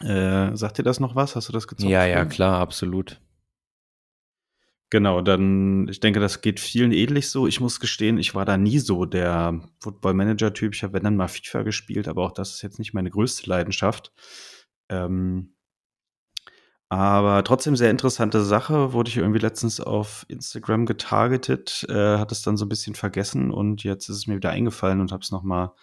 Äh, 0.01 0.57
sagt 0.57 0.79
dir 0.79 0.83
das 0.83 1.01
noch 1.01 1.15
was? 1.15 1.35
Hast 1.35 1.49
du 1.49 1.53
das 1.53 1.67
gezogen? 1.67 1.91
Ja, 1.91 2.05
ja, 2.05 2.25
klar, 2.25 2.61
absolut. 2.61 3.21
Genau, 4.91 5.21
dann, 5.21 5.87
ich 5.89 6.01
denke, 6.01 6.19
das 6.19 6.41
geht 6.41 6.61
vielen 6.61 6.93
ähnlich 6.93 7.29
so. 7.29 7.47
Ich 7.47 7.61
muss 7.61 7.79
gestehen, 7.79 8.17
ich 8.17 8.35
war 8.35 8.47
da 8.47 8.57
nie 8.57 8.79
so 8.79 9.05
der 9.05 9.61
Football-Manager-Typ. 9.81 10.75
Ich 10.75 10.83
habe, 10.83 10.95
wenn 10.95 11.05
dann 11.05 11.17
mal 11.17 11.29
FIFA 11.29 11.63
gespielt, 11.63 12.09
aber 12.09 12.25
auch 12.25 12.33
das 12.33 12.55
ist 12.55 12.63
jetzt 12.63 12.79
nicht 12.79 12.95
meine 12.95 13.11
größte 13.11 13.49
Leidenschaft. 13.51 14.13
Ähm, 14.89 15.53
aber 16.91 17.45
trotzdem 17.45 17.77
sehr 17.77 17.91
interessante 17.91 18.43
Sache. 18.43 18.95
Wurde 18.95 19.11
ich 19.11 19.19
irgendwie 19.19 19.41
letztens 19.41 19.79
auf 19.81 20.25
Instagram 20.29 20.87
getargetet, 20.87 21.85
äh, 21.91 22.17
hat 22.17 22.33
es 22.33 22.41
dann 22.41 22.57
so 22.57 22.65
ein 22.65 22.71
bisschen 22.71 22.95
vergessen 22.95 23.51
und 23.51 23.85
jetzt 23.85 24.09
ist 24.09 24.17
es 24.17 24.27
mir 24.27 24.37
wieder 24.37 24.51
eingefallen 24.51 25.01
und 25.03 25.13
habe 25.13 25.23
es 25.23 25.31
noch 25.31 25.43
mal, 25.43 25.75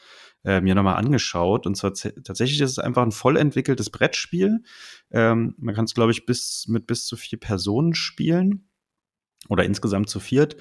äh, 0.44 0.62
mir 0.62 0.74
nochmal 0.74 0.96
angeschaut. 0.96 1.68
Und 1.68 1.76
zwar 1.78 1.94
tatsächlich 1.94 2.60
ist 2.60 2.72
es 2.72 2.80
einfach 2.80 3.04
ein 3.04 3.12
voll 3.12 3.38
entwickeltes 3.38 3.92
Brettspiel. 3.92 4.64
Ähm, 5.12 5.54
man 5.60 5.76
kann 5.76 5.86
es, 5.86 5.94
glaube 5.94 6.12
ich, 6.12 6.26
bis 6.26 6.66
mit 6.68 6.88
bis 6.88 7.06
zu 7.06 7.18
vier 7.18 7.40
Personen 7.40 7.94
spielen. 7.94 8.68
Oder 9.50 9.64
insgesamt 9.64 10.10
zu 10.10 10.20
viert 10.20 10.58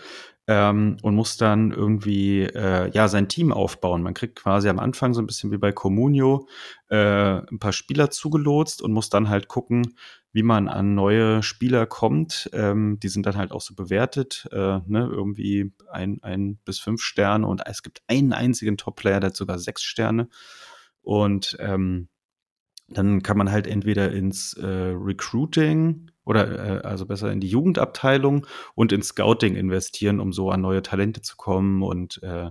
ähm, 0.47 0.99
und 1.03 1.15
muss 1.15 1.37
dann 1.37 1.73
irgendwie 1.73 2.43
äh, 2.43 2.91
ja 2.93 3.09
sein 3.09 3.29
Team 3.29 3.53
aufbauen. 3.53 4.03
Man 4.03 4.15
kriegt 4.15 4.37
quasi 4.37 4.69
am 4.69 4.79
Anfang 4.79 5.15
so 5.15 5.23
ein 5.23 5.27
bisschen 5.27 5.51
wie 5.53 5.59
bei 5.59 5.73
Comunio 5.73 6.47
äh, 6.89 6.97
ein 6.97 7.59
paar 7.59 7.73
Spieler 7.73 8.11
zugelotst 8.11 8.83
und 8.83 8.93
muss 8.93 9.09
dann 9.09 9.29
halt 9.29 9.49
gucken, 9.49 9.95
wie 10.33 10.43
man 10.43 10.69
an 10.69 10.95
neue 10.95 11.43
Spieler 11.43 11.87
kommt. 11.87 12.51
Ähm, 12.53 12.99
die 13.01 13.09
sind 13.09 13.25
dann 13.25 13.37
halt 13.37 13.53
auch 13.53 13.63
so 13.63 13.75
bewertet, 13.75 14.47
äh, 14.53 14.81
ne? 14.87 15.09
irgendwie 15.11 15.73
ein, 15.91 16.19
ein 16.23 16.59
bis 16.65 16.79
fünf 16.79 17.01
Sterne 17.03 17.47
und 17.47 17.63
es 17.67 17.83
gibt 17.83 18.03
einen 18.09 18.33
einzigen 18.33 18.77
Top-Player, 18.77 19.21
der 19.21 19.29
hat 19.29 19.37
sogar 19.37 19.59
sechs 19.59 19.83
Sterne. 19.83 20.29
Und 21.01 21.57
ähm, 21.61 22.09
dann 22.89 23.23
kann 23.23 23.39
man 23.39 23.51
halt 23.51 23.67
entweder 23.67 24.13
ins 24.13 24.55
äh, 24.55 24.67
Recruiting 24.67 26.11
oder 26.25 26.81
äh, 26.83 26.87
also 26.87 27.07
besser 27.07 27.31
in 27.31 27.41
die 27.41 27.49
Jugendabteilung 27.49 28.47
und 28.75 28.93
ins 28.93 29.09
Scouting 29.09 29.57
investieren, 29.57 30.21
um 30.21 30.33
so 30.33 30.51
an 30.51 30.61
neue 30.61 30.83
Talente 30.83 31.23
zu 31.23 31.37
kommen 31.37 31.83
und 31.83 32.23
äh, 32.23 32.51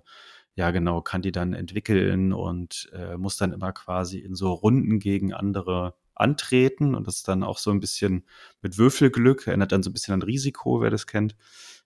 ja 0.55 0.71
genau, 0.71 1.01
kann 1.01 1.21
die 1.21 1.31
dann 1.31 1.53
entwickeln 1.53 2.33
und 2.33 2.89
äh, 2.93 3.17
muss 3.17 3.37
dann 3.37 3.53
immer 3.53 3.71
quasi 3.71 4.19
in 4.19 4.35
so 4.35 4.51
Runden 4.53 4.99
gegen 4.99 5.33
andere 5.33 5.95
antreten 6.15 6.93
und 6.93 7.07
das 7.07 7.17
ist 7.17 7.27
dann 7.27 7.43
auch 7.43 7.57
so 7.57 7.71
ein 7.71 7.79
bisschen 7.79 8.25
mit 8.61 8.77
Würfelglück, 8.77 9.47
erinnert 9.47 9.71
dann 9.71 9.83
so 9.83 9.89
ein 9.89 9.93
bisschen 9.93 10.13
an 10.13 10.21
Risiko, 10.21 10.81
wer 10.81 10.91
das 10.91 11.07
kennt, 11.07 11.35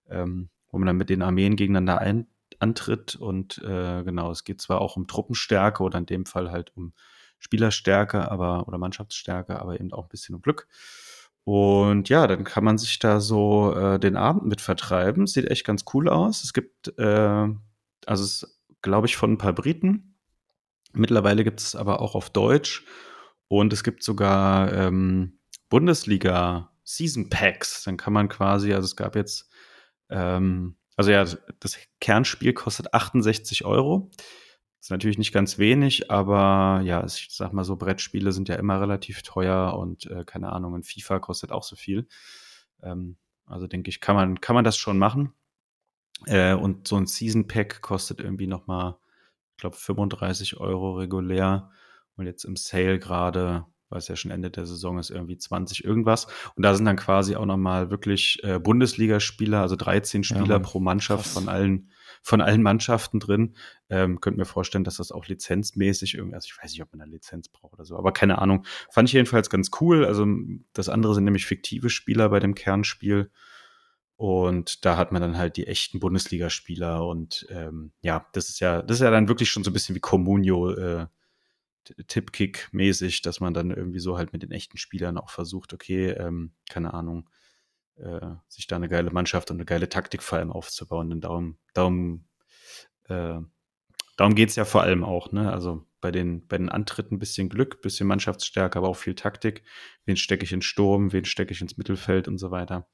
ähm, 0.09 0.49
wo 0.69 0.77
man 0.77 0.87
dann 0.87 0.97
mit 0.97 1.09
den 1.09 1.21
Armeen 1.21 1.55
gegeneinander 1.55 1.99
ein, 2.01 2.27
antritt 2.59 3.15
und 3.15 3.59
äh, 3.59 4.03
genau, 4.03 4.31
es 4.31 4.43
geht 4.43 4.61
zwar 4.61 4.81
auch 4.81 4.97
um 4.97 5.07
Truppenstärke 5.07 5.83
oder 5.83 5.99
in 5.99 6.05
dem 6.05 6.25
Fall 6.25 6.51
halt 6.51 6.75
um 6.75 6.93
Spielerstärke, 7.39 8.29
aber 8.31 8.67
oder 8.67 8.77
Mannschaftsstärke, 8.77 9.59
aber 9.59 9.79
eben 9.79 9.93
auch 9.93 10.05
ein 10.05 10.09
bisschen 10.09 10.35
um 10.35 10.41
Glück. 10.41 10.67
Und 11.47 12.09
ja, 12.09 12.27
dann 12.27 12.43
kann 12.43 12.65
man 12.65 12.77
sich 12.77 12.99
da 12.99 13.21
so 13.21 13.73
äh, 13.73 13.99
den 14.01 14.17
Abend 14.17 14.43
mit 14.43 14.59
vertreiben. 14.59 15.27
Sieht 15.27 15.49
echt 15.49 15.65
ganz 15.65 15.85
cool 15.93 16.09
aus. 16.09 16.43
Es 16.43 16.51
gibt, 16.51 16.99
äh, 16.99 17.47
also 18.05 18.23
es 18.25 18.59
glaube 18.81 19.07
ich, 19.07 19.15
von 19.15 19.31
ein 19.31 19.37
paar 19.37 19.53
Briten. 19.53 20.17
Mittlerweile 20.91 21.45
gibt 21.45 21.61
es 21.61 21.73
aber 21.73 22.01
auch 22.01 22.15
auf 22.15 22.29
Deutsch. 22.31 22.83
Und 23.47 23.71
es 23.71 23.85
gibt 23.85 24.03
sogar 24.03 24.73
ähm, 24.73 25.39
Bundesliga 25.69 26.73
Season 26.83 27.29
Packs. 27.29 27.83
Dann 27.85 27.95
kann 27.95 28.11
man 28.11 28.27
quasi, 28.27 28.73
also 28.73 28.83
es 28.83 28.97
gab 28.97 29.15
jetzt, 29.15 29.49
ähm, 30.09 30.75
also 30.97 31.11
ja, 31.11 31.23
das 31.61 31.77
Kernspiel 32.01 32.51
kostet 32.51 32.93
68 32.93 33.63
Euro. 33.63 34.11
Ist 34.79 34.91
natürlich 34.91 35.17
nicht 35.17 35.33
ganz 35.33 35.57
wenig, 35.57 36.11
aber 36.11 36.81
ja, 36.83 37.03
ich 37.03 37.27
sag 37.31 37.51
mal 37.51 37.63
so, 37.63 37.75
Brettspiele 37.75 38.31
sind 38.31 38.47
ja 38.47 38.55
immer 38.55 38.79
relativ 38.79 39.23
teuer 39.23 39.77
und 39.77 40.05
äh, 40.05 40.23
keine 40.23 40.51
Ahnung, 40.51 40.75
ein 40.75 40.83
FIFA 40.83 41.19
kostet 41.19 41.51
auch 41.51 41.63
so 41.63 41.75
viel. 41.75 42.07
Ähm, 42.83 43.17
also 43.45 43.67
denke 43.67 43.89
ich, 43.89 43.99
kann 43.99 44.15
man, 44.15 44.39
kann 44.39 44.53
man 44.53 44.63
das 44.63 44.77
schon 44.77 44.97
machen. 44.97 45.33
Äh, 46.25 46.53
und 46.53 46.87
so 46.87 46.95
ein 46.95 47.07
Season 47.07 47.47
Pack 47.47 47.81
kostet 47.81 48.19
irgendwie 48.19 48.47
nochmal, 48.47 48.97
ich 49.55 49.61
glaube, 49.61 49.75
35 49.75 50.57
Euro 50.57 50.93
regulär. 50.93 51.71
Und 52.15 52.25
jetzt 52.25 52.45
im 52.45 52.55
Sale 52.55 52.99
gerade 52.99 53.65
weil 53.89 53.99
es 53.99 54.07
ja 54.07 54.15
schon 54.15 54.31
Ende 54.31 54.49
der 54.49 54.65
Saison 54.65 54.99
ist, 54.99 55.09
irgendwie 55.09 55.37
20 55.37 55.83
irgendwas. 55.83 56.27
Und 56.55 56.63
da 56.63 56.75
sind 56.75 56.85
dann 56.85 56.97
quasi 56.97 57.35
auch 57.35 57.45
nochmal 57.45 57.89
wirklich 57.89 58.43
äh, 58.43 58.59
Bundesligaspieler, 58.59 59.61
also 59.61 59.75
13 59.75 60.23
Spieler 60.23 60.47
ja, 60.47 60.59
pro 60.59 60.79
Mannschaft 60.79 61.23
krass. 61.23 61.33
von 61.33 61.49
allen, 61.49 61.89
von 62.21 62.41
allen 62.41 62.63
Mannschaften 62.63 63.19
drin. 63.19 63.55
Ähm, 63.89 64.19
könnt 64.21 64.37
mir 64.37 64.45
vorstellen, 64.45 64.83
dass 64.83 64.97
das 64.97 65.11
auch 65.11 65.27
lizenzmäßig 65.27 66.15
irgendwie, 66.15 66.35
also 66.35 66.47
ich 66.51 66.61
weiß 66.61 66.71
nicht, 66.71 66.81
ob 66.81 66.91
man 66.91 67.01
eine 67.01 67.11
Lizenz 67.11 67.49
braucht 67.49 67.73
oder 67.73 67.85
so, 67.85 67.97
aber 67.97 68.11
keine 68.11 68.39
Ahnung. 68.39 68.65
Fand 68.91 69.09
ich 69.09 69.13
jedenfalls 69.13 69.49
ganz 69.49 69.71
cool. 69.81 70.05
Also 70.05 70.25
das 70.73 70.89
andere 70.89 71.15
sind 71.15 71.23
nämlich 71.23 71.45
fiktive 71.45 71.89
Spieler 71.89 72.29
bei 72.29 72.39
dem 72.39 72.55
Kernspiel. 72.55 73.31
Und 74.17 74.83
da 74.83 74.97
hat 74.97 75.11
man 75.11 75.21
dann 75.21 75.37
halt 75.37 75.57
die 75.57 75.67
echten 75.67 75.99
Bundesligaspieler 75.99 77.05
und 77.05 77.45
ähm, 77.51 77.91
ja, 78.01 78.25
das 78.33 78.49
ist 78.49 78.59
ja, 78.59 78.81
das 78.81 78.97
ist 78.97 79.03
ja 79.03 79.11
dann 79.11 79.27
wirklich 79.27 79.51
schon 79.51 79.63
so 79.63 79.69
ein 79.69 79.73
bisschen 79.73 79.95
wie 79.95 79.99
Comunio, 79.99 80.71
äh, 80.71 81.05
Tippkick-mäßig, 82.07 83.21
dass 83.21 83.39
man 83.39 83.53
dann 83.53 83.71
irgendwie 83.71 83.99
so 83.99 84.17
halt 84.17 84.33
mit 84.33 84.43
den 84.43 84.51
echten 84.51 84.77
Spielern 84.77 85.17
auch 85.17 85.29
versucht, 85.29 85.73
okay, 85.73 86.09
ähm, 86.09 86.51
keine 86.69 86.93
Ahnung, 86.93 87.29
äh, 87.97 88.35
sich 88.47 88.67
da 88.67 88.75
eine 88.75 88.89
geile 88.89 89.11
Mannschaft 89.11 89.51
und 89.51 89.57
eine 89.57 89.65
geile 89.65 89.89
Taktik 89.89 90.23
vor 90.23 90.37
allem 90.37 90.51
aufzubauen. 90.51 91.09
Denn 91.09 91.21
darum, 91.21 91.57
darum, 91.73 92.25
äh, 93.05 93.39
darum 94.17 94.35
geht 94.35 94.49
es 94.49 94.55
ja 94.55 94.65
vor 94.65 94.81
allem 94.83 95.03
auch, 95.03 95.31
ne? 95.31 95.51
Also 95.51 95.85
bei 95.99 96.11
den, 96.11 96.47
bei 96.47 96.57
den 96.57 96.69
Antritten 96.69 97.15
ein 97.15 97.19
bisschen 97.19 97.49
Glück, 97.49 97.81
bisschen 97.81 98.07
Mannschaftsstärke, 98.07 98.77
aber 98.77 98.89
auch 98.89 98.97
viel 98.97 99.15
Taktik. 99.15 99.63
Wen 100.05 100.15
stecke 100.15 100.43
ich 100.43 100.53
in 100.53 100.61
Sturm, 100.61 101.11
wen 101.11 101.25
stecke 101.25 101.51
ich 101.51 101.61
ins 101.61 101.77
Mittelfeld 101.77 102.27
und 102.27 102.37
so 102.37 102.51
weiter. 102.51 102.87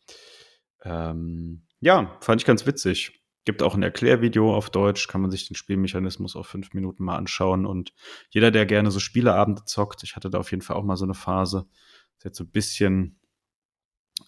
Ähm, 0.84 1.64
ja, 1.80 2.18
fand 2.22 2.42
ich 2.42 2.46
ganz 2.46 2.66
witzig. 2.66 3.20
Gibt 3.46 3.62
auch 3.62 3.76
ein 3.76 3.84
Erklärvideo 3.84 4.56
auf 4.56 4.70
Deutsch, 4.70 5.10
kann 5.10 5.20
man 5.20 5.30
sich 5.30 5.48
den 5.48 5.56
Spielmechanismus 5.56 6.38
auf 6.38 6.48
fünf 6.48 6.74
Minuten 6.74 7.04
mal 7.04 7.18
anschauen. 7.18 7.66
Und 7.66 7.94
jeder, 8.30 8.52
der 8.52 8.66
gerne 8.66 8.90
so 8.90 9.02
Spieleabende 9.02 9.66
zockt, 9.66 10.04
ich 10.04 10.16
hatte 10.16 10.30
da 10.30 10.38
auf 10.40 10.52
jeden 10.52 10.62
Fall 10.62 10.78
auch 10.78 10.86
mal 10.86 10.96
so 10.96 11.04
eine 11.04 11.14
Phase, 11.14 11.68
ist 12.18 12.24
jetzt 12.24 12.38
so 12.38 12.46
ein 12.46 12.52
bisschen 12.52 13.20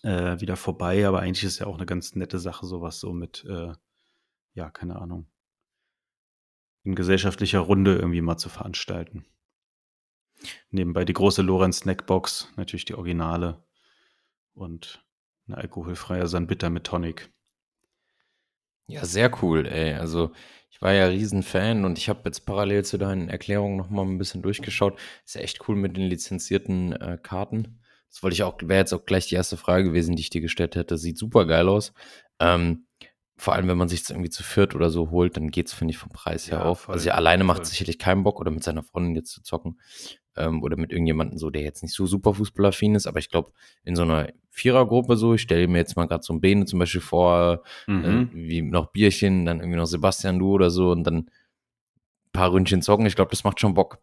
äh, 0.06 0.40
wieder 0.40 0.56
vorbei, 0.56 1.08
aber 1.08 1.22
eigentlich 1.22 1.44
ist 1.44 1.60
ja 1.60 1.66
auch 1.66 1.76
eine 1.76 1.88
ganz 1.88 2.16
nette 2.16 2.38
Sache, 2.38 2.66
sowas 2.66 3.00
so 3.00 3.12
mit, 3.12 3.44
äh, 3.50 3.74
ja, 4.54 4.70
keine 4.70 4.98
Ahnung, 5.02 5.26
in 6.84 6.94
gesellschaftlicher 6.94 7.60
Runde 7.60 7.96
irgendwie 7.96 8.22
mal 8.22 8.38
zu 8.38 8.50
veranstalten. 8.50 9.26
Nebenbei 10.70 11.06
die 11.06 11.14
große 11.14 11.42
Lorenz 11.42 11.80
Snackbox, 11.80 12.54
natürlich 12.56 12.86
die 12.86 12.94
Originale 12.94 13.66
und 14.54 15.04
eine 15.48 15.58
alkoholfreie 15.58 16.28
Sanbitter 16.28 16.70
mit 16.70 16.84
Tonic. 16.84 17.32
Ja, 18.88 19.06
sehr 19.06 19.32
cool, 19.42 19.66
ey. 19.66 19.94
Also, 19.96 20.32
ich 20.70 20.80
war 20.82 20.94
ja 20.94 21.08
Riesenfan 21.08 21.86
und 21.86 21.98
ich 21.98 22.10
habe 22.10 22.22
jetzt 22.26 22.46
parallel 22.46 22.86
zu 22.86 23.00
deinen 23.00 23.30
Erklärungen 23.30 23.78
noch 23.78 23.90
mal 23.90 24.04
ein 24.04 24.20
bisschen 24.20 24.44
durchgeschaut. 24.44 25.00
Ist 25.26 25.34
ja 25.34 25.42
echt 25.42 25.68
cool 25.68 25.76
mit 25.76 25.98
den 25.98 26.08
lizenzierten 26.08 26.94
äh, 26.94 27.18
Karten. 27.22 27.80
Das 28.10 28.24
wollte 28.24 28.34
ich 28.34 28.44
auch, 28.44 28.58
wäre 28.62 28.80
jetzt 28.80 28.94
auch 28.94 29.06
gleich 29.06 29.28
die 29.28 29.36
erste 29.36 29.58
Frage 29.58 29.84
gewesen, 29.84 30.16
die 30.16 30.22
ich 30.22 30.30
dir 30.30 30.42
gestellt 30.42 30.76
hätte. 30.76 30.98
Sieht 30.98 31.18
super 31.18 31.46
geil 31.46 31.68
aus. 31.68 31.94
Ähm, 32.40 32.86
vor 33.38 33.54
allem, 33.54 33.68
wenn 33.68 33.78
man 33.78 33.90
sich 33.90 34.10
irgendwie 34.10 34.30
zu 34.30 34.44
viert 34.44 34.76
oder 34.76 34.90
so 34.90 35.12
holt, 35.12 35.36
dann 35.36 35.52
geht's, 35.52 35.74
finde 35.74 35.92
ich, 35.92 35.98
vom 35.98 36.12
Preis 36.12 36.50
her 36.50 36.60
ja, 36.60 36.64
auf. 36.64 36.82
Voll, 36.82 36.94
also 36.94 37.10
ja, 37.10 37.16
alleine 37.16 37.44
macht 37.44 37.66
sicherlich 37.66 38.00
keinen 38.00 38.24
Bock 38.24 38.40
oder 38.40 38.52
mit 38.52 38.64
seiner 38.64 38.84
Freundin 38.84 39.16
jetzt 39.16 39.32
zu 39.32 39.42
zocken 39.44 39.78
ähm, 40.38 40.64
oder 40.64 40.78
mit 40.78 40.92
irgendjemandem 40.92 41.38
so, 41.38 41.50
der 41.50 41.62
jetzt 41.62 41.84
nicht 41.84 41.94
so 41.94 42.06
super 42.06 42.34
fußballaffin 42.34 42.96
ist, 42.96 43.08
aber 43.08 43.20
ich 43.20 43.30
glaube, 43.30 43.52
in 43.84 43.96
so 43.96 44.04
einer 44.04 44.30
Vierergruppe 44.50 45.18
so, 45.18 45.34
ich 45.34 45.42
stelle 45.42 45.68
mir 45.68 45.80
jetzt 45.80 45.96
mal 45.96 46.08
gerade 46.08 46.24
so 46.24 46.34
ein 46.34 46.42
Bene 46.42 46.66
zum 46.66 46.80
Beispiel 46.80 47.02
vor, 47.02 47.64
äh, 47.88 47.92
mhm. 47.92 48.30
äh, 48.34 48.36
wie 48.36 48.62
noch 48.62 48.92
Bierchen, 48.92 49.46
dann 49.46 49.60
irgendwie 49.60 49.78
noch 49.78 49.86
Sebastian 49.86 50.40
du 50.40 50.52
oder 50.52 50.70
so 50.70 50.92
und 50.92 51.04
dann 51.04 51.18
ein 51.18 51.30
paar 52.32 52.52
Ründchen 52.52 52.82
zocken, 52.82 53.06
ich 53.06 53.16
glaube, 53.16 53.32
das 53.32 53.44
macht 53.44 53.60
schon 53.60 53.74
Bock. 53.74 54.00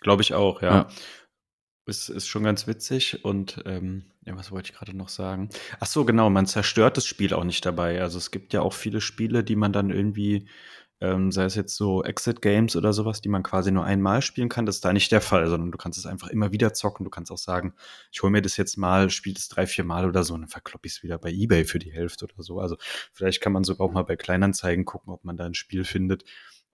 Glaube 0.00 0.22
ich 0.22 0.34
auch, 0.34 0.62
ja. 0.62 0.74
ja. 0.74 0.88
Ist, 1.88 2.10
ist 2.10 2.28
schon 2.28 2.44
ganz 2.44 2.66
witzig 2.66 3.24
und 3.24 3.62
ähm, 3.64 4.04
ja, 4.26 4.36
was 4.36 4.52
wollte 4.52 4.70
ich 4.70 4.76
gerade 4.76 4.94
noch 4.94 5.08
sagen? 5.08 5.48
Ach 5.80 5.86
so, 5.86 6.04
genau, 6.04 6.28
man 6.28 6.46
zerstört 6.46 6.98
das 6.98 7.06
Spiel 7.06 7.32
auch 7.32 7.44
nicht 7.44 7.64
dabei. 7.64 8.02
Also 8.02 8.18
es 8.18 8.30
gibt 8.30 8.52
ja 8.52 8.60
auch 8.60 8.74
viele 8.74 9.00
Spiele, 9.00 9.42
die 9.42 9.56
man 9.56 9.72
dann 9.72 9.90
irgendwie 9.90 10.48
ähm, 11.00 11.30
sei 11.30 11.44
es 11.44 11.54
jetzt 11.54 11.76
so 11.76 12.02
Exit-Games 12.02 12.74
oder 12.74 12.92
sowas, 12.92 13.20
die 13.20 13.28
man 13.28 13.42
quasi 13.42 13.70
nur 13.70 13.84
einmal 13.84 14.20
spielen 14.20 14.48
kann, 14.48 14.66
das 14.66 14.76
ist 14.76 14.84
da 14.84 14.92
nicht 14.92 15.12
der 15.12 15.20
Fall, 15.20 15.48
sondern 15.48 15.70
du 15.70 15.78
kannst 15.78 15.98
es 15.98 16.06
einfach 16.06 16.28
immer 16.28 16.52
wieder 16.52 16.74
zocken. 16.74 17.04
Du 17.04 17.10
kannst 17.10 17.30
auch 17.30 17.38
sagen, 17.38 17.74
ich 18.10 18.22
hole 18.22 18.32
mir 18.32 18.42
das 18.42 18.56
jetzt 18.56 18.76
mal, 18.76 19.08
spiele 19.10 19.36
es 19.36 19.48
drei, 19.48 19.66
vier 19.66 19.84
Mal 19.84 20.06
oder 20.06 20.24
so 20.24 20.34
und 20.34 20.40
dann 20.42 20.50
verkloppe 20.50 20.86
ich 20.86 20.94
es 20.94 21.02
wieder 21.02 21.18
bei 21.18 21.30
Ebay 21.30 21.64
für 21.64 21.78
die 21.78 21.92
Hälfte 21.92 22.24
oder 22.24 22.42
so. 22.42 22.58
Also 22.58 22.76
vielleicht 23.12 23.40
kann 23.40 23.52
man 23.52 23.64
sogar 23.64 23.86
auch 23.86 23.92
mal 23.92 24.02
bei 24.02 24.16
Kleinanzeigen 24.16 24.84
gucken, 24.84 25.12
ob 25.12 25.24
man 25.24 25.36
da 25.36 25.46
ein 25.46 25.54
Spiel 25.54 25.84
findet. 25.84 26.24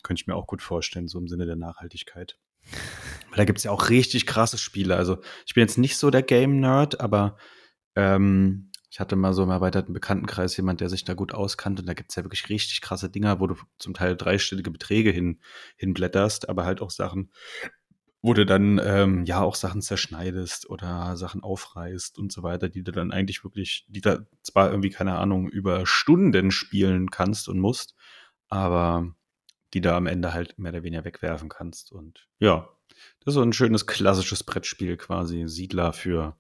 Könnte 0.03 0.23
ich 0.23 0.27
mir 0.27 0.37
auch 0.37 0.47
gut 0.47 0.63
vorstellen, 0.63 1.09
so 1.09 1.19
im 1.19 1.29
Sinne 1.29 1.47
der 1.47 1.57
Nachhaltigkeit. 1.57 2.39
Weil 3.31 3.39
da 3.39 3.45
gibt 3.45 3.59
es 3.59 3.65
ja 3.65 3.71
auch 3.71 3.91
richtig 3.91 4.27
krasse 4.27 4.59
Spiele. 4.59 4.97
Also 4.97 5.19
ich 5.47 5.55
bin 5.55 5.63
jetzt 5.63 5.79
nicht 5.79 5.97
so 5.97 6.11
der 6.11 6.23
Game-Nerd, 6.23 7.01
aber 7.01 7.37
ähm, 7.97 8.71
ich 8.95 9.01
hatte 9.01 9.17
mal 9.17 9.33
so 9.33 9.43
im 9.43 9.51
erweiterten 9.51 9.93
Bekanntenkreis 9.93 10.57
jemand, 10.57 10.81
der 10.81 10.89
sich 10.89 11.03
da 11.03 11.15
gut 11.15 11.35
auskannte. 11.35 11.83
Und 11.83 11.89
da 11.89 11.95
gibt 11.95 12.11
es 12.11 12.17
ja 12.17 12.23
wirklich 12.23 12.49
richtig 12.49 12.81
krasse 12.81 13.11
Dinger, 13.11 13.41
wo 13.41 13.49
du 13.49 13.57
zum 13.77 13.93
Teil 13.93 14.17
dreistellige 14.17 14.71
Beträge 14.71 15.11
hin, 15.11 15.41
hinblätterst, 15.77 16.49
aber 16.49 16.65
halt 16.65 16.81
auch 16.81 16.91
Sachen, 16.91 17.33
wo 18.23 18.35
du 18.35 18.47
dann 18.47 18.81
ähm, 18.83 19.25
ja 19.25 19.41
auch 19.41 19.57
Sachen 19.57 19.83
zerschneidest 19.83 20.71
oder 20.71 21.17
Sachen 21.17 21.43
aufreißt 21.43 22.19
und 22.19 22.31
so 22.33 22.45
weiter, 22.45 22.69
die 22.69 22.85
du 22.85 22.93
dann 22.93 23.11
eigentlich 23.11 23.43
wirklich, 23.43 23.85
die 23.89 24.01
da 24.01 24.21
zwar 24.43 24.71
irgendwie, 24.71 24.91
keine 24.91 25.19
Ahnung, 25.19 25.49
über 25.49 25.87
Stunden 25.87 26.53
spielen 26.53 27.11
kannst 27.11 27.49
und 27.49 27.59
musst, 27.59 27.97
aber 28.49 29.13
die 29.75 29.81
da 29.81 29.97
am 29.97 30.07
Ende 30.07 30.33
halt 30.33 30.59
mehr 30.59 30.73
oder 30.73 30.85
weniger 30.85 31.05
wegwerfen 31.05 31.49
kannst. 31.49 31.93
Und 31.93 32.29
ja, 32.39 32.69
das 33.21 33.33
ist 33.33 33.35
so 33.35 33.43
ein 33.43 33.53
schönes 33.53 33.87
klassisches 33.87 34.45
Brettspiel 34.45 34.97
quasi, 34.97 35.45
Siedler 35.47 35.93
für 35.93 36.37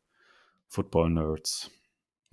Football-Nerds. 0.68 1.70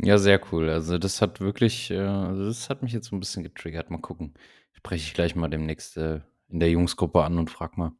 Ja, 0.03 0.17
sehr 0.17 0.39
cool. 0.51 0.69
Also 0.69 0.97
das 0.97 1.21
hat 1.21 1.41
wirklich, 1.41 1.91
äh, 1.91 1.99
also 1.99 2.45
das 2.45 2.69
hat 2.69 2.83
mich 2.83 2.93
jetzt 2.93 3.09
so 3.09 3.15
ein 3.15 3.19
bisschen 3.19 3.43
getriggert. 3.43 3.89
Mal 3.89 3.99
gucken. 3.99 4.33
Spreche 4.73 5.03
ich 5.05 5.13
gleich 5.13 5.35
mal 5.35 5.47
demnächst 5.47 5.97
äh, 5.97 6.21
in 6.49 6.59
der 6.59 6.69
Jungsgruppe 6.69 7.23
an 7.23 7.37
und 7.37 7.49
frag 7.49 7.77
mal, 7.77 7.91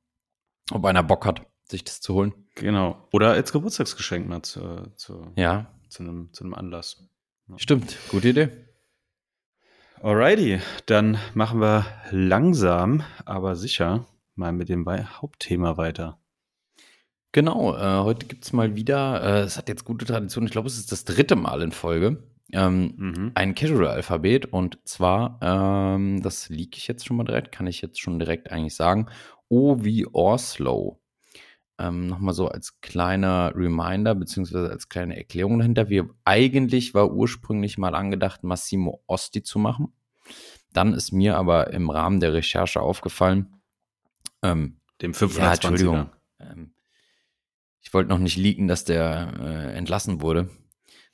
ob 0.71 0.85
einer 0.85 1.03
Bock 1.03 1.25
hat, 1.25 1.45
sich 1.63 1.83
das 1.83 2.01
zu 2.01 2.13
holen. 2.13 2.33
Genau. 2.55 3.07
Oder 3.11 3.31
als 3.31 3.51
Geburtstagsgeschenk 3.51 4.27
mal 4.27 4.41
zu, 4.41 4.91
zu, 4.95 5.31
ja. 5.35 5.71
zu, 5.89 6.03
einem, 6.03 6.33
zu 6.33 6.43
einem 6.43 6.53
Anlass. 6.53 7.07
Ja. 7.47 7.57
Stimmt, 7.59 7.97
gute 8.09 8.29
Idee. 8.29 8.49
Alrighty, 10.03 10.59
dann 10.87 11.19
machen 11.35 11.61
wir 11.61 11.85
langsam, 12.09 13.03
aber 13.23 13.55
sicher 13.55 14.07
mal 14.33 14.51
mit 14.51 14.67
dem 14.67 14.83
Hauptthema 14.89 15.77
weiter. 15.77 16.19
Genau, 17.33 17.75
äh, 17.77 18.03
heute 18.03 18.25
gibt 18.25 18.43
es 18.43 18.51
mal 18.51 18.75
wieder, 18.75 19.21
äh, 19.21 19.41
es 19.41 19.59
hat 19.59 19.69
jetzt 19.69 19.85
gute 19.85 20.05
Tradition, 20.05 20.45
ich 20.45 20.51
glaube, 20.51 20.67
es 20.67 20.79
ist 20.79 20.91
das 20.91 21.05
dritte 21.05 21.35
Mal 21.35 21.61
in 21.61 21.71
Folge, 21.71 22.23
ähm, 22.51 22.93
mhm. 22.97 23.31
ein 23.35 23.53
Casual-Alphabet 23.53 24.47
und 24.47 24.79
zwar, 24.85 25.37
ähm, 25.43 26.23
das 26.23 26.49
liege 26.49 26.77
ich 26.77 26.87
jetzt 26.87 27.05
schon 27.05 27.17
mal 27.17 27.23
direkt, 27.23 27.51
kann 27.51 27.67
ich 27.67 27.81
jetzt 27.81 28.01
schon 28.01 28.17
direkt 28.17 28.51
eigentlich 28.51 28.75
sagen, 28.75 29.05
O 29.49 29.83
wie 29.83 30.07
Oslo. 30.11 31.00
Ähm, 31.81 32.07
Nochmal 32.07 32.33
so 32.33 32.47
als 32.47 32.79
kleiner 32.81 33.53
Reminder, 33.55 34.13
beziehungsweise 34.13 34.69
als 34.69 34.89
kleine 34.89 35.17
Erklärung 35.17 35.57
dahinter. 35.57 35.89
Wir 35.89 36.09
eigentlich 36.25 36.93
war 36.93 37.11
ursprünglich 37.11 37.77
mal 37.77 37.95
angedacht, 37.95 38.43
Massimo 38.43 39.01
Osti 39.07 39.41
zu 39.41 39.57
machen. 39.57 39.93
Dann 40.73 40.93
ist 40.93 41.11
mir 41.11 41.37
aber 41.37 41.71
im 41.73 41.89
Rahmen 41.89 42.19
der 42.19 42.33
Recherche 42.33 42.81
aufgefallen, 42.81 43.61
ähm, 44.43 44.77
dem 45.01 45.13
520er. 45.13 45.39
Ja, 45.39 45.53
Entschuldigung. 45.53 46.09
Ähm, 46.39 46.73
ich 47.81 47.93
wollte 47.93 48.09
noch 48.09 48.19
nicht 48.19 48.37
leaken, 48.37 48.67
dass 48.67 48.85
der 48.85 49.33
äh, 49.39 49.77
entlassen 49.77 50.21
wurde. 50.21 50.49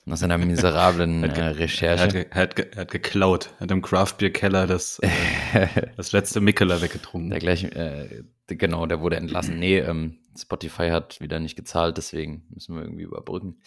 Nach 0.06 0.18
seiner 0.18 0.38
miserablen 0.38 1.24
äh, 1.24 1.48
Recherche. 1.48 2.28
Er 2.30 2.42
hat, 2.42 2.60
er, 2.60 2.82
hat, 2.82 2.92
geklaut. 2.92 3.50
Er 3.58 3.62
hat 3.62 3.72
im 3.72 3.82
Craftbeer-Keller 3.82 4.68
das, 4.68 5.00
äh, 5.00 5.68
das 5.98 6.12
letzte 6.12 6.40
Mikkeler 6.40 6.82
weggetrunken. 6.82 7.30
Der 7.30 7.40
gleich, 7.40 7.64
äh, 7.64 8.24
genau, 8.48 8.86
der 8.86 9.02
wurde 9.02 9.18
entlassen. 9.18 9.60
Nee, 9.60 9.80
ähm, 9.80 10.18
Spotify 10.38 10.90
hat 10.90 11.20
wieder 11.22 11.40
nicht 11.40 11.56
gezahlt, 11.56 11.98
deswegen 11.98 12.46
müssen 12.50 12.76
wir 12.76 12.84
irgendwie 12.84 13.04
überbrücken. 13.04 13.62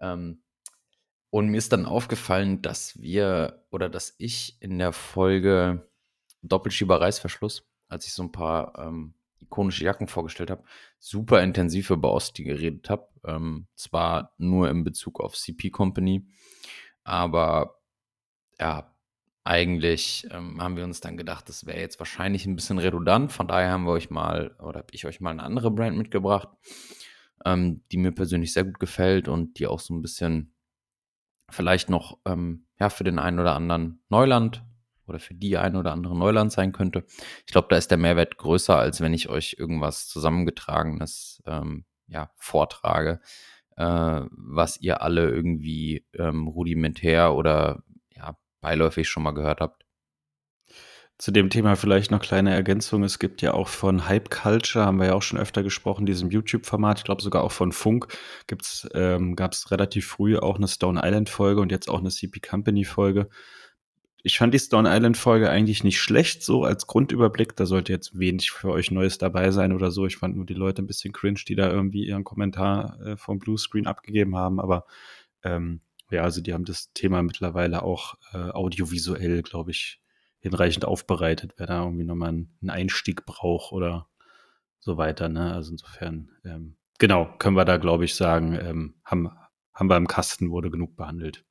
Ähm, 0.00 0.42
und 1.30 1.48
mir 1.48 1.58
ist 1.58 1.72
dann 1.72 1.86
aufgefallen, 1.86 2.62
dass 2.62 3.00
wir 3.00 3.66
oder 3.70 3.88
dass 3.88 4.14
ich 4.18 4.56
in 4.60 4.78
der 4.78 4.92
Folge 4.92 5.90
Doppelschieber 6.42 7.00
Reißverschluss, 7.00 7.68
als 7.88 8.06
ich 8.06 8.14
so 8.14 8.22
ein 8.22 8.32
paar 8.32 8.78
ähm, 8.78 9.14
ikonische 9.40 9.84
Jacken 9.84 10.08
vorgestellt 10.08 10.50
habe, 10.50 10.64
super 10.98 11.42
intensiv 11.42 11.90
über 11.90 12.12
Osti 12.12 12.44
geredet 12.44 12.88
habe. 12.88 13.08
Ähm, 13.24 13.66
zwar 13.74 14.34
nur 14.38 14.70
in 14.70 14.84
Bezug 14.84 15.20
auf 15.20 15.36
CP 15.36 15.70
Company, 15.70 16.26
aber 17.04 17.80
ja, 18.58 18.94
eigentlich 19.48 20.28
ähm, 20.30 20.62
haben 20.62 20.76
wir 20.76 20.84
uns 20.84 21.00
dann 21.00 21.16
gedacht, 21.16 21.48
das 21.48 21.64
wäre 21.64 21.80
jetzt 21.80 21.98
wahrscheinlich 21.98 22.44
ein 22.44 22.54
bisschen 22.54 22.78
redundant. 22.78 23.32
Von 23.32 23.48
daher 23.48 23.70
haben 23.70 23.84
wir 23.84 23.92
euch 23.92 24.10
mal, 24.10 24.54
oder 24.58 24.80
habe 24.80 24.92
ich 24.92 25.06
euch 25.06 25.20
mal 25.20 25.30
eine 25.30 25.42
andere 25.42 25.70
Brand 25.70 25.96
mitgebracht, 25.96 26.48
ähm, 27.46 27.82
die 27.90 27.96
mir 27.96 28.12
persönlich 28.12 28.52
sehr 28.52 28.64
gut 28.64 28.78
gefällt 28.78 29.26
und 29.26 29.58
die 29.58 29.66
auch 29.66 29.80
so 29.80 29.94
ein 29.94 30.02
bisschen 30.02 30.52
vielleicht 31.48 31.88
noch 31.88 32.18
ähm, 32.26 32.66
ja, 32.78 32.90
für 32.90 33.04
den 33.04 33.18
einen 33.18 33.40
oder 33.40 33.54
anderen 33.54 34.02
Neuland 34.10 34.62
oder 35.06 35.18
für 35.18 35.34
die 35.34 35.56
ein 35.56 35.76
oder 35.76 35.92
andere 35.92 36.16
Neuland 36.16 36.52
sein 36.52 36.72
könnte. 36.72 37.06
Ich 37.46 37.52
glaube, 37.52 37.68
da 37.70 37.76
ist 37.76 37.90
der 37.90 37.96
Mehrwert 37.96 38.36
größer, 38.36 38.76
als 38.76 39.00
wenn 39.00 39.14
ich 39.14 39.30
euch 39.30 39.56
irgendwas 39.58 40.08
zusammengetragenes 40.08 41.42
ähm, 41.46 41.86
ja, 42.06 42.30
vortrage, 42.36 43.20
äh, 43.78 44.20
was 44.30 44.78
ihr 44.78 45.00
alle 45.00 45.30
irgendwie 45.30 46.04
ähm, 46.12 46.48
rudimentär 46.48 47.34
oder 47.34 47.82
beiläufig 48.60 49.08
schon 49.08 49.22
mal 49.22 49.32
gehört 49.32 49.60
habt. 49.60 49.84
Zu 51.18 51.32
dem 51.32 51.50
Thema 51.50 51.74
vielleicht 51.74 52.12
noch 52.12 52.20
kleine 52.20 52.52
Ergänzung. 52.52 53.02
Es 53.02 53.18
gibt 53.18 53.42
ja 53.42 53.52
auch 53.52 53.66
von 53.66 54.08
Hype 54.08 54.30
Culture, 54.30 54.84
haben 54.84 55.00
wir 55.00 55.06
ja 55.06 55.14
auch 55.14 55.22
schon 55.22 55.38
öfter 55.38 55.64
gesprochen, 55.64 56.06
diesem 56.06 56.30
YouTube-Format. 56.30 56.98
Ich 56.98 57.04
glaube 57.04 57.22
sogar 57.22 57.42
auch 57.42 57.50
von 57.50 57.72
Funk 57.72 58.06
gibt's, 58.46 58.88
ähm, 58.94 59.34
gab 59.34 59.52
es 59.52 59.72
relativ 59.72 60.06
früh 60.06 60.38
auch 60.38 60.56
eine 60.56 60.68
Stone 60.68 61.00
Island-Folge 61.02 61.60
und 61.60 61.72
jetzt 61.72 61.88
auch 61.88 61.98
eine 61.98 62.10
CP 62.10 62.38
Company-Folge 62.40 63.28
ich 64.22 64.38
fand 64.38 64.52
die 64.52 64.58
Stone 64.58 64.88
Island 64.92 65.16
Folge 65.16 65.48
eigentlich 65.48 65.84
nicht 65.84 66.00
schlecht, 66.00 66.42
so 66.42 66.64
als 66.64 66.86
Grundüberblick. 66.86 67.54
Da 67.56 67.66
sollte 67.66 67.92
jetzt 67.92 68.18
wenig 68.18 68.50
für 68.50 68.70
euch 68.70 68.90
Neues 68.90 69.18
dabei 69.18 69.50
sein 69.52 69.72
oder 69.72 69.90
so. 69.90 70.06
Ich 70.06 70.16
fand 70.16 70.36
nur 70.36 70.44
die 70.44 70.54
Leute 70.54 70.82
ein 70.82 70.86
bisschen 70.86 71.12
cringe, 71.12 71.40
die 71.46 71.54
da 71.54 71.70
irgendwie 71.70 72.06
ihren 72.06 72.24
Kommentar 72.24 73.00
äh, 73.00 73.16
vom 73.16 73.38
Bluescreen 73.38 73.86
abgegeben 73.86 74.36
haben. 74.36 74.60
Aber 74.60 74.84
ähm, 75.44 75.80
ja, 76.10 76.22
also 76.22 76.40
die 76.40 76.54
haben 76.54 76.64
das 76.64 76.92
Thema 76.92 77.22
mittlerweile 77.22 77.82
auch 77.82 78.14
äh, 78.32 78.50
audiovisuell, 78.50 79.42
glaube 79.42 79.70
ich, 79.70 80.00
hinreichend 80.40 80.84
aufbereitet, 80.84 81.54
wer 81.56 81.66
da 81.66 81.82
irgendwie 81.82 82.04
nochmal 82.04 82.30
einen 82.30 82.70
Einstieg 82.70 83.26
braucht 83.26 83.72
oder 83.72 84.08
so 84.78 84.96
weiter. 84.96 85.28
Ne? 85.28 85.52
Also 85.52 85.72
insofern, 85.72 86.30
ähm, 86.44 86.76
genau, 86.98 87.34
können 87.38 87.56
wir 87.56 87.64
da, 87.64 87.76
glaube 87.76 88.04
ich, 88.04 88.14
sagen, 88.14 88.58
ähm, 88.60 88.94
haben, 89.04 89.30
haben 89.74 89.90
wir 89.90 89.96
im 89.96 90.06
Kasten, 90.08 90.50
wurde 90.50 90.70
genug 90.70 90.96
behandelt. 90.96 91.44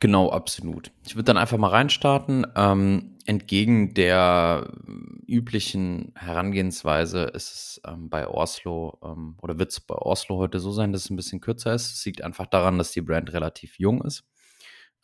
Genau, 0.00 0.30
absolut. 0.30 0.90
Ich 1.06 1.14
würde 1.14 1.24
dann 1.24 1.38
einfach 1.38 1.56
mal 1.56 1.68
reinstarten. 1.68 2.46
Ähm, 2.56 3.16
entgegen 3.26 3.94
der 3.94 4.70
üblichen 5.26 6.12
Herangehensweise 6.14 7.24
ist 7.24 7.52
es 7.52 7.80
ähm, 7.86 8.10
bei 8.10 8.28
Oslo 8.28 8.98
ähm, 9.02 9.36
oder 9.40 9.58
wird 9.58 9.70
es 9.70 9.80
bei 9.80 9.94
Oslo 9.94 10.36
heute 10.36 10.58
so 10.58 10.72
sein, 10.72 10.92
dass 10.92 11.04
es 11.04 11.10
ein 11.10 11.16
bisschen 11.16 11.40
kürzer 11.40 11.74
ist. 11.74 11.92
Es 11.92 12.04
liegt 12.04 12.22
einfach 12.22 12.46
daran, 12.46 12.76
dass 12.76 12.92
die 12.92 13.00
Brand 13.00 13.32
relativ 13.32 13.78
jung 13.78 14.02
ist. 14.02 14.24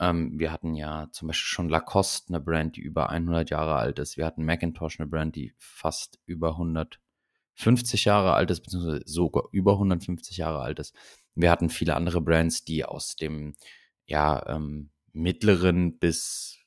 Ähm, 0.01 0.39
wir 0.39 0.53
hatten 0.53 0.75
ja 0.75 1.09
zum 1.13 1.29
Beispiel 1.29 1.47
schon 1.47 1.69
Lacoste, 1.69 2.29
eine 2.29 2.41
Brand, 2.41 2.77
die 2.77 2.81
über 2.81 3.11
100 3.11 3.51
Jahre 3.51 3.75
alt 3.77 3.99
ist. 3.99 4.17
Wir 4.17 4.27
hatten 4.27 4.45
Macintosh, 4.45 4.99
eine 4.99 5.09
Brand, 5.09 5.37
die 5.37 5.53
fast 5.59 6.19
über 6.27 6.53
150 6.53 8.07
Jahre 8.07 8.33
alt 8.35 8.51
ist, 8.51 8.63
beziehungsweise 8.63 9.03
sogar 9.07 9.45
über 9.53 9.73
150 9.73 10.37
Jahre 10.39 10.61
alt 10.61 10.79
ist. 10.79 10.95
Wir 11.35 11.51
hatten 11.51 11.69
viele 11.71 11.97
andere 11.97 12.21
Brands, 12.21 12.65
die 12.65 12.85
aus 12.85 13.17
dem 13.17 13.55
ja, 14.11 14.45
ähm, 14.49 14.91
mittleren 15.13 15.99
bis 15.99 16.59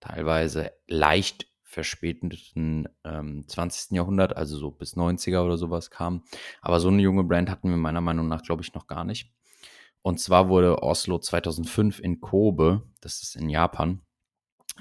teilweise 0.00 0.70
leicht 0.86 1.46
verspäteten 1.62 2.88
ähm, 3.04 3.48
20. 3.48 3.92
Jahrhundert, 3.92 4.36
also 4.36 4.56
so 4.56 4.70
bis 4.70 4.96
90er 4.96 5.44
oder 5.44 5.56
sowas 5.56 5.90
kam. 5.90 6.22
Aber 6.60 6.78
so 6.78 6.88
eine 6.88 7.02
junge 7.02 7.24
Brand 7.24 7.50
hatten 7.50 7.70
wir 7.70 7.76
meiner 7.76 8.02
Meinung 8.02 8.28
nach, 8.28 8.42
glaube 8.42 8.62
ich, 8.62 8.74
noch 8.74 8.86
gar 8.86 9.04
nicht. 9.04 9.32
Und 10.02 10.20
zwar 10.20 10.48
wurde 10.50 10.82
Oslo 10.82 11.18
2005 11.18 11.98
in 12.00 12.20
Kobe, 12.20 12.82
das 13.00 13.22
ist 13.22 13.34
in 13.34 13.48
Japan, 13.48 14.02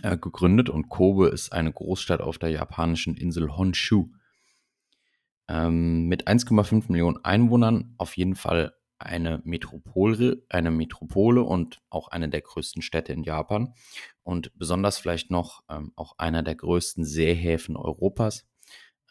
äh, 0.01 0.18
gegründet. 0.18 0.70
Und 0.70 0.89
Kobe 0.89 1.30
ist 1.30 1.54
eine 1.54 1.72
Großstadt 1.72 2.20
auf 2.22 2.38
der 2.38 2.49
japanischen 2.49 3.16
Insel 3.16 3.56
Honshu. 3.56 4.10
Ähm, 5.47 6.08
mit 6.08 6.28
1,5 6.28 6.91
Millionen 6.91 7.24
Einwohnern 7.24 7.95
auf 7.97 8.18
jeden 8.18 8.36
Fall 8.36 8.76
eine 9.06 9.41
Metropole, 9.43 10.43
eine 10.49 10.72
Metropole 10.72 11.43
und 11.43 11.82
auch 11.89 12.08
eine 12.08 12.30
der 12.30 12.41
größten 12.41 12.82
Städte 12.82 13.14
in 13.14 13.24
Japan 13.24 13.74
und 14.24 14.58
besonders 14.58 14.97
vielleicht 14.97 15.32
noch 15.32 15.64
ähm, 15.70 15.93
auch 15.95 16.18
einer 16.18 16.43
der 16.43 16.56
größten 16.56 17.06
Seehäfen 17.06 17.76
Europas. 17.76 18.45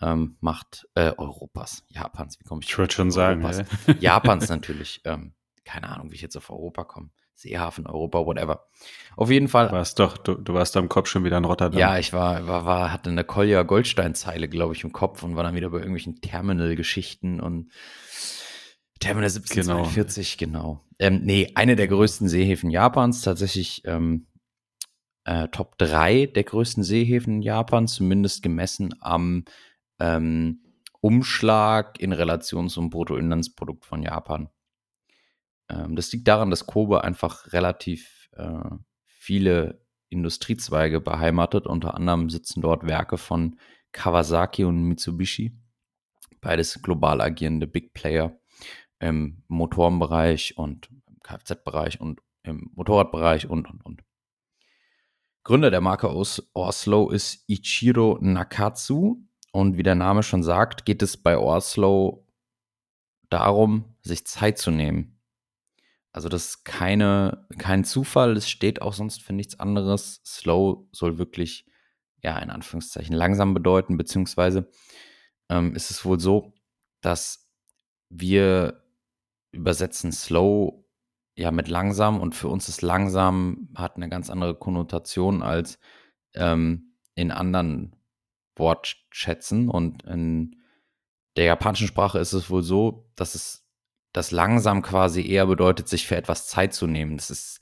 Ähm, 0.01 0.37
macht 0.41 0.89
äh, 0.97 1.13
Europas, 1.17 1.85
Japans, 1.89 2.41
wie 2.41 2.45
komme 2.45 2.61
ich? 2.63 2.69
Ich 2.69 2.77
würde 2.77 2.93
schon 2.93 3.13
sagen. 3.13 3.47
Japans 4.01 4.49
natürlich. 4.49 5.01
Ähm, 5.05 5.35
keine 5.65 5.89
Ahnung, 5.89 6.11
wie 6.11 6.17
ich 6.17 6.23
jetzt 6.23 6.37
auf 6.37 6.51
Europa 6.51 6.83
komme. 6.83 7.11
Seehafen, 7.35 7.87
Europa, 7.87 8.25
whatever. 8.25 8.67
Auf 9.17 9.31
jeden 9.31 9.49
Fall. 9.49 9.69
Du 9.69 9.75
warst 9.75 9.99
doch, 9.99 10.17
du, 10.17 10.35
du 10.35 10.55
warst 10.55 10.77
da 10.77 10.81
im 10.81 10.89
Kopf 10.89 11.09
schon 11.09 11.25
wieder 11.25 11.39
in 11.39 11.45
Rotterdam. 11.45 11.79
Ja, 11.79 11.99
ich 11.99 12.13
war, 12.13 12.47
war, 12.47 12.65
war 12.65 12.93
hatte 12.93 13.11
eine 13.11 13.25
Kolja 13.25 13.63
Goldstein-Zeile, 13.63 14.49
glaube 14.49 14.75
ich, 14.75 14.85
im 14.85 14.93
Kopf 14.93 15.23
und 15.23 15.37
war 15.37 15.43
dann 15.43 15.55
wieder 15.55 15.71
bei 15.71 15.79
irgendwelchen 15.79 16.21
Terminal-Geschichten 16.21 17.41
und 17.41 17.71
Terminal 19.03 19.31
1742, 19.31 20.39
genau. 20.39 20.61
genau. 20.61 20.85
Ähm, 20.99 21.23
nee, 21.25 21.51
eine 21.55 21.77
der 21.77 21.89
größten 21.89 22.29
Seehäfen 22.29 22.71
Japans, 22.71 23.23
tatsächlich 23.23 23.83
ähm, 23.85 24.27
äh, 25.25 25.49
Top 25.49 25.77
3 25.79 26.27
der 26.27 26.45
größten 26.45 26.83
Seehäfen 26.83 27.43
Japans, 27.43 27.95
zumindest 27.95 28.43
gemessen 28.43 28.95
am 29.01 29.45
ähm, 29.99 30.61
Umschlag 31.01 32.01
in 32.01 32.13
Relation 32.13 32.69
zum 32.69 32.91
Bruttoinlandsprodukt 32.91 33.85
von 33.85 34.03
Japan. 34.03 34.49
Ähm, 35.69 35.97
das 35.97 36.13
liegt 36.13 36.29
daran, 36.29 36.51
dass 36.51 36.67
Kobe 36.67 37.03
einfach 37.03 37.53
relativ 37.53 38.29
äh, 38.37 38.71
viele 39.07 39.85
Industriezweige 40.09 41.01
beheimatet. 41.01 41.67
Unter 41.67 41.95
anderem 41.95 42.31
sitzen 42.31 42.61
dort 42.61 42.87
Werke 42.87 43.19
von 43.19 43.59
Kawasaki 43.93 44.65
und 44.65 44.83
Mitsubishi, 44.85 45.53
beides 46.41 46.81
global 46.83 47.21
agierende 47.21 47.67
Big 47.67 47.95
Player 47.95 48.39
im 49.03 49.43
Motorenbereich 49.49 50.57
und 50.57 50.89
Kfz-Bereich 51.25 52.01
und 52.01 52.21
im 52.45 52.71
Motorradbereich 52.75 53.49
und, 53.51 53.69
und, 53.69 53.85
und. 53.85 54.03
Gründer 55.45 55.73
der 55.73 55.81
Marke 55.81 56.09
aus 56.09 56.51
Oslo 56.55 57.11
ist 57.11 57.45
Ichiro 57.49 58.19
Nakatsu 58.21 59.17
und 59.51 59.77
wie 59.77 59.83
der 59.83 59.97
Name 59.97 60.23
schon 60.23 60.45
sagt, 60.45 60.85
geht 60.85 61.03
es 61.03 61.17
bei 61.17 61.37
Oslo 61.37 62.29
darum, 63.29 63.97
sich 64.03 64.25
Zeit 64.25 64.59
zu 64.59 64.71
nehmen. 64.71 65.21
Also 66.13 66.29
das 66.29 66.47
ist 66.47 66.65
keine, 66.65 67.49
kein 67.59 67.85
Zufall, 67.85 68.37
es 68.37 68.49
steht 68.49 68.83
auch 68.83 68.93
sonst 68.93 69.23
für 69.23 69.33
nichts 69.33 69.59
anderes. 69.59 70.21
Slow 70.25 70.87
soll 70.93 71.19
wirklich, 71.19 71.67
ja, 72.23 72.39
in 72.39 72.51
Anführungszeichen 72.51 73.17
langsam 73.17 73.53
bedeuten, 73.53 73.97
beziehungsweise 73.97 74.71
ähm, 75.49 75.75
ist 75.75 75.91
es 75.91 76.05
wohl 76.05 76.21
so, 76.21 76.53
dass 77.01 77.51
wir 78.09 78.82
übersetzen 79.53 80.13
slow 80.13 80.85
ja 81.35 81.51
mit 81.51 81.69
langsam 81.69 82.21
und 82.21 82.35
für 82.35 82.49
uns 82.49 82.69
ist 82.69 82.83
langsam 82.83 83.69
hat 83.75 83.97
eine 83.97 84.09
ganz 84.09 84.29
andere 84.31 84.55
Konnotation 84.55 85.43
als 85.43 85.79
ähm, 86.35 86.97
in 87.15 87.31
anderen 87.31 87.97
Wortschätzen 88.57 89.69
und 89.69 90.03
in 90.05 90.57
der 91.37 91.45
japanischen 91.47 91.87
Sprache 91.87 92.19
ist 92.19 92.33
es 92.33 92.51
wohl 92.51 92.63
so, 92.63 93.11
dass 93.17 93.35
es 93.35 93.67
das 94.13 94.31
langsam 94.31 94.83
quasi 94.83 95.27
eher 95.27 95.47
bedeutet, 95.47 95.89
sich 95.89 96.07
für 96.07 96.17
etwas 96.17 96.47
Zeit 96.47 96.75
zu 96.75 96.87
nehmen. 96.87 97.17
Das 97.17 97.31
ist 97.31 97.61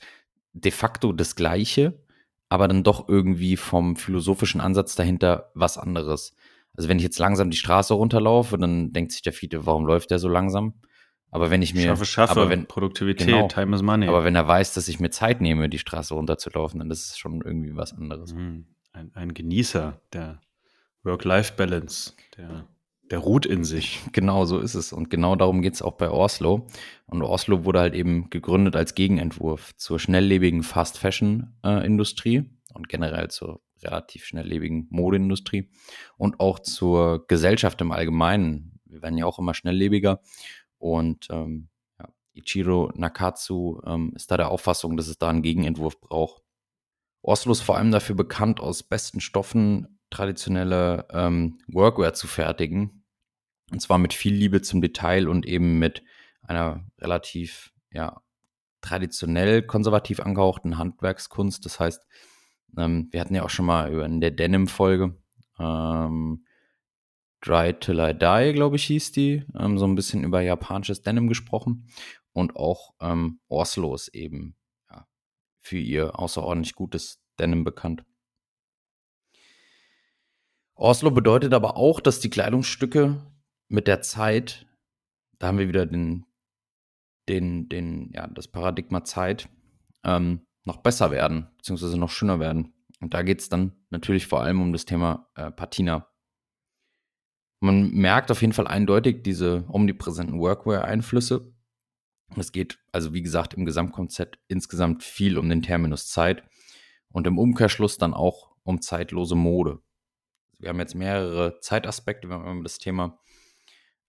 de 0.53 0.73
facto 0.73 1.13
das 1.13 1.37
Gleiche, 1.37 2.05
aber 2.49 2.67
dann 2.67 2.83
doch 2.83 3.09
irgendwie 3.09 3.57
vom 3.57 3.95
philosophischen 3.95 4.61
Ansatz 4.61 4.97
dahinter 4.97 5.53
was 5.55 5.79
anderes. 5.79 6.35
Also 6.77 6.89
wenn 6.89 6.99
ich 6.99 7.05
jetzt 7.05 7.19
langsam 7.21 7.51
die 7.51 7.57
Straße 7.57 7.95
runterlaufe, 7.95 8.59
dann 8.59 8.93
denkt 8.93 9.13
sich 9.13 9.23
der 9.23 9.33
Fiete, 9.33 9.67
warum 9.67 9.87
läuft 9.87 10.11
der 10.11 10.19
so 10.19 10.29
langsam? 10.29 10.75
Aber 11.31 11.51
wenn 11.51 11.63
ich 11.63 11.75
mir 11.75 11.85
schaffe, 11.85 12.05
schaffe, 12.05 12.33
aber 12.33 12.49
wenn, 12.49 12.67
Produktivität, 12.67 13.27
genau, 13.27 13.49
Time 13.49 13.77
is 13.77 13.83
Money. 13.83 14.09
Aber 14.09 14.25
wenn 14.25 14.35
er 14.35 14.47
weiß, 14.47 14.75
dass 14.75 14.89
ich 14.89 14.99
mir 14.99 15.11
Zeit 15.11 15.41
nehme, 15.41 15.69
die 15.69 15.79
Straße 15.79 16.15
runterzulaufen, 16.15 16.81
dann 16.81 16.91
ist 16.91 17.11
es 17.11 17.19
schon 17.19 17.41
irgendwie 17.43 17.77
was 17.77 17.93
anderes. 17.93 18.35
Mhm. 18.35 18.67
Ein, 18.93 19.13
ein 19.15 19.35
Genießer 19.35 20.01
der 20.13 20.41
Work-Life-Balance, 21.05 22.15
der 22.37 22.67
der 23.11 23.19
ruht 23.19 23.45
in 23.45 23.65
sich. 23.65 24.01
Genau 24.13 24.45
so 24.45 24.59
ist 24.59 24.75
es. 24.75 24.93
Und 24.93 25.11
genau 25.11 25.37
darum 25.37 25.63
geht 25.63 25.75
es 25.75 25.83
auch 25.83 25.97
bei 25.97 26.11
Oslo. 26.11 26.67
Und 27.07 27.23
Oslo 27.23 27.65
wurde 27.65 27.81
halt 27.81 27.95
eben 27.95 28.31
gegründet 28.31 28.77
als 28.77 28.95
Gegenentwurf 28.95 29.75
zur 29.77 29.99
schnelllebigen 29.99 30.63
Fast-Fashion-Industrie 30.63 32.45
und 32.75 32.89
generell 32.89 33.29
zur 33.29 33.61
relativ 33.83 34.25
schnelllebigen 34.25 34.89
Modeindustrie 34.91 35.71
und 36.17 36.39
auch 36.39 36.59
zur 36.59 37.27
Gesellschaft 37.27 37.81
im 37.81 37.93
Allgemeinen. 37.93 38.79
Wir 38.85 39.03
werden 39.03 39.17
ja 39.17 39.27
auch 39.27 39.39
immer 39.39 39.55
schnelllebiger. 39.55 40.21
Und 40.81 41.29
ähm, 41.31 41.69
ja, 42.01 42.09
Ichiro 42.33 42.91
Nakatsu 42.95 43.81
ähm, 43.87 44.13
ist 44.17 44.33
da 44.33 44.37
der 44.37 44.51
Auffassung, 44.51 44.97
dass 44.97 45.07
es 45.07 45.19
da 45.19 45.29
einen 45.29 45.43
Gegenentwurf 45.43 46.01
braucht. 46.01 46.43
Oslo 47.23 47.53
ist 47.53 47.61
vor 47.61 47.77
allem 47.77 47.93
dafür 47.93 48.17
bekannt, 48.17 48.59
aus 48.59 48.83
besten 48.83 49.21
Stoffen 49.21 50.01
traditionelle 50.11 51.07
ähm, 51.13 51.59
Workwear 51.69 52.15
zu 52.15 52.27
fertigen 52.27 53.01
und 53.71 53.81
zwar 53.81 53.99
mit 53.99 54.13
viel 54.13 54.35
Liebe 54.35 54.63
zum 54.63 54.81
Detail 54.81 55.29
und 55.29 55.47
eben 55.47 55.79
mit 55.79 56.03
einer 56.43 56.85
relativ, 56.99 57.73
ja, 57.93 58.21
traditionell 58.81 59.63
konservativ 59.63 60.21
angehauchten 60.21 60.79
Handwerkskunst. 60.79 61.65
Das 61.65 61.79
heißt, 61.79 62.07
ähm, 62.77 63.09
wir 63.11 63.21
hatten 63.21 63.35
ja 63.35 63.45
auch 63.45 63.51
schon 63.51 63.67
mal 63.67 63.93
über 63.93 64.05
in 64.07 64.21
der 64.21 64.31
Denim-Folge 64.31 65.17
ähm, 65.59 66.45
Dry 67.41 67.73
Till 67.79 67.99
I 67.99 68.13
Die, 68.13 68.53
glaube 68.53 68.77
ich, 68.77 68.85
hieß 68.85 69.13
die, 69.13 69.45
ähm, 69.59 69.79
so 69.79 69.87
ein 69.87 69.95
bisschen 69.95 70.25
über 70.25 70.41
japanisches 70.41 71.03
Denim 71.03 71.29
gesprochen. 71.29 71.89
Und 72.33 72.57
auch 72.57 72.95
ähm, 73.01 73.41
Oslo 73.49 73.95
ist 73.95 74.09
eben 74.09 74.57
ja, 74.91 75.07
für 75.61 75.79
ihr 75.79 76.19
außerordentlich 76.19 76.75
gutes 76.75 77.23
Denim 77.39 77.65
bekannt. 77.65 78.05
Oslo 80.75 81.11
bedeutet 81.11 81.53
aber 81.53 81.77
auch, 81.77 82.01
dass 82.01 82.21
die 82.21 82.31
Kleidungsstücke 82.31 83.21
mit 83.69 83.87
der 83.87 84.01
Zeit, 84.03 84.67
da 85.39 85.49
haben 85.49 85.59
wir 85.59 85.69
wieder 85.69 85.87
den, 85.87 86.25
den, 87.29 87.69
den, 87.69 88.11
ja, 88.15 88.27
das 88.27 88.49
Paradigma 88.49 89.05
Zeit, 89.05 89.49
ähm, 90.05 90.47
noch 90.65 90.79
besser 90.79 91.11
werden, 91.11 91.49
beziehungsweise 91.59 91.99
noch 91.99 92.11
schöner 92.11 92.41
werden. 92.41 92.73
Und 93.01 93.15
da 93.15 93.23
geht 93.23 93.41
es 93.41 93.49
dann 93.49 93.73
natürlich 93.91 94.27
vor 94.27 94.43
allem 94.43 94.61
um 94.61 94.73
das 94.73 94.85
Thema 94.85 95.31
äh, 95.35 95.51
Patina. 95.51 96.10
Man 97.61 97.91
merkt 97.91 98.31
auf 98.31 98.41
jeden 98.41 98.55
Fall 98.55 98.67
eindeutig 98.67 99.23
diese 99.23 99.65
omnipräsenten 99.69 100.41
Workwear-Einflüsse. 100.41 101.53
Es 102.37 102.53
geht 102.53 102.79
also, 102.91 103.13
wie 103.13 103.23
gesagt, 103.23 103.55
im 103.55 103.67
Gesamtkonzept 103.67 104.39
insgesamt 104.49 105.03
viel 105.03 105.37
um 105.37 105.49
den 105.49 105.63
Terminus 105.63 106.09
Zeit 106.09 106.43
und 107.11 107.27
im 107.27 107.39
Umkehrschluss 107.39 107.99
dann 107.99 108.15
auch 108.15 108.55
um 108.63 108.81
zeitlose 108.81 109.35
Mode. 109.35 109.81
Wir 110.59 110.71
haben 110.71 110.79
jetzt 110.79 110.95
mehrere 110.95 111.61
Zeitaspekte, 111.61 112.29
wenn 112.29 112.43
man 112.43 112.63
das 112.63 112.79
Thema 112.79 113.19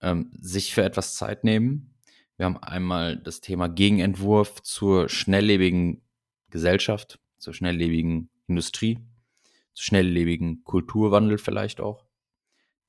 ähm, 0.02 0.32
sich 0.40 0.74
für 0.74 0.84
etwas 0.84 1.16
Zeit 1.16 1.44
nehmen. 1.44 1.96
Wir 2.38 2.46
haben 2.46 2.58
einmal 2.58 3.18
das 3.18 3.42
Thema 3.42 3.68
Gegenentwurf 3.68 4.62
zur 4.64 5.10
schnelllebigen 5.10 6.02
Gesellschaft, 6.50 7.20
zur 7.38 7.54
schnelllebigen 7.54 8.30
Industrie, 8.48 9.00
zu 9.74 9.84
schnelllebigen 9.84 10.64
Kulturwandel 10.64 11.38
vielleicht 11.38 11.82
auch. 11.82 12.11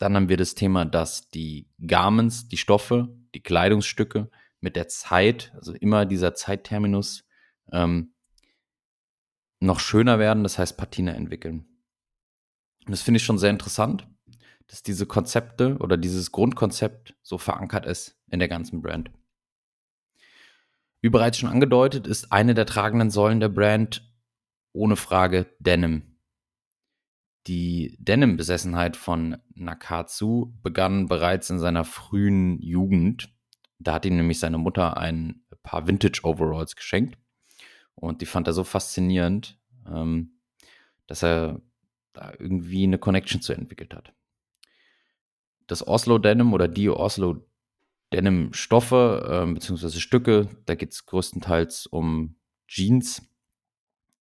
Dann 0.03 0.17
haben 0.17 0.29
wir 0.29 0.37
das 0.37 0.57
Thema, 0.57 0.85
dass 0.85 1.29
die 1.29 1.69
Garments, 1.87 2.49
die 2.49 2.57
Stoffe, 2.57 3.17
die 3.37 3.41
Kleidungsstücke 3.41 4.33
mit 4.61 4.75
der 4.75 4.89
Zeit, 4.89 5.53
also 5.55 5.75
immer 5.75 6.07
dieser 6.07 6.35
Zeitterminus, 6.35 7.25
ähm, 7.71 8.13
noch 9.61 9.79
schöner 9.79 10.19
werden, 10.19 10.43
das 10.43 10.59
heißt 10.59 10.77
Patina 10.77 11.13
entwickeln. 11.13 11.69
Und 12.85 12.91
das 12.91 13.03
finde 13.03 13.19
ich 13.19 13.25
schon 13.25 13.39
sehr 13.39 13.51
interessant, 13.51 14.09
dass 14.67 14.83
diese 14.83 15.07
Konzepte 15.07 15.77
oder 15.79 15.97
dieses 15.97 16.33
Grundkonzept 16.33 17.15
so 17.23 17.39
verankert 17.39 17.87
ist 17.87 18.19
in 18.29 18.41
der 18.41 18.49
ganzen 18.49 18.83
Brand. 18.83 19.09
Wie 21.01 21.11
bereits 21.11 21.39
schon 21.39 21.49
angedeutet, 21.49 22.09
ist 22.09 22.33
eine 22.33 22.55
der 22.55 22.67
tragenden 22.67 23.13
Säulen 23.13 23.39
der 23.39 23.51
Brand 23.51 24.13
ohne 24.73 24.97
Frage 24.97 25.47
Denim. 25.61 26.12
Die 27.47 27.97
Denim-Besessenheit 27.99 28.97
von 28.97 29.37
Nakatsu 29.55 30.53
begann 30.63 31.07
bereits 31.07 31.51
in 31.51 31.59
seiner 31.59 31.85
frühen 31.85 32.61
Jugend. 32.61 33.33
Da 33.79 33.95
hat 33.95 34.07
ihm 34.07 34.17
nämlich 34.17 34.39
seine 34.39 34.59
Mutter 34.59 34.97
ein 34.97 35.43
paar 35.63 35.87
Vintage-Overalls 35.87 36.77
geschenkt. 36.77 37.19
Und 37.95 38.21
die 38.21 38.27
fand 38.27 38.47
er 38.47 38.53
so 38.53 38.65
faszinierend, 38.65 39.59
ähm, 39.87 40.39
dass 41.07 41.23
er 41.23 41.61
da 42.13 42.33
irgendwie 42.39 42.85
eine 42.85 42.99
Connection 42.99 43.41
zu 43.41 43.53
entwickelt 43.53 43.95
hat 43.95 44.13
das 45.73 45.87
Oslo 45.87 46.19
Denim 46.19 46.53
oder 46.53 46.69
die 46.69 46.91
Oslo 46.91 47.45
Denim 48.13 48.53
Stoffe 48.53 49.47
äh, 49.49 49.53
bzw. 49.53 49.99
Stücke. 49.99 50.49
Da 50.67 50.75
geht 50.75 50.93
es 50.93 51.07
größtenteils 51.07 51.87
um 51.87 52.37
Jeans, 52.69 53.23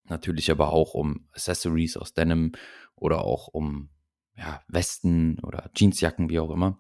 natürlich 0.05 0.51
aber 0.51 0.73
auch 0.73 0.95
um 0.95 1.29
Accessories 1.33 1.97
aus 1.97 2.15
Denim 2.15 2.53
oder 3.01 3.25
auch 3.25 3.49
um 3.49 3.91
ja, 4.37 4.63
Westen 4.69 5.39
oder 5.41 5.71
Jeansjacken, 5.75 6.31
wie 6.31 6.39
auch 6.39 6.51
immer. 6.51 6.79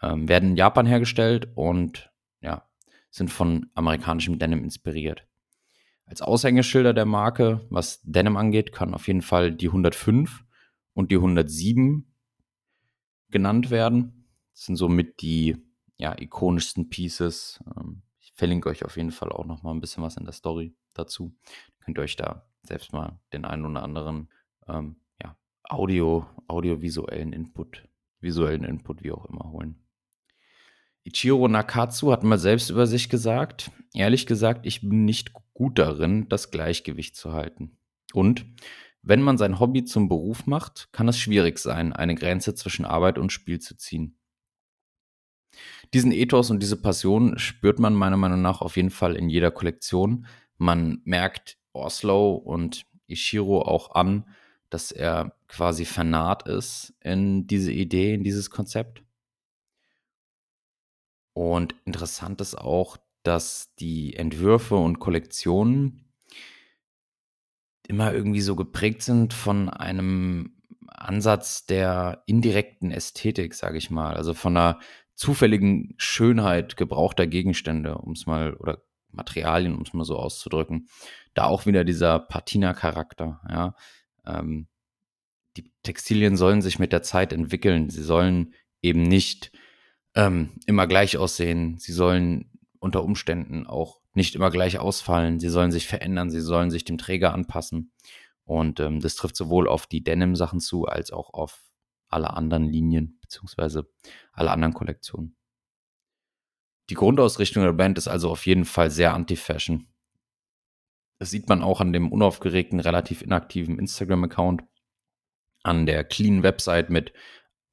Ähm, 0.00 0.28
werden 0.28 0.50
in 0.50 0.56
Japan 0.56 0.86
hergestellt 0.86 1.48
und 1.54 2.10
ja, 2.40 2.68
sind 3.10 3.30
von 3.30 3.70
amerikanischem 3.74 4.38
Denim 4.38 4.64
inspiriert. 4.64 5.26
Als 6.06 6.22
Aushängeschilder 6.22 6.92
der 6.94 7.04
Marke, 7.04 7.66
was 7.70 8.00
Denim 8.02 8.36
angeht, 8.36 8.72
kann 8.72 8.94
auf 8.94 9.06
jeden 9.06 9.22
Fall 9.22 9.52
die 9.52 9.68
105 9.68 10.44
und 10.94 11.10
die 11.10 11.16
107 11.16 12.12
genannt 13.30 13.70
werden. 13.70 14.26
Das 14.52 14.64
sind 14.64 14.76
somit 14.76 15.20
die 15.20 15.56
ja, 15.98 16.18
ikonischsten 16.18 16.88
Pieces. 16.88 17.62
Ähm, 17.76 18.02
ich 18.18 18.32
verlinke 18.34 18.68
euch 18.68 18.84
auf 18.84 18.96
jeden 18.96 19.12
Fall 19.12 19.30
auch 19.30 19.44
noch 19.44 19.62
mal 19.62 19.72
ein 19.72 19.80
bisschen 19.80 20.02
was 20.02 20.16
in 20.16 20.24
der 20.24 20.32
Story 20.32 20.74
dazu. 20.94 21.34
Könnt 21.80 21.98
ihr 21.98 22.02
euch 22.02 22.16
da 22.16 22.46
selbst 22.62 22.92
mal 22.92 23.20
den 23.32 23.44
einen 23.44 23.64
oder 23.64 23.82
anderen 23.82 24.28
ähm, 24.68 24.96
Audio, 25.64 26.26
audiovisuellen 26.48 27.32
Input, 27.32 27.88
visuellen 28.20 28.64
Input, 28.64 29.02
wie 29.02 29.12
auch 29.12 29.26
immer, 29.26 29.50
holen. 29.50 29.82
Ichiro 31.04 31.48
Nakatsu 31.48 32.12
hat 32.12 32.22
mal 32.22 32.38
selbst 32.38 32.70
über 32.70 32.86
sich 32.86 33.08
gesagt, 33.08 33.70
ehrlich 33.94 34.26
gesagt, 34.26 34.66
ich 34.66 34.82
bin 34.82 35.04
nicht 35.04 35.32
gut 35.54 35.78
darin, 35.78 36.28
das 36.28 36.50
Gleichgewicht 36.50 37.16
zu 37.16 37.32
halten. 37.32 37.76
Und 38.12 38.46
wenn 39.02 39.20
man 39.20 39.36
sein 39.36 39.58
Hobby 39.58 39.84
zum 39.84 40.08
Beruf 40.08 40.46
macht, 40.46 40.88
kann 40.92 41.08
es 41.08 41.18
schwierig 41.18 41.58
sein, 41.58 41.92
eine 41.92 42.14
Grenze 42.14 42.54
zwischen 42.54 42.84
Arbeit 42.84 43.18
und 43.18 43.32
Spiel 43.32 43.58
zu 43.58 43.76
ziehen. 43.76 44.16
Diesen 45.92 46.12
Ethos 46.12 46.50
und 46.50 46.62
diese 46.62 46.80
Passion 46.80 47.38
spürt 47.38 47.78
man 47.78 47.94
meiner 47.94 48.16
Meinung 48.16 48.40
nach 48.40 48.60
auf 48.62 48.76
jeden 48.76 48.90
Fall 48.90 49.16
in 49.16 49.28
jeder 49.28 49.50
Kollektion. 49.50 50.26
Man 50.56 51.02
merkt 51.04 51.58
Oslo 51.72 52.34
und 52.34 52.86
Ishiro 53.06 53.62
auch 53.62 53.94
an, 53.94 54.24
dass 54.72 54.90
er 54.92 55.36
quasi 55.48 55.84
vernarrt 55.84 56.48
ist 56.48 56.94
in 57.00 57.46
diese 57.46 57.72
Idee, 57.72 58.14
in 58.14 58.24
dieses 58.24 58.50
Konzept. 58.50 59.02
Und 61.34 61.74
interessant 61.84 62.40
ist 62.40 62.56
auch, 62.56 62.96
dass 63.22 63.74
die 63.76 64.16
Entwürfe 64.16 64.76
und 64.76 64.98
Kollektionen 64.98 66.12
immer 67.86 68.12
irgendwie 68.12 68.40
so 68.40 68.56
geprägt 68.56 69.02
sind 69.02 69.34
von 69.34 69.68
einem 69.68 70.56
Ansatz 70.88 71.66
der 71.66 72.22
indirekten 72.26 72.90
Ästhetik, 72.90 73.54
sage 73.54 73.78
ich 73.78 73.90
mal. 73.90 74.14
Also 74.14 74.34
von 74.34 74.56
einer 74.56 74.80
zufälligen 75.14 75.94
Schönheit 75.98 76.76
gebrauchter 76.76 77.26
Gegenstände, 77.26 77.98
um 77.98 78.12
es 78.12 78.26
mal, 78.26 78.54
oder 78.54 78.82
Materialien, 79.10 79.74
um 79.74 79.82
es 79.82 79.92
mal 79.92 80.04
so 80.04 80.16
auszudrücken. 80.16 80.88
Da 81.34 81.44
auch 81.44 81.66
wieder 81.66 81.84
dieser 81.84 82.18
Patina-Charakter, 82.18 83.40
ja. 83.48 83.74
Ähm, 84.26 84.68
die 85.56 85.70
Textilien 85.82 86.36
sollen 86.36 86.62
sich 86.62 86.78
mit 86.78 86.92
der 86.92 87.02
Zeit 87.02 87.32
entwickeln. 87.32 87.90
Sie 87.90 88.02
sollen 88.02 88.54
eben 88.80 89.02
nicht 89.02 89.52
ähm, 90.14 90.52
immer 90.66 90.86
gleich 90.86 91.16
aussehen. 91.16 91.78
Sie 91.78 91.92
sollen 91.92 92.50
unter 92.78 93.04
Umständen 93.04 93.66
auch 93.66 94.00
nicht 94.14 94.34
immer 94.34 94.50
gleich 94.50 94.78
ausfallen. 94.78 95.40
Sie 95.40 95.48
sollen 95.48 95.72
sich 95.72 95.86
verändern, 95.86 96.30
sie 96.30 96.40
sollen 96.40 96.70
sich 96.70 96.84
dem 96.84 96.98
Träger 96.98 97.32
anpassen. 97.32 97.92
Und 98.44 98.80
ähm, 98.80 99.00
das 99.00 99.14
trifft 99.14 99.36
sowohl 99.36 99.68
auf 99.68 99.86
die 99.86 100.02
Denim-Sachen 100.02 100.60
zu, 100.60 100.86
als 100.86 101.12
auch 101.12 101.32
auf 101.32 101.60
alle 102.08 102.34
anderen 102.34 102.64
Linien, 102.64 103.18
beziehungsweise 103.20 103.88
alle 104.32 104.50
anderen 104.50 104.74
Kollektionen. 104.74 105.36
Die 106.90 106.94
Grundausrichtung 106.94 107.62
der 107.62 107.72
Band 107.72 107.96
ist 107.96 108.08
also 108.08 108.30
auf 108.30 108.44
jeden 108.46 108.64
Fall 108.64 108.90
sehr 108.90 109.14
anti-Fashion. 109.14 109.86
Das 111.22 111.30
sieht 111.30 111.48
man 111.48 111.62
auch 111.62 111.80
an 111.80 111.92
dem 111.92 112.10
unaufgeregten, 112.10 112.80
relativ 112.80 113.22
inaktiven 113.22 113.78
Instagram-Account, 113.78 114.64
an 115.62 115.86
der 115.86 116.02
clean 116.02 116.42
Website 116.42 116.90
mit 116.90 117.12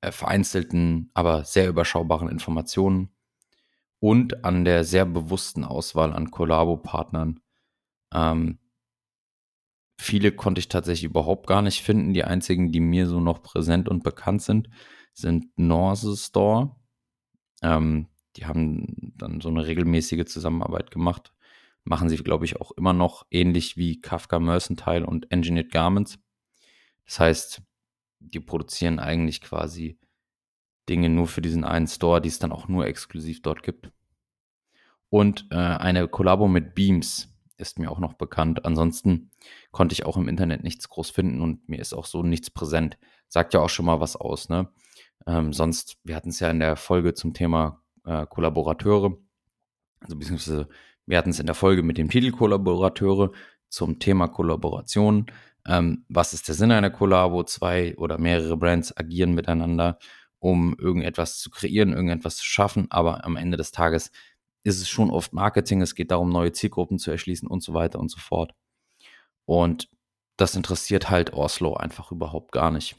äh, 0.02 0.12
vereinzelten, 0.12 1.10
aber 1.16 1.44
sehr 1.46 1.68
überschaubaren 1.68 2.30
Informationen 2.30 3.10
und 4.00 4.46
an 4.46 4.66
der 4.66 4.84
sehr 4.84 5.08
bewussten 5.08 5.64
Auswahl 5.64 6.14
an 6.14 6.30
Kollabo-Partnern. 6.30 7.40
Ähm, 8.14 8.60
viele 9.98 10.32
konnte 10.32 10.60
ich 10.60 10.68
tatsächlich 10.68 11.10
überhaupt 11.10 11.48
gar 11.48 11.64
nicht 11.64 11.82
finden. 11.82 12.14
Die 12.14 12.26
einzigen, 12.26 12.72
die 12.72 12.80
mir 12.80 13.08
so 13.08 13.20
noch 13.20 13.42
präsent 13.42 13.90
und 13.90 14.04
bekannt 14.04 14.44
sind, 14.44 14.70
sind 15.16 15.48
Norse 15.58 16.16
Store. 16.16 16.76
Ähm, 17.64 18.10
die 18.36 18.46
haben 18.46 19.14
dann 19.18 19.42
so 19.42 19.50
eine 19.50 19.66
regelmäßige 19.66 20.26
Zusammenarbeit 20.26 20.92
gemacht. 20.92 21.34
Machen 21.84 22.10
sie, 22.10 22.18
glaube 22.18 22.46
ich, 22.46 22.60
auch 22.60 22.72
immer 22.72 22.94
noch 22.94 23.26
ähnlich 23.32 23.78
wie 23.78 24.02
Kafka 24.02 24.40
Mercantile 24.40 25.06
und 25.06 25.32
Engineered 25.32 25.72
Garments. 25.72 26.20
Das 27.06 27.20
heißt, 27.20 27.62
die 28.20 28.40
produzieren 28.40 29.00
eigentlich 29.00 29.42
quasi 29.42 29.98
Dinge 30.88 31.10
nur 31.10 31.28
für 31.28 31.42
diesen 31.42 31.64
einen 31.64 31.88
Store, 31.88 32.22
die 32.22 32.30
es 32.30 32.40
dann 32.40 32.52
auch 32.52 32.68
nur 32.68 32.86
exklusiv 32.86 33.42
dort 33.42 33.64
gibt. 33.64 33.92
Und 35.10 35.48
äh, 35.52 35.56
eine 35.56 36.08
Kollabo 36.08 36.48
mit 36.48 36.76
Beams 36.76 37.30
ist 37.58 37.80
mir 37.80 37.92
auch 37.92 38.00
noch 38.00 38.14
bekannt. 38.14 38.66
Ansonsten 38.66 39.32
konnte 39.72 39.94
ich 39.94 40.06
auch 40.06 40.18
im 40.18 40.28
Internet 40.28 40.64
nichts 40.64 40.90
groß 40.90 41.10
finden 41.10 41.42
und 41.42 41.68
mir 41.68 41.80
ist 41.80 41.94
auch 41.94 42.06
so 42.06 42.24
nichts 42.24 42.50
präsent. 42.50 42.98
Sagt 43.28 43.54
ja 43.54 43.60
auch 43.60 43.70
schon 43.70 43.86
mal 43.86 44.00
was 44.00 44.16
aus, 44.16 44.50
ne? 44.50 44.70
Ähm, 45.28 45.52
sonst, 45.54 45.98
wir 46.04 46.16
hatten 46.16 46.30
es 46.30 46.40
ja 46.40 46.50
in 46.50 46.60
der 46.60 46.76
Folge 46.76 47.14
zum 47.14 47.34
Thema 47.34 47.84
äh, 48.06 48.26
Kollaborateure, 48.26 49.18
also 50.00 50.16
beziehungsweise 50.16 50.70
wir 51.10 51.18
hatten 51.18 51.32
es 51.32 51.40
in 51.40 51.48
der 51.48 51.56
Folge 51.56 51.82
mit 51.82 51.98
dem 51.98 52.08
Titel 52.10 52.32
Kollaborateure 52.32 53.32
zum 53.68 53.98
Thema 53.98 54.28
Kollaboration. 54.28 55.26
Ähm, 55.68 56.06
was 56.08 56.34
ist 56.34 56.48
der 56.48 56.54
Sinn 56.54 56.72
einer 56.72 56.92
Kollabo? 56.92 57.44
Zwei 57.44 57.98
oder 57.98 58.20
mehrere 58.20 58.56
Brands 58.56 58.96
agieren 58.96 59.34
miteinander, 59.34 59.98
um 60.38 60.76
irgendetwas 60.78 61.40
zu 61.40 61.50
kreieren, 61.50 61.94
irgendetwas 61.94 62.38
zu 62.38 62.46
schaffen, 62.46 62.86
aber 62.92 63.26
am 63.26 63.38
Ende 63.38 63.58
des 63.58 63.72
Tages 63.72 64.12
ist 64.64 64.82
es 64.82 64.88
schon 64.88 65.10
oft 65.10 65.34
Marketing, 65.34 65.82
es 65.82 65.96
geht 65.96 66.12
darum, 66.12 66.30
neue 66.30 66.52
Zielgruppen 66.52 67.00
zu 67.00 67.10
erschließen 67.10 67.48
und 67.48 67.64
so 67.64 67.74
weiter 67.74 68.00
und 68.00 68.12
so 68.12 68.20
fort. 68.20 68.54
Und 69.46 69.90
das 70.38 70.56
interessiert 70.56 71.10
halt 71.10 71.34
Oslo 71.34 71.74
einfach 71.74 72.12
überhaupt 72.12 72.52
gar 72.52 72.70
nicht. 72.70 72.96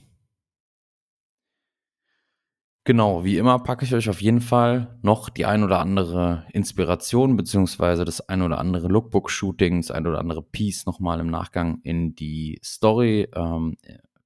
Genau, 2.90 3.22
wie 3.22 3.38
immer 3.38 3.60
packe 3.60 3.84
ich 3.84 3.94
euch 3.94 4.10
auf 4.10 4.20
jeden 4.20 4.40
Fall 4.40 4.98
noch 5.00 5.28
die 5.28 5.46
ein 5.46 5.62
oder 5.62 5.78
andere 5.78 6.44
Inspiration 6.52 7.36
beziehungsweise 7.36 8.04
das 8.04 8.28
ein 8.28 8.42
oder 8.42 8.58
andere 8.58 8.88
Lookbook-Shooting, 8.88 9.80
das 9.80 9.92
ein 9.92 10.08
oder 10.08 10.18
andere 10.18 10.42
Piece 10.42 10.86
nochmal 10.86 11.20
im 11.20 11.28
Nachgang 11.28 11.78
in 11.84 12.16
die 12.16 12.58
Story, 12.64 13.28
ähm, 13.32 13.76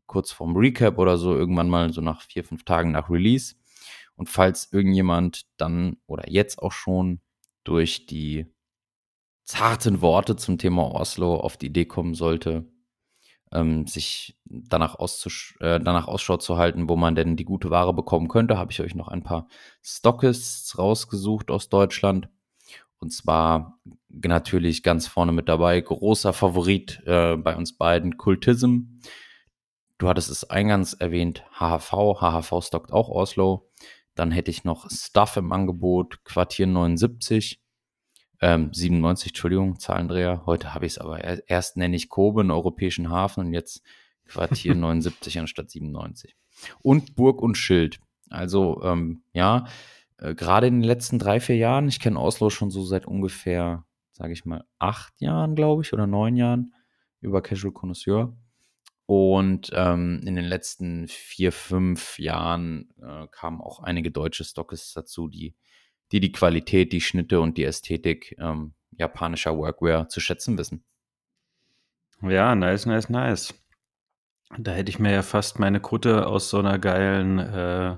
kurz 0.07 0.33
vorm 0.33 0.57
Recap 0.57 0.97
oder 0.97 1.19
so, 1.19 1.35
irgendwann 1.37 1.69
mal 1.69 1.93
so 1.93 2.01
nach 2.01 2.23
vier, 2.23 2.43
fünf 2.43 2.65
Tagen 2.65 2.93
nach 2.93 3.11
Release. 3.11 3.55
Und 4.17 4.31
falls 4.31 4.73
irgendjemand 4.73 5.45
dann 5.59 5.99
oder 6.07 6.31
jetzt 6.31 6.59
auch 6.59 6.73
schon 6.73 7.21
durch 7.65 8.07
die 8.07 8.47
zarten 9.45 10.01
Worte 10.01 10.37
zum 10.37 10.57
Thema 10.57 10.91
Oslo 10.91 11.37
auf 11.37 11.59
die 11.59 11.67
Idee 11.67 11.85
kommen 11.85 12.15
sollte, 12.15 12.65
ähm, 13.55 13.87
sich 13.87 14.37
danach, 14.45 14.97
äh, 14.99 15.81
danach 15.81 16.09
Ausschau 16.09 16.37
zu 16.37 16.59
halten, 16.59 16.89
wo 16.89 16.97
man 16.97 17.15
denn 17.15 17.37
die 17.37 17.45
gute 17.45 17.71
Ware 17.71 17.95
bekommen 17.95 18.29
könnte, 18.29 18.59
habe 18.59 18.73
ich 18.73 18.81
euch 18.81 18.95
noch 18.95 19.09
ein 19.09 19.23
paar 19.23 19.49
Stockists 19.83 20.79
rausgesucht 20.79 21.51
aus 21.51 21.69
Deutschland. 21.69 22.29
Und 22.99 23.11
zwar 23.11 23.79
natürlich 24.09 24.83
ganz 24.83 25.07
vorne 25.07 25.33
mit 25.33 25.49
dabei, 25.49 25.81
großer 25.81 26.33
Favorit 26.33 27.03
äh, 27.07 27.37
bei 27.37 27.57
uns 27.57 27.77
beiden, 27.77 28.17
Kultism. 28.17 29.01
Du 29.99 30.09
hattest 30.09 30.31
es 30.31 30.49
eingangs 30.51 30.95
erwähnt, 30.95 31.45
HHV. 31.59 32.21
HHV 32.21 32.63
stockt 32.63 32.93
auch 32.93 33.09
Oslo. 33.09 33.71
Dann 34.15 34.31
hätte 34.31 34.51
ich 34.51 34.65
noch 34.65 34.91
Stuff 34.91 35.37
im 35.37 35.53
Angebot, 35.53 36.25
Quartier 36.25 36.67
79. 36.67 37.64
Ähm, 38.41 38.73
97, 38.73 39.29
Entschuldigung, 39.29 39.79
Zahlendreher. 39.79 40.43
Heute 40.47 40.75
habe 40.75 40.87
ich 40.87 40.93
es 40.93 40.99
aber 40.99 41.49
erst 41.49 41.77
nenne 41.77 41.97
ich 41.97 42.09
Kobe, 42.09 42.41
einen 42.41 42.51
europäischen 42.51 43.11
Hafen 43.11 43.47
und 43.47 43.53
jetzt 43.53 43.83
Quartier 44.27 44.75
79 44.75 45.39
anstatt 45.39 45.71
97. 45.71 46.37
Und 46.83 47.15
Burg 47.17 47.43
und 47.43 47.57
Schild. 47.57 48.01
Also, 48.31 48.83
ähm, 48.83 49.23
ja, 49.33 49.67
äh, 50.19 50.35
gerade 50.35 50.67
in 50.67 50.81
den 50.81 50.85
letzten 50.85 51.19
drei, 51.19 51.41
vier 51.41 51.57
Jahren, 51.57 51.89
ich 51.89 52.01
kenne 52.01 52.21
Oslo 52.21 52.51
schon 52.51 52.71
so 52.71 52.85
seit 52.85 53.07
ungefähr, 53.07 53.85
sage 54.13 54.33
ich 54.33 54.45
mal, 54.45 54.65
acht 54.79 55.21
Jahren, 55.21 55.55
glaube 55.55 55.83
ich, 55.83 55.93
oder 55.93 56.07
neun 56.07 56.37
Jahren 56.37 56.75
über 57.21 57.43
Casual 57.43 57.73
Connoisseur. 57.73 58.37
Und 59.07 59.71
ähm, 59.75 60.23
in 60.25 60.35
den 60.35 60.47
letzten 60.47 61.09
vier, 61.09 61.53
fünf 61.53 62.19
Jahren 62.19 62.89
äh, 63.03 63.27
kamen 63.31 63.61
auch 63.61 63.81
einige 63.81 64.11
deutsche 64.11 64.45
Stockes 64.45 64.93
dazu, 64.95 65.29
die 65.29 65.55
die 66.15 66.21
die 66.21 66.31
Qualität, 66.31 66.93
die 66.93 67.01
Schnitte 67.01 67.41
und 67.41 67.59
die 67.59 67.65
Ästhetik 67.65 68.37
ähm, 68.39 68.75
japanischer 68.93 69.57
Workwear 69.57 70.09
zu 70.09 70.21
schätzen 70.21 70.57
wissen. 70.57 70.85
Ja, 72.23 72.55
nice, 72.55 72.87
nice, 72.87 73.09
nice. 73.09 73.53
Da 74.57 74.71
hätte 74.71 74.91
ich 74.91 75.01
mir 75.01 75.11
ja 75.11 75.23
fast 75.23 75.59
meine 75.59 75.81
Kutte 75.81 76.29
aus 76.29 76.51
so 76.51 76.61
einer 76.61 76.79
geilen 76.79 77.41
äh, 77.41 77.97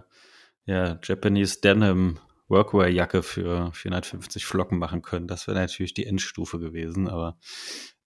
ja, 0.64 0.98
Japanese 1.04 1.60
Denim 1.60 2.18
Workwear-Jacke 2.48 3.22
für 3.22 3.70
450 3.74 4.46
Flocken 4.46 4.78
machen 4.78 5.02
können. 5.02 5.28
Das 5.28 5.46
wäre 5.46 5.58
natürlich 5.58 5.92
die 5.92 6.06
Endstufe 6.06 6.58
gewesen, 6.58 7.08
aber 7.08 7.36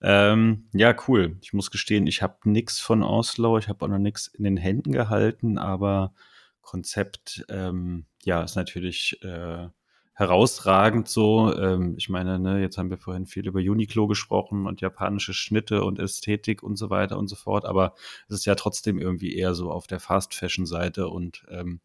ähm, 0.01 0.67
ja, 0.73 0.93
cool. 1.07 1.37
Ich 1.41 1.53
muss 1.53 1.71
gestehen, 1.71 2.05
ich 2.05 2.21
habe 2.21 2.37
nichts 2.43 2.81
von 2.81 3.01
Oslo, 3.01 3.57
ich 3.57 3.69
habe 3.69 3.85
auch 3.85 3.89
noch 3.89 3.97
nichts 3.97 4.27
in 4.27 4.43
den 4.43 4.57
Händen 4.57 4.91
gehalten, 4.91 5.57
aber 5.57 6.13
Konzept, 6.59 7.45
ähm, 7.47 8.07
ja, 8.25 8.43
ist 8.43 8.57
natürlich 8.57 9.17
äh, 9.23 9.69
herausragend 10.21 11.09
so. 11.09 11.53
Ähm, 11.57 11.95
ich 11.97 12.07
meine, 12.07 12.39
ne, 12.39 12.61
jetzt 12.61 12.77
haben 12.77 12.91
wir 12.91 12.99
vorhin 12.99 13.25
viel 13.25 13.47
über 13.47 13.59
Uniqlo 13.59 14.07
gesprochen 14.07 14.67
und 14.67 14.79
japanische 14.79 15.33
Schnitte 15.33 15.83
und 15.83 15.99
Ästhetik 15.99 16.61
und 16.61 16.75
so 16.77 16.91
weiter 16.91 17.17
und 17.17 17.27
so 17.27 17.35
fort, 17.35 17.65
aber 17.65 17.95
es 18.29 18.35
ist 18.35 18.45
ja 18.45 18.53
trotzdem 18.55 18.99
irgendwie 18.99 19.35
eher 19.35 19.55
so 19.55 19.71
auf 19.71 19.87
der 19.87 19.99
Fast-Fashion-Seite 19.99 21.07
und 21.07 21.43
ähm, 21.49 21.81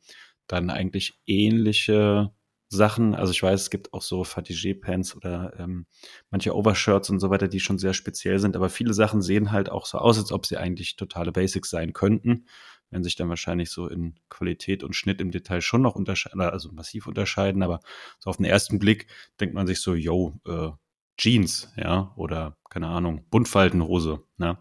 dann 0.47 0.69
eigentlich 0.69 1.19
ähnliche 1.27 2.31
Sachen. 2.69 3.15
Also 3.15 3.33
ich 3.33 3.43
weiß, 3.43 3.63
es 3.63 3.71
gibt 3.71 3.95
auch 3.95 4.03
so 4.03 4.23
Fatigé-Pants 4.23 5.17
oder 5.17 5.55
ähm, 5.59 5.87
manche 6.31 6.55
Overshirts 6.55 7.09
und 7.09 7.21
so 7.21 7.31
weiter, 7.31 7.49
die 7.49 7.61
schon 7.61 7.79
sehr 7.79 7.95
speziell 7.95 8.39
sind, 8.39 8.55
aber 8.55 8.69
viele 8.69 8.93
Sachen 8.93 9.23
sehen 9.23 9.51
halt 9.51 9.71
auch 9.71 9.87
so 9.87 9.97
aus, 9.99 10.19
als 10.19 10.31
ob 10.31 10.45
sie 10.45 10.59
eigentlich 10.59 10.97
totale 10.97 11.33
Basics 11.33 11.71
sein 11.71 11.95
könnten 11.95 12.45
werden 12.91 13.03
sich 13.03 13.17
dann 13.17 13.29
wahrscheinlich 13.29 13.71
so 13.71 13.89
in 13.89 14.15
Qualität 14.29 14.83
und 14.83 14.95
Schnitt 14.95 15.21
im 15.21 15.31
Detail 15.31 15.61
schon 15.61 15.83
noch 15.83 15.95
unterscheiden, 15.95 16.41
also 16.41 16.71
massiv 16.73 17.07
unterscheiden, 17.07 17.63
aber 17.63 17.81
so 18.19 18.31
auf 18.31 18.37
den 18.37 18.47
ersten 18.47 18.79
Blick 18.79 19.09
denkt 19.41 19.55
man 19.55 19.67
sich 19.67 19.81
so, 19.81 19.95
yo, 19.95 20.41
äh, 20.47 20.71
Jeans, 21.19 21.73
ja, 21.77 22.13
oder 22.17 22.59
keine 22.69 22.89
Ahnung, 22.89 23.25
Buntfaltenhose, 23.31 24.23
ne? 24.37 24.59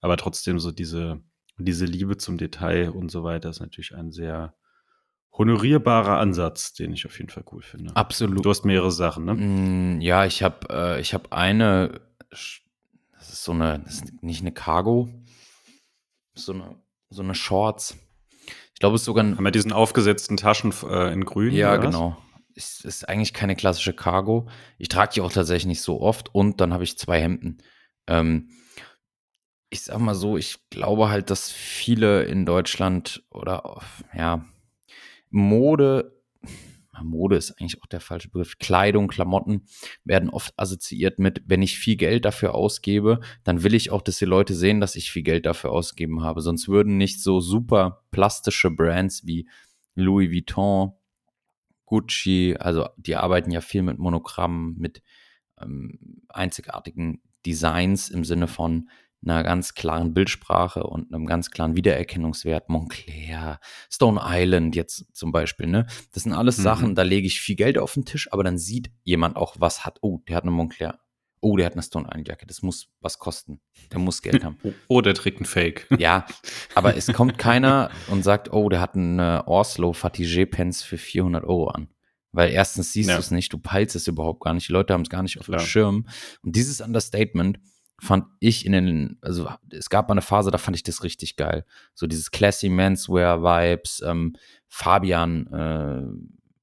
Aber 0.00 0.16
trotzdem 0.16 0.58
so 0.58 0.72
diese, 0.72 1.20
diese 1.58 1.84
Liebe 1.84 2.16
zum 2.16 2.38
Detail 2.38 2.90
und 2.90 3.10
so 3.10 3.24
weiter 3.24 3.50
ist 3.50 3.60
natürlich 3.60 3.94
ein 3.94 4.10
sehr 4.10 4.54
honorierbarer 5.32 6.18
Ansatz, 6.18 6.72
den 6.72 6.92
ich 6.92 7.04
auf 7.04 7.18
jeden 7.18 7.30
Fall 7.30 7.44
cool 7.52 7.62
finde. 7.62 7.94
Absolut. 7.94 8.44
Du 8.44 8.50
hast 8.50 8.64
mehrere 8.64 8.90
Sachen, 8.90 9.26
ne? 9.26 9.34
Mm, 9.34 10.00
ja, 10.00 10.24
ich 10.24 10.42
habe 10.42 10.66
äh, 10.70 11.00
ich 11.00 11.12
habe 11.12 11.30
eine, 11.30 12.00
das 12.30 13.28
ist 13.30 13.44
so 13.44 13.52
eine, 13.52 13.80
das 13.84 13.96
ist 13.96 14.22
nicht 14.22 14.40
eine 14.40 14.52
Cargo, 14.52 15.10
so 16.34 16.52
eine 16.52 16.76
so 17.10 17.22
eine 17.22 17.34
Shorts. 17.34 17.96
Ich 18.74 18.80
glaube, 18.80 18.94
es 18.94 19.02
ist 19.02 19.06
sogar 19.06 19.24
ein. 19.24 19.36
Haben 19.36 19.44
wir 19.44 19.50
diesen 19.50 19.72
aufgesetzten 19.72 20.36
Taschen 20.36 20.72
äh, 20.88 21.12
in 21.12 21.24
grün? 21.24 21.52
Ja, 21.54 21.76
genau. 21.76 22.16
Es 22.54 22.84
ist 22.84 23.08
eigentlich 23.08 23.34
keine 23.34 23.56
klassische 23.56 23.92
Cargo. 23.92 24.48
Ich 24.78 24.88
trage 24.88 25.12
die 25.14 25.20
auch 25.20 25.32
tatsächlich 25.32 25.66
nicht 25.66 25.82
so 25.82 26.00
oft 26.00 26.34
und 26.34 26.60
dann 26.60 26.72
habe 26.72 26.84
ich 26.84 26.98
zwei 26.98 27.20
Hemden. 27.20 27.58
Ähm, 28.06 28.50
ich 29.70 29.82
sag 29.82 29.98
mal 29.98 30.14
so, 30.14 30.36
ich 30.36 30.58
glaube 30.70 31.08
halt, 31.08 31.30
dass 31.30 31.50
viele 31.50 32.24
in 32.24 32.46
Deutschland 32.46 33.22
oder 33.30 33.80
ja, 34.14 34.44
Mode 35.30 36.18
Mode 37.04 37.36
ist 37.36 37.52
eigentlich 37.52 37.82
auch 37.82 37.86
der 37.86 38.00
falsche 38.00 38.28
Begriff, 38.28 38.58
Kleidung, 38.58 39.08
Klamotten 39.08 39.66
werden 40.04 40.30
oft 40.30 40.52
assoziiert 40.56 41.18
mit, 41.18 41.42
wenn 41.46 41.62
ich 41.62 41.78
viel 41.78 41.96
Geld 41.96 42.24
dafür 42.24 42.54
ausgebe, 42.54 43.20
dann 43.44 43.62
will 43.62 43.74
ich 43.74 43.90
auch, 43.90 44.02
dass 44.02 44.18
die 44.18 44.24
Leute 44.24 44.54
sehen, 44.54 44.80
dass 44.80 44.96
ich 44.96 45.10
viel 45.10 45.22
Geld 45.22 45.46
dafür 45.46 45.72
ausgegeben 45.72 46.22
habe. 46.22 46.40
Sonst 46.40 46.68
würden 46.68 46.96
nicht 46.96 47.22
so 47.22 47.40
super 47.40 48.04
plastische 48.10 48.70
Brands 48.70 49.26
wie 49.26 49.48
Louis 49.94 50.30
Vuitton, 50.30 50.92
Gucci, 51.86 52.56
also 52.58 52.86
die 52.96 53.16
arbeiten 53.16 53.50
ja 53.50 53.60
viel 53.60 53.82
mit 53.82 53.98
Monogrammen, 53.98 54.76
mit 54.78 55.02
ähm, 55.60 56.22
einzigartigen 56.28 57.22
Designs 57.46 58.10
im 58.10 58.24
Sinne 58.24 58.46
von 58.46 58.90
einer 59.22 59.42
ganz 59.42 59.74
klaren 59.74 60.14
Bildsprache 60.14 60.84
und 60.84 61.12
einem 61.12 61.26
ganz 61.26 61.50
klaren 61.50 61.76
Wiedererkennungswert. 61.76 62.68
Montclair, 62.68 63.60
Stone 63.90 64.20
Island 64.22 64.76
jetzt 64.76 65.06
zum 65.12 65.32
Beispiel, 65.32 65.66
ne? 65.66 65.86
Das 66.12 66.22
sind 66.22 66.32
alles 66.32 66.58
mhm. 66.58 66.62
Sachen, 66.62 66.94
da 66.94 67.02
lege 67.02 67.26
ich 67.26 67.40
viel 67.40 67.56
Geld 67.56 67.78
auf 67.78 67.94
den 67.94 68.04
Tisch, 68.04 68.32
aber 68.32 68.44
dann 68.44 68.58
sieht 68.58 68.90
jemand 69.04 69.36
auch, 69.36 69.56
was 69.58 69.84
hat. 69.84 69.98
Oh, 70.02 70.20
der 70.28 70.36
hat 70.36 70.44
eine 70.44 70.52
Montclair. 70.52 70.98
Oh, 71.40 71.56
der 71.56 71.66
hat 71.66 71.74
eine 71.74 71.82
Stone 71.82 72.06
Island 72.08 72.28
Jacke. 72.28 72.46
Das 72.46 72.62
muss 72.62 72.88
was 73.00 73.18
kosten. 73.18 73.60
Der 73.92 74.00
muss 74.00 74.22
Geld 74.22 74.44
haben. 74.44 74.58
oh, 74.88 75.00
der 75.00 75.14
trägt 75.14 75.38
einen 75.38 75.46
Fake. 75.46 75.86
ja, 75.98 76.26
aber 76.74 76.96
es 76.96 77.12
kommt 77.12 77.38
keiner 77.38 77.90
und 78.08 78.24
sagt, 78.24 78.52
oh, 78.52 78.68
der 78.68 78.80
hat 78.80 78.94
eine 78.94 79.46
Oslo 79.46 79.92
Fatigé 79.92 80.46
Pens 80.46 80.82
für 80.82 80.98
400 80.98 81.44
Euro 81.44 81.68
an. 81.68 81.88
Weil 82.32 82.50
erstens 82.50 82.92
siehst 82.92 83.08
ja. 83.08 83.16
du 83.16 83.20
es 83.20 83.30
nicht, 83.30 83.52
du 83.52 83.58
peilst 83.58 83.96
es 83.96 84.06
überhaupt 84.06 84.42
gar 84.42 84.52
nicht, 84.52 84.68
die 84.68 84.72
Leute 84.72 84.92
haben 84.92 85.02
es 85.02 85.08
gar 85.08 85.22
nicht 85.22 85.40
auf 85.40 85.46
dem 85.46 85.58
Schirm. 85.60 86.06
Und 86.42 86.56
dieses 86.56 86.80
Understatement 86.80 87.58
fand 88.00 88.26
ich 88.38 88.64
in 88.64 88.72
den, 88.72 89.18
also 89.20 89.48
es 89.70 89.90
gab 89.90 90.08
mal 90.08 90.14
eine 90.14 90.22
Phase, 90.22 90.50
da 90.50 90.58
fand 90.58 90.76
ich 90.76 90.82
das 90.82 91.02
richtig 91.02 91.36
geil. 91.36 91.64
So 91.94 92.06
dieses 92.06 92.30
classy 92.30 92.68
Menswear 92.68 93.42
Vibes, 93.42 94.02
ähm, 94.06 94.34
Fabian 94.68 95.46
äh, 95.48 96.02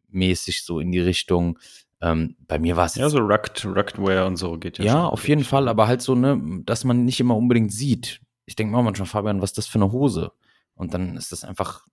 mäßig 0.10 0.64
so 0.64 0.80
in 0.80 0.92
die 0.92 1.00
Richtung. 1.00 1.60
Ähm, 2.02 2.36
bei 2.48 2.60
mir 2.60 2.78
war 2.78 2.86
es. 2.86 2.96
Ja, 2.96 3.10
so 3.10 3.20
Rugged, 3.20 3.66
Ruggedwear 3.66 4.26
und 4.26 4.38
so 4.38 4.58
geht 4.58 4.78
ja. 4.78 4.86
Ja, 4.86 5.06
auf 5.06 5.28
jeden 5.28 5.44
Fall, 5.44 5.68
aber 5.68 5.88
halt 5.88 6.02
so, 6.02 6.16
ne, 6.16 6.62
dass 6.66 6.84
man 6.84 7.04
nicht 7.04 7.20
immer 7.20 7.36
unbedingt 7.36 7.72
sieht. 7.72 8.22
Ich 8.46 8.56
denke 8.56 8.72
mal 8.72 8.84
manchmal, 8.84 9.08
Fabian, 9.08 9.42
was 9.42 9.52
ist 9.52 9.58
das 9.58 9.68
für 9.68 9.80
eine 9.80 9.92
Hose? 9.92 10.32
Und 10.76 10.94
dann 10.94 11.18
ist 11.18 11.32
das 11.32 11.44
einfach 11.44 11.86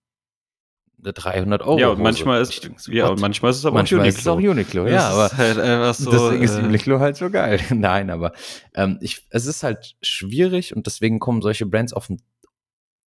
300 1.02 1.62
Euro. 1.62 1.78
Ja, 1.78 1.88
und 1.88 2.00
manchmal 2.00 2.40
ist, 2.40 2.62
denke, 2.62 2.80
ja, 2.94 3.08
und 3.08 3.20
manchmal 3.20 3.50
ist 3.50 3.58
es 3.58 3.66
aber 3.66 3.76
manchmal 3.76 4.00
auch 4.00 4.04
Uniqlo. 4.04 4.18
Ist 4.18 4.20
es 4.20 4.26
auch 4.28 4.36
Uniqlo, 4.36 4.86
ja, 4.86 5.08
aber 5.08 5.36
halt 5.36 5.96
so, 5.96 6.10
deswegen 6.10 6.42
ist 6.42 6.56
äh, 6.56 6.62
Uniqlo 6.62 7.00
halt 7.00 7.16
so 7.16 7.30
geil. 7.30 7.60
Nein, 7.70 8.10
aber 8.10 8.32
ähm, 8.74 8.98
ich, 9.00 9.26
es 9.30 9.46
ist 9.46 9.62
halt 9.62 9.96
schwierig 10.02 10.76
und 10.76 10.86
deswegen 10.86 11.18
kommen 11.18 11.42
solche 11.42 11.66
Brands 11.66 11.92
auf 11.92 12.06
den, 12.06 12.22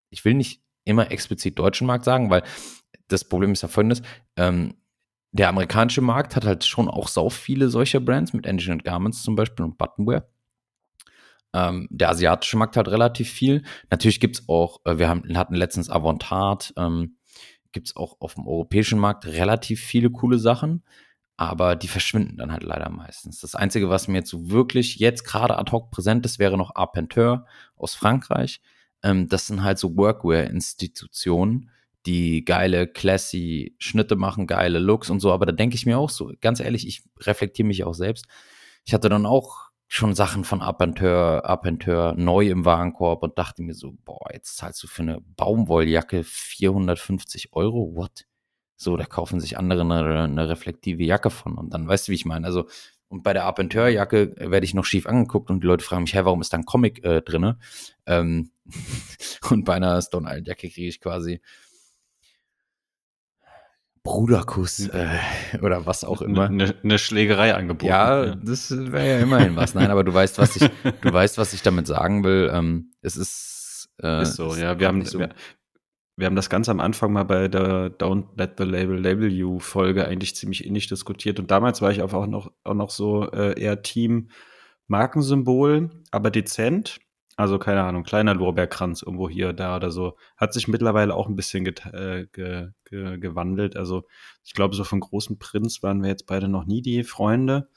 ich 0.09 0.25
will 0.25 0.33
nicht 0.33 0.61
immer 0.83 1.11
explizit 1.11 1.57
deutschen 1.57 1.87
Markt 1.87 2.03
sagen, 2.03 2.29
weil 2.29 2.43
das 3.07 3.23
Problem 3.23 3.53
ist 3.53 3.61
ja 3.61 3.67
folgendes, 3.67 4.01
ähm, 4.35 4.75
der 5.31 5.49
amerikanische 5.49 6.01
Markt 6.01 6.35
hat 6.35 6.45
halt 6.45 6.65
schon 6.65 6.87
auch 6.87 7.07
sau 7.07 7.29
viele 7.29 7.69
solcher 7.69 7.99
Brands 7.99 8.33
mit 8.33 8.45
Engineered 8.45 8.83
Garments 8.83 9.21
zum 9.21 9.35
Beispiel 9.35 9.65
und 9.65 9.77
Buttonwear. 9.77 10.27
Ähm, 11.53 11.87
der 11.89 12.09
asiatische 12.09 12.57
Markt 12.57 12.77
hat 12.77 12.87
relativ 12.87 13.29
viel. 13.29 13.63
Natürlich 13.89 14.19
gibt 14.19 14.39
es 14.39 14.49
auch, 14.49 14.81
äh, 14.85 14.97
wir 14.97 15.07
haben, 15.07 15.23
hatten 15.37 15.55
letztens 15.55 15.89
Avantard, 15.89 16.73
ähm, 16.77 17.14
gibt 17.75 17.89
es 17.89 17.95
auch 17.97 18.15
auf 18.21 18.35
dem 18.35 18.47
europäischen 18.47 18.97
Markt 18.97 19.25
relativ 19.25 19.81
viele 19.81 20.09
coole 20.09 20.39
Sachen, 20.39 20.81
aber 21.35 21.75
die 21.75 21.89
verschwinden 21.89 22.37
dann 22.37 22.53
halt 22.53 22.63
leider 22.63 22.89
meistens. 22.89 23.41
Das 23.41 23.53
Einzige, 23.53 23.89
was 23.89 24.07
mir 24.07 24.19
jetzt 24.19 24.29
so 24.29 24.49
wirklich 24.49 24.95
jetzt 24.95 25.25
gerade 25.25 25.57
ad 25.57 25.71
hoc 25.73 25.91
präsent 25.91 26.25
ist, 26.25 26.39
wäre 26.39 26.57
noch 26.57 26.73
Arpenteur 26.75 27.45
aus 27.75 27.93
Frankreich. 27.93 28.61
Ähm, 29.03 29.27
das 29.27 29.47
sind 29.47 29.61
halt 29.61 29.77
so 29.77 29.97
Workwear-Institutionen, 29.97 31.69
die 32.05 32.45
geile, 32.45 32.87
classy 32.87 33.75
Schnitte 33.77 34.15
machen, 34.15 34.47
geile 34.47 34.79
Looks 34.79 35.09
und 35.09 35.19
so. 35.19 35.33
Aber 35.33 35.45
da 35.45 35.51
denke 35.51 35.75
ich 35.75 35.85
mir 35.85 35.97
auch 35.97 36.09
so, 36.09 36.31
ganz 36.39 36.61
ehrlich, 36.61 36.87
ich 36.87 37.03
reflektiere 37.19 37.67
mich 37.67 37.83
auch 37.83 37.93
selbst. 37.93 38.25
Ich 38.85 38.93
hatte 38.93 39.09
dann 39.09 39.25
auch 39.25 39.64
schon 39.87 40.15
Sachen 40.15 40.43
von 40.43 40.61
Apenteur, 40.61 41.45
Apenteur 41.45 42.13
neu 42.15 42.49
im 42.49 42.65
Warenkorb 42.65 43.23
und 43.23 43.37
dachte 43.37 43.61
mir 43.61 43.75
so, 43.75 43.93
boah, 44.03 44.27
jetzt 44.33 44.57
zahlst 44.57 44.81
du 44.83 44.87
für 44.87 45.03
eine 45.03 45.21
Baumwolljacke 45.21 46.23
450 46.23 47.53
Euro, 47.53 47.95
what? 47.95 48.25
So, 48.77 48.97
da 48.97 49.05
kaufen 49.05 49.39
sich 49.39 49.57
andere 49.57 49.81
eine, 49.81 50.23
eine 50.23 50.49
reflektive 50.49 51.03
Jacke 51.03 51.29
von 51.29 51.57
und 51.57 51.73
dann 51.73 51.87
weißt 51.87 52.07
du, 52.07 52.11
wie 52.11 52.15
ich 52.15 52.25
meine. 52.25 52.45
Also, 52.45 52.67
und 53.07 53.23
bei 53.23 53.33
der 53.33 53.45
Apenteur-Jacke 53.45 54.35
werde 54.37 54.65
ich 54.65 54.73
noch 54.73 54.83
schief 54.83 55.05
angeguckt 55.05 55.49
und 55.49 55.61
die 55.61 55.67
Leute 55.67 55.85
fragen 55.85 56.03
mich, 56.03 56.13
hey, 56.13 56.25
warum 56.25 56.41
ist 56.41 56.51
da 56.51 56.57
ein 56.57 56.65
Comic 56.65 57.03
äh, 57.05 57.21
drinne? 57.21 57.57
Ähm, 58.05 58.51
und 59.49 59.63
bei 59.63 59.75
einer 59.75 60.01
Stone 60.01 60.27
Island-Jacke 60.27 60.69
kriege 60.69 60.87
ich 60.87 60.99
quasi 60.99 61.39
Bruderkuss 64.05 64.87
äh, 64.89 65.17
oder 65.61 65.87
was 65.87 66.03
auch 66.03 66.21
immer. 66.21 66.45
Eine, 66.45 66.75
eine 66.83 66.99
Schlägerei 66.99 67.55
angeboten. 67.55 67.87
Ja, 67.87 68.25
ja. 68.25 68.35
das 68.35 68.69
wäre 68.71 69.09
ja 69.09 69.19
immerhin 69.19 69.55
was. 69.55 69.73
Nein, 69.73 69.89
aber 69.89 70.03
du 70.03 70.13
weißt, 70.13 70.37
was 70.37 70.55
ich, 70.55 70.69
du 71.01 71.11
weißt, 71.11 71.39
was 71.39 71.53
ich 71.53 71.63
damit 71.63 71.87
sagen 71.87 72.23
will. 72.23 72.51
Ähm, 72.53 72.91
es 73.01 73.17
ist, 73.17 73.89
äh, 74.01 74.21
ist 74.21 74.35
so, 74.35 74.55
ja. 74.55 74.79
Wir 74.79 74.87
haben, 74.87 75.03
so. 75.03 75.17
wir, 75.17 75.29
wir, 76.17 76.27
haben 76.27 76.35
das 76.35 76.51
ganz 76.51 76.69
am 76.69 76.79
Anfang 76.79 77.13
mal 77.13 77.23
bei 77.23 77.47
der 77.47 77.89
Don't 77.97 78.27
Let 78.37 78.53
the 78.59 78.63
Label 78.63 78.99
Label 78.99 79.27
You 79.29 79.59
Folge 79.59 80.07
eigentlich 80.07 80.35
ziemlich 80.35 80.65
innig 80.65 80.85
diskutiert. 80.85 81.39
Und 81.39 81.49
damals 81.49 81.81
war 81.81 81.89
ich 81.89 82.03
auch 82.03 82.27
noch, 82.27 82.51
auch 82.63 82.75
noch 82.75 82.91
so 82.91 83.29
äh, 83.31 83.59
eher 83.59 83.81
Team 83.81 84.29
Markensymbol, 84.87 85.89
aber 86.11 86.29
dezent. 86.29 86.99
Also 87.37 87.59
keine 87.59 87.83
Ahnung, 87.83 88.03
kleiner 88.03 88.33
Lorbeerkranz 88.33 89.01
irgendwo 89.01 89.29
hier, 89.29 89.51
da 89.51 89.75
oder 89.75 89.91
so. 89.91 90.15
Hat 90.37 90.53
sich 90.53 90.67
mittlerweile 90.69 91.13
auch 91.13 91.27
ein 91.27 91.35
bisschen 91.35 91.65
äh, 91.65 92.27
ge 92.31 92.69
ge 92.85 93.17
gewandelt. 93.17 93.75
Also 93.75 94.05
ich 94.45 94.53
glaube, 94.53 94.75
so 94.75 94.83
von 94.85 95.01
großen 95.01 95.37
Prinz 95.37 95.83
waren 95.83 96.01
wir 96.01 96.09
jetzt 96.09 96.27
beide 96.27 96.47
noch 96.47 96.65
nie 96.65 96.81
die 96.81 97.03
Freunde. 97.03 97.69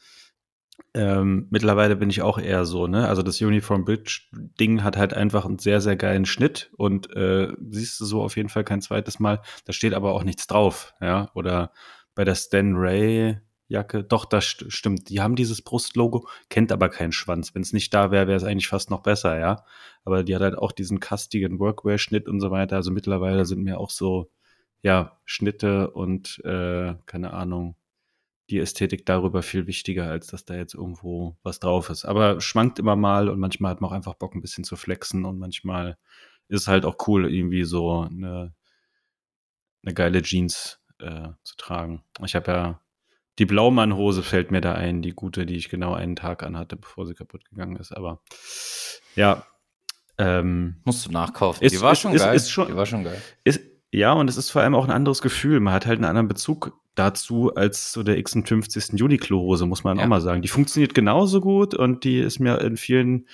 Ähm, 0.95 1.49
mittlerweile 1.51 1.97
bin 1.97 2.09
ich 2.09 2.23
auch 2.23 2.39
eher 2.39 2.65
so, 2.65 2.87
ne? 2.87 3.09
Also 3.09 3.23
das 3.23 3.41
Uniform 3.41 3.85
Bridge 3.85 4.29
Ding 4.33 4.85
hat 4.85 4.97
halt 4.97 5.13
einfach 5.13 5.45
einen 5.45 5.59
sehr, 5.59 5.81
sehr 5.81 5.97
geilen 5.97 6.25
Schnitt 6.25 6.71
und 6.77 7.15
äh, 7.17 7.53
siehst 7.71 8.01
du 8.01 8.05
so 8.05 8.23
auf 8.23 8.37
jeden 8.37 8.49
Fall 8.49 8.65
kein 8.65 8.81
zweites 8.81 9.19
Mal. 9.19 9.41
Da 9.65 9.73
steht 9.73 9.95
aber 9.95 10.13
auch 10.13 10.25
nichts 10.25 10.47
drauf, 10.47 10.95
ja? 11.01 11.31
Oder 11.35 11.73
bei 12.15 12.25
der 12.25 12.37
Stan 12.37 12.75
Ray 12.77 13.39
Jacke. 13.69 14.03
Doch, 14.03 14.25
das 14.25 14.45
st 14.47 14.73
stimmt. 14.73 15.11
Die 15.11 15.21
haben 15.21 15.37
dieses 15.37 15.63
Brustlogo, 15.63 16.27
kennt 16.49 16.73
aber 16.73 16.89
keinen 16.89 17.13
Schwanz. 17.13 17.55
Wenn 17.55 17.63
es 17.63 17.73
nicht 17.73 17.93
da 17.95 18.11
wäre, 18.11 18.27
wäre 18.27 18.37
es 18.37 18.45
eigentlich 18.45 18.69
fast 18.69 18.91
noch 18.91 19.03
besser, 19.03 19.39
ja. 19.39 19.65
Aber 20.05 20.25
die 20.25 20.35
hat 20.35 20.43
halt 20.43 20.57
auch 20.59 20.73
diesen 20.73 21.01
kastigen 21.01 21.59
Workwear-Schnitt 21.59 22.29
und 22.29 22.41
so 22.41 22.51
weiter. 22.51 22.77
Also 22.77 22.91
mittlerweile 22.91 23.45
sind 23.45 23.63
mir 23.63 23.79
auch 23.79 23.91
so, 23.91 24.31
ja, 24.83 25.19
Schnitte 25.25 25.91
und, 25.91 26.41
äh, 26.45 26.95
keine 27.07 27.33
Ahnung, 27.35 27.77
die 28.51 28.59
Ästhetik 28.59 29.05
darüber 29.07 29.43
viel 29.43 29.67
wichtiger, 29.67 30.11
als 30.11 30.29
dass 30.29 30.45
da 30.45 30.55
jetzt 30.55 30.75
irgendwo 30.75 31.37
was 31.43 31.61
drauf 31.61 31.91
ist. 31.91 32.05
Aber 32.07 32.41
schwankt 32.41 32.79
immer 32.79 32.97
mal 32.97 33.29
und 33.29 33.39
manchmal 33.39 33.73
hat 33.73 33.81
man 33.81 33.91
auch 33.91 33.95
einfach 33.95 34.15
Bock, 34.15 34.35
ein 34.35 34.41
bisschen 34.41 34.65
zu 34.65 34.77
flexen 34.77 35.25
und 35.27 35.39
manchmal 35.39 35.99
ist 36.49 36.69
halt 36.69 36.87
auch 36.87 36.97
cool, 37.07 37.33
irgendwie 37.33 37.65
so 37.65 38.03
eine, 38.03 38.55
eine 39.85 39.95
geile 39.95 40.23
Jeans 40.23 40.81
äh, 40.99 41.29
zu 41.45 41.57
tragen. 41.57 42.03
Ich 42.25 42.35
habe 42.35 42.51
ja 42.51 42.81
die 43.39 43.47
Blaumannhose 43.47 44.23
fällt 44.23 44.51
mir 44.51 44.61
da 44.61 44.75
ein, 44.75 45.03
die 45.03 45.13
gute, 45.13 45.47
die 45.47 45.57
ich 45.57 45.69
genau 45.69 45.95
einen 45.95 46.17
Tag 46.17 46.43
anhatte, 46.43 46.77
bevor 46.77 47.07
sie 47.07 47.15
kaputt 47.15 47.45
gegangen 47.45 47.77
ist. 47.77 47.93
Aber 47.93 48.21
ja. 49.15 49.45
Ähm, 50.19 50.77
Musst 50.85 51.07
du 51.07 51.13
nachkaufen. 51.13 51.65
Ist, 51.65 51.75
die 51.75 51.81
war 51.81 51.93
ist, 51.93 52.01
schon 52.01 52.13
ist, 52.13 52.23
geil. 52.23 52.37
Ist 52.37 52.51
schon, 52.51 52.67
die 52.67 52.77
war 52.77 52.87
schon 52.87 53.05
geil. 53.05 53.21
Ist, 53.45 53.61
ja, 53.93 54.13
und 54.13 54.29
es 54.29 54.37
ist 54.37 54.51
vor 54.51 54.63
allem 54.63 54.75
auch 54.75 54.85
ein 54.85 54.91
anderes 54.91 55.23
Gefühl. 55.23 55.61
Man 55.61 55.73
hat 55.73 55.87
halt 55.87 55.99
einen 55.99 56.05
anderen 56.05 56.29
Bezug 56.29 56.73
dazu 56.97 57.55
als 57.55 57.93
so 57.93 58.03
der 58.03 58.17
56. 58.17 59.01
Uniqlo-Hose, 59.01 59.67
muss 59.67 59.85
man 59.85 59.99
ja. 59.99 60.05
auch 60.05 60.09
mal 60.09 60.21
sagen. 60.21 60.43
Die 60.43 60.49
funktioniert 60.49 60.95
genauso 60.95 61.41
gut 61.41 61.75
und 61.75 62.03
die 62.03 62.19
ist 62.19 62.41
mir 62.41 62.61
in 62.61 62.77
vielen 62.77 63.29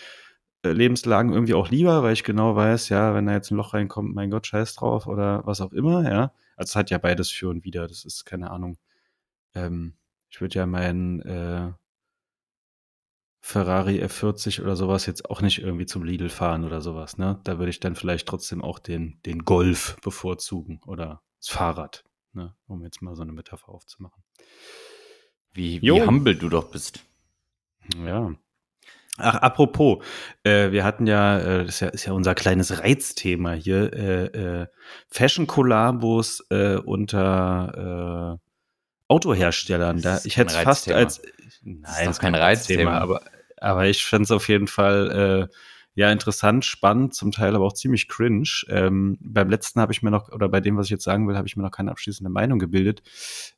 äh, 0.63 0.71
Lebenslagen 0.71 1.33
irgendwie 1.33 1.55
auch 1.55 1.71
lieber, 1.71 2.03
weil 2.03 2.13
ich 2.13 2.25
genau 2.25 2.55
weiß, 2.55 2.91
ja, 2.91 3.15
wenn 3.15 3.27
da 3.27 3.33
jetzt 3.33 3.51
ein 3.51 3.57
Loch 3.57 3.73
reinkommt, 3.73 4.15
mein 4.15 4.31
Gott, 4.31 4.47
scheiß 4.47 4.75
drauf 4.75 5.07
oder 5.07 5.43
was 5.47 5.63
auch 5.63 5.73
immer, 5.73 6.09
ja. 6.09 6.33
Also 6.57 6.71
es 6.71 6.77
hat 6.77 6.91
ja 6.91 6.99
beides 6.99 7.31
für 7.31 7.49
und 7.49 7.65
wieder. 7.65 7.89
Das 7.89 8.05
ist 8.05 8.27
keine 8.27 8.51
Ahnung. 8.51 8.77
Ähm, 9.55 9.95
ich 10.29 10.41
würde 10.41 10.57
ja 10.57 10.67
meinen 10.67 11.21
äh, 11.23 11.73
Ferrari 13.41 14.03
F40 14.03 14.63
oder 14.63 14.75
sowas 14.75 15.05
jetzt 15.05 15.29
auch 15.29 15.43
nicht 15.43 15.61
irgendwie 15.61 15.85
zum 15.85 16.03
Lidl 16.03 16.31
fahren 16.31 16.65
oder 16.65 16.81
sowas. 16.81 17.19
Ne? 17.19 17.41
Da 17.45 17.59
würde 17.59 17.69
ich 17.69 17.79
dann 17.79 17.95
vielleicht 17.95 18.27
trotzdem 18.27 18.65
auch 18.65 18.79
den, 18.79 19.21
den 19.27 19.45
Golf 19.45 19.97
bevorzugen 20.03 20.81
oder 20.87 21.23
das 21.39 21.51
Fahrrad, 21.51 22.05
ne? 22.33 22.57
um 22.67 22.83
jetzt 22.83 23.03
mal 23.03 23.15
so 23.15 23.23
eine 23.23 23.33
Metapher 23.33 23.69
aufzumachen. 23.69 24.25
Wie, 25.53 25.83
wie 25.83 26.03
humble 26.03 26.35
du 26.35 26.49
doch 26.49 26.71
bist. 26.71 27.05
Ja. 28.05 28.35
Ach, 29.19 29.37
apropos, 29.37 30.03
äh, 30.43 30.73
wir 30.73 30.83
hatten 30.83 31.07
ja, 31.07 31.39
äh, 31.39 31.65
das 31.67 31.75
ist 31.75 31.81
ja, 31.81 31.89
ist 31.89 32.05
ja 32.07 32.13
unser 32.15 32.35
kleines 32.35 32.81
Reizthema 32.81 33.53
hier, 33.53 33.93
äh, 33.93 34.25
äh 34.63 34.67
Fashion-Kollabos 35.09 36.47
äh, 36.51 36.77
unter 36.79 38.41
äh, 38.41 38.44
Autoherstellern. 39.09 40.01
Da, 40.01 40.21
ich 40.25 40.37
hätte 40.37 40.55
es 40.55 40.61
fast 40.61 40.91
als. 40.91 41.23
Nein, 41.63 41.83
das 41.83 42.09
ist 42.17 42.21
kein 42.21 42.35
Reizthema, 42.35 42.99
aber, 42.99 43.23
aber 43.59 43.87
ich 43.87 44.05
fände 44.05 44.25
es 44.25 44.31
auf 44.31 44.49
jeden 44.49 44.67
Fall 44.67 45.49
äh, 45.51 45.55
ja 45.95 46.11
interessant, 46.11 46.65
spannend, 46.65 47.15
zum 47.15 47.33
Teil 47.33 47.55
aber 47.55 47.65
auch 47.65 47.73
ziemlich 47.73 48.09
cringe. 48.09 48.65
Ähm, 48.69 49.17
beim 49.21 49.49
letzten 49.49 49.81
habe 49.81 49.93
ich 49.93 50.03
mir 50.03 50.11
noch, 50.11 50.31
oder 50.31 50.49
bei 50.49 50.61
dem, 50.61 50.77
was 50.77 50.87
ich 50.87 50.91
jetzt 50.91 51.05
sagen 51.05 51.29
will, 51.29 51.37
habe 51.37 51.47
ich 51.47 51.57
mir 51.57 51.63
noch 51.63 51.71
keine 51.71 51.91
abschließende 51.91 52.31
Meinung 52.31 52.59
gebildet. 52.59 53.03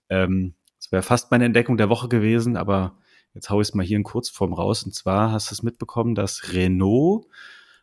Ähm, 0.09 0.55
das 0.79 0.93
wäre 0.93 1.03
fast 1.03 1.31
meine 1.31 1.47
Entdeckung 1.47 1.77
der 1.77 1.89
Woche 1.89 2.09
gewesen, 2.09 2.57
aber 2.57 2.99
jetzt 3.35 3.51
haue 3.51 3.63
ich 3.63 3.69
es 3.69 3.75
mal 3.75 3.85
hier 3.85 3.97
in 3.97 4.05
Kurzform 4.05 4.53
raus. 4.53 4.83
Und 4.85 4.95
zwar 4.95 5.33
hast 5.33 5.51
du 5.51 5.55
es 5.55 5.63
mitbekommen, 5.63 6.15
dass 6.15 6.53
Renault, 6.53 7.27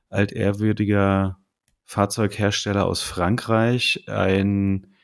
altehrwürdiger 0.09 1.39
Fahrzeughersteller 1.85 2.85
aus 2.85 3.01
Frankreich, 3.01 4.05
ein 4.07 4.95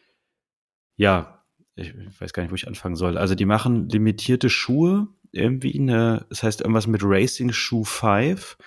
ja, 0.96 1.39
ich 1.80 2.22
weiß 2.22 2.34
gar 2.34 2.44
nicht, 2.44 2.52
wo 2.52 2.56
ich 2.56 2.68
anfangen 2.68 2.96
soll. 2.96 3.18
Also 3.18 3.36
die 3.36 3.46
machen 3.46 3.90
limitierte 3.90 4.50
Schuhe 4.50 5.08
irgendwie 5.32 5.80
eine, 5.80 6.26
das 6.30 6.44
heißt 6.44 6.62
irgendwas 6.62 6.88
mit 6.88 7.02
Racing 7.04 7.52
Shoe 7.52 7.86
5 7.86 8.58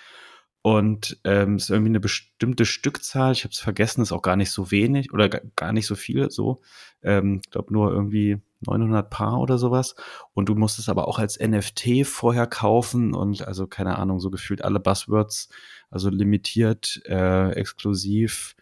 und 0.63 1.19
ähm, 1.25 1.57
ist 1.57 1.71
irgendwie 1.71 1.91
eine 1.91 2.01
bestimmte 2.01 2.65
Stückzahl. 2.65 3.33
Ich 3.33 3.43
habe 3.43 3.53
es 3.53 3.59
vergessen, 3.59 4.01
ist 4.01 4.13
auch 4.13 4.23
gar 4.23 4.37
nicht 4.37 4.53
so 4.53 4.71
wenig 4.71 5.13
oder 5.13 5.29
gar 5.29 5.73
nicht 5.73 5.87
so 5.87 5.97
viel. 5.97 6.31
So, 6.31 6.61
ähm, 7.03 7.41
ich 7.45 7.51
glaube 7.51 7.73
nur 7.73 7.91
irgendwie 7.91 8.41
900 8.61 9.11
Paar 9.11 9.41
oder 9.41 9.59
sowas. 9.59 9.97
Und 10.35 10.49
du 10.49 10.55
musst 10.55 10.79
es 10.79 10.89
aber 10.89 11.09
auch 11.09 11.19
als 11.19 11.39
NFT 11.39 12.07
vorher 12.07 12.47
kaufen 12.47 13.13
und 13.13 13.47
also 13.47 13.67
keine 13.67 13.99
Ahnung, 13.99 14.21
so 14.21 14.31
gefühlt 14.31 14.63
alle 14.63 14.79
Buzzwords, 14.79 15.49
also 15.91 16.11
limitiert, 16.11 17.03
äh, 17.07 17.51
exklusiv. 17.53 18.55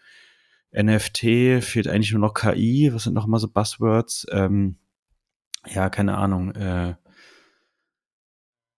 NFT 0.73 1.63
fehlt 1.63 1.87
eigentlich 1.87 2.11
nur 2.11 2.21
noch 2.21 2.33
KI. 2.33 2.91
Was 2.93 3.03
sind 3.03 3.13
noch 3.13 3.27
mal 3.27 3.39
so 3.39 3.47
Buzzwords? 3.47 4.25
Ähm, 4.31 4.77
ja, 5.67 5.89
keine 5.89 6.17
Ahnung. 6.17 6.51
Äh, 6.55 6.95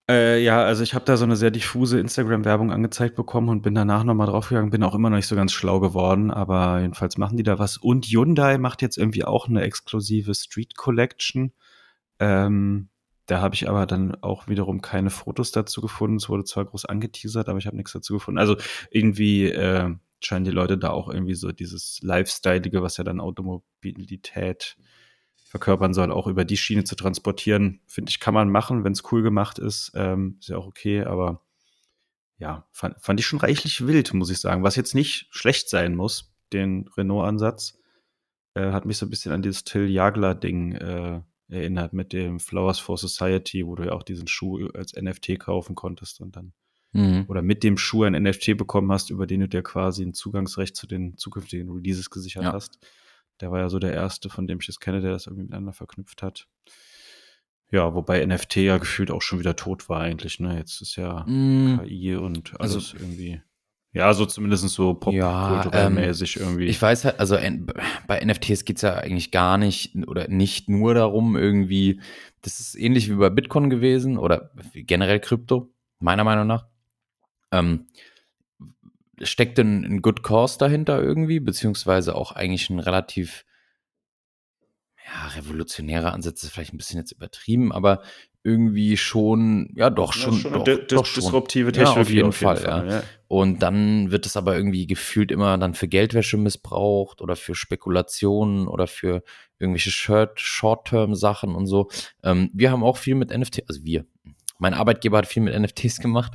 äh, 0.08 0.42
ja, 0.42 0.62
also 0.62 0.82
ich 0.82 0.94
habe 0.94 1.06
da 1.06 1.16
so 1.16 1.24
eine 1.24 1.36
sehr 1.36 1.50
diffuse 1.50 1.98
Instagram-Werbung 1.98 2.70
angezeigt 2.72 3.16
bekommen 3.16 3.48
und 3.48 3.62
bin 3.62 3.74
danach 3.74 4.04
nochmal 4.04 4.26
draufgegangen, 4.26 4.70
bin 4.70 4.82
auch 4.82 4.94
immer 4.94 5.08
noch 5.08 5.16
nicht 5.16 5.26
so 5.26 5.36
ganz 5.36 5.52
schlau 5.52 5.80
geworden, 5.80 6.30
aber 6.30 6.80
jedenfalls 6.80 7.16
machen 7.16 7.38
die 7.38 7.42
da 7.42 7.58
was. 7.58 7.78
Und 7.78 8.04
Hyundai 8.06 8.58
macht 8.58 8.82
jetzt 8.82 8.98
irgendwie 8.98 9.24
auch 9.24 9.48
eine 9.48 9.62
exklusive 9.62 10.34
Street 10.34 10.76
Collection. 10.76 11.52
Ähm, 12.18 12.90
da 13.26 13.40
habe 13.40 13.54
ich 13.54 13.68
aber 13.68 13.86
dann 13.86 14.14
auch 14.22 14.46
wiederum 14.48 14.82
keine 14.82 15.08
Fotos 15.08 15.52
dazu 15.52 15.80
gefunden. 15.80 16.16
Es 16.16 16.28
wurde 16.28 16.44
zwar 16.44 16.66
groß 16.66 16.84
angeteasert, 16.84 17.48
aber 17.48 17.58
ich 17.58 17.66
habe 17.66 17.76
nichts 17.76 17.92
dazu 17.92 18.14
gefunden. 18.14 18.38
Also 18.38 18.56
irgendwie 18.90 19.48
äh, 19.48 19.94
scheinen 20.26 20.44
die 20.44 20.50
Leute 20.50 20.78
da 20.78 20.90
auch 20.90 21.08
irgendwie 21.08 21.34
so 21.34 21.52
dieses 21.52 22.00
Lifestyleige, 22.02 22.82
was 22.82 22.96
ja 22.96 23.04
dann 23.04 23.20
Automobilität 23.20 24.76
verkörpern 25.54 25.94
soll, 25.94 26.10
auch 26.10 26.26
über 26.26 26.44
die 26.44 26.56
Schiene 26.56 26.84
zu 26.84 26.96
transportieren. 26.96 27.80
Finde 27.86 28.10
ich, 28.10 28.18
kann 28.18 28.34
man 28.34 28.50
machen, 28.50 28.82
wenn 28.84 28.92
es 28.92 29.12
cool 29.12 29.22
gemacht 29.22 29.58
ist. 29.58 29.92
Ähm, 29.94 30.36
ist 30.40 30.48
ja 30.48 30.56
auch 30.56 30.66
okay, 30.66 31.04
aber 31.04 31.42
ja, 32.38 32.66
fand, 32.72 33.00
fand 33.00 33.20
ich 33.20 33.26
schon 33.26 33.38
reichlich 33.38 33.86
wild, 33.86 34.12
muss 34.14 34.30
ich 34.30 34.40
sagen. 34.40 34.64
Was 34.64 34.76
jetzt 34.76 34.94
nicht 34.94 35.28
schlecht 35.30 35.68
sein 35.68 35.94
muss, 35.94 36.34
den 36.52 36.88
Renault-Ansatz. 36.96 37.78
Äh, 38.54 38.72
hat 38.72 38.84
mich 38.84 38.98
so 38.98 39.06
ein 39.06 39.10
bisschen 39.10 39.32
an 39.32 39.42
dieses 39.42 39.64
Till 39.64 39.88
Jagler-Ding 39.88 40.72
äh, 40.72 41.20
erinnert 41.48 41.92
mit 41.92 42.12
dem 42.12 42.40
Flowers 42.40 42.78
for 42.78 42.98
Society, 42.98 43.66
wo 43.66 43.74
du 43.74 43.84
ja 43.84 43.92
auch 43.92 44.02
diesen 44.02 44.26
Schuh 44.26 44.68
als 44.74 44.94
NFT 44.94 45.38
kaufen 45.38 45.74
konntest 45.74 46.20
und 46.20 46.36
dann 46.36 46.52
mhm. 46.94 47.26
oder 47.28 47.42
mit 47.42 47.62
dem 47.62 47.76
Schuh 47.76 48.04
ein 48.04 48.14
NFT 48.14 48.56
bekommen 48.56 48.90
hast, 48.90 49.10
über 49.10 49.26
den 49.26 49.40
du 49.40 49.48
dir 49.48 49.62
quasi 49.62 50.02
ein 50.02 50.14
Zugangsrecht 50.14 50.76
zu 50.76 50.86
den 50.86 51.16
zukünftigen 51.18 51.70
Releases 51.70 52.08
gesichert 52.08 52.44
ja. 52.44 52.52
hast. 52.52 52.78
Der 53.40 53.50
war 53.50 53.58
ja 53.58 53.68
so 53.68 53.78
der 53.78 53.92
erste, 53.92 54.30
von 54.30 54.46
dem 54.46 54.60
ich 54.60 54.68
es 54.68 54.80
kenne, 54.80 55.00
der 55.00 55.10
das 55.10 55.26
irgendwie 55.26 55.42
miteinander 55.42 55.72
verknüpft 55.72 56.22
hat. 56.22 56.48
Ja, 57.70 57.94
wobei 57.94 58.24
NFT 58.24 58.56
ja 58.56 58.78
gefühlt 58.78 59.10
auch 59.10 59.22
schon 59.22 59.40
wieder 59.40 59.56
tot 59.56 59.88
war 59.88 60.00
eigentlich, 60.00 60.38
ne? 60.38 60.56
Jetzt 60.56 60.80
ist 60.80 60.96
ja 60.96 61.24
mm. 61.26 61.80
KI 61.82 62.14
und 62.14 62.52
also 62.60 62.76
alles 62.76 62.92
also, 62.92 63.04
irgendwie. 63.04 63.40
Ja, 63.92 64.12
so 64.12 64.26
zumindest 64.26 64.68
so 64.68 64.90
popkulturell-mäßig 64.90 66.36
ja, 66.36 66.42
ähm, 66.42 66.48
irgendwie. 66.48 66.66
Ich 66.66 66.82
weiß 66.82 67.04
halt, 67.04 67.20
also 67.20 67.36
bei 68.06 68.24
NFTs 68.24 68.64
geht 68.64 68.76
es 68.76 68.82
ja 68.82 68.94
eigentlich 68.94 69.30
gar 69.30 69.56
nicht 69.56 69.94
oder 70.08 70.28
nicht 70.28 70.68
nur 70.68 70.94
darum, 70.94 71.36
irgendwie, 71.36 72.00
das 72.42 72.58
ist 72.58 72.74
ähnlich 72.74 73.08
wie 73.08 73.14
bei 73.14 73.30
Bitcoin 73.30 73.70
gewesen 73.70 74.18
oder 74.18 74.50
generell 74.74 75.20
Krypto, 75.20 75.72
meiner 76.00 76.24
Meinung 76.24 76.48
nach. 76.48 76.66
Ähm, 77.58 77.86
steckt 79.22 79.58
denn 79.58 79.84
ein 79.84 80.02
Good 80.02 80.22
Cause 80.22 80.58
dahinter 80.58 81.00
irgendwie, 81.00 81.40
beziehungsweise 81.40 82.14
auch 82.14 82.32
eigentlich 82.32 82.68
ein 82.70 82.80
relativ 82.80 83.44
ja, 85.06 85.28
revolutionärer 85.28 86.12
Ansatz 86.12 86.42
ist 86.42 86.50
vielleicht 86.50 86.72
ein 86.72 86.78
bisschen 86.78 86.98
jetzt 86.98 87.12
übertrieben, 87.12 87.72
aber 87.72 88.02
irgendwie 88.42 88.96
schon, 88.96 89.70
ja 89.74 89.90
doch 89.90 90.12
schon, 90.12 90.34
ja, 90.34 90.40
schon 90.40 90.52
doch, 90.64 90.78
doch 90.88 91.06
schon. 91.06 91.22
disruptive 91.22 91.72
Technologie 91.72 91.96
ja, 91.96 92.02
auf 92.02 92.10
jeden, 92.10 92.28
auf 92.28 92.40
jeden 92.40 92.56
Fall, 92.56 92.80
Fall 92.80 92.88
ja. 92.88 92.96
ja. 92.96 93.02
Und 93.28 93.62
dann 93.62 94.10
wird 94.10 94.26
es 94.26 94.36
aber 94.36 94.56
irgendwie 94.56 94.86
gefühlt 94.86 95.30
immer 95.30 95.56
dann 95.58 95.74
für 95.74 95.88
Geldwäsche 95.88 96.36
missbraucht 96.36 97.20
oder 97.20 97.36
für 97.36 97.54
Spekulationen 97.54 98.66
oder 98.68 98.86
für 98.86 99.22
irgendwelche 99.58 99.90
Short-Term-Sachen 99.90 101.54
und 101.54 101.66
so. 101.66 101.88
Ähm, 102.22 102.50
wir 102.52 102.70
haben 102.70 102.84
auch 102.84 102.96
viel 102.96 103.14
mit 103.14 103.36
NFT, 103.36 103.64
also 103.68 103.82
wir, 103.82 104.04
mein 104.58 104.74
Arbeitgeber 104.74 105.18
hat 105.18 105.26
viel 105.26 105.42
mit 105.42 105.58
NFTs 105.58 105.98
gemacht 106.00 106.32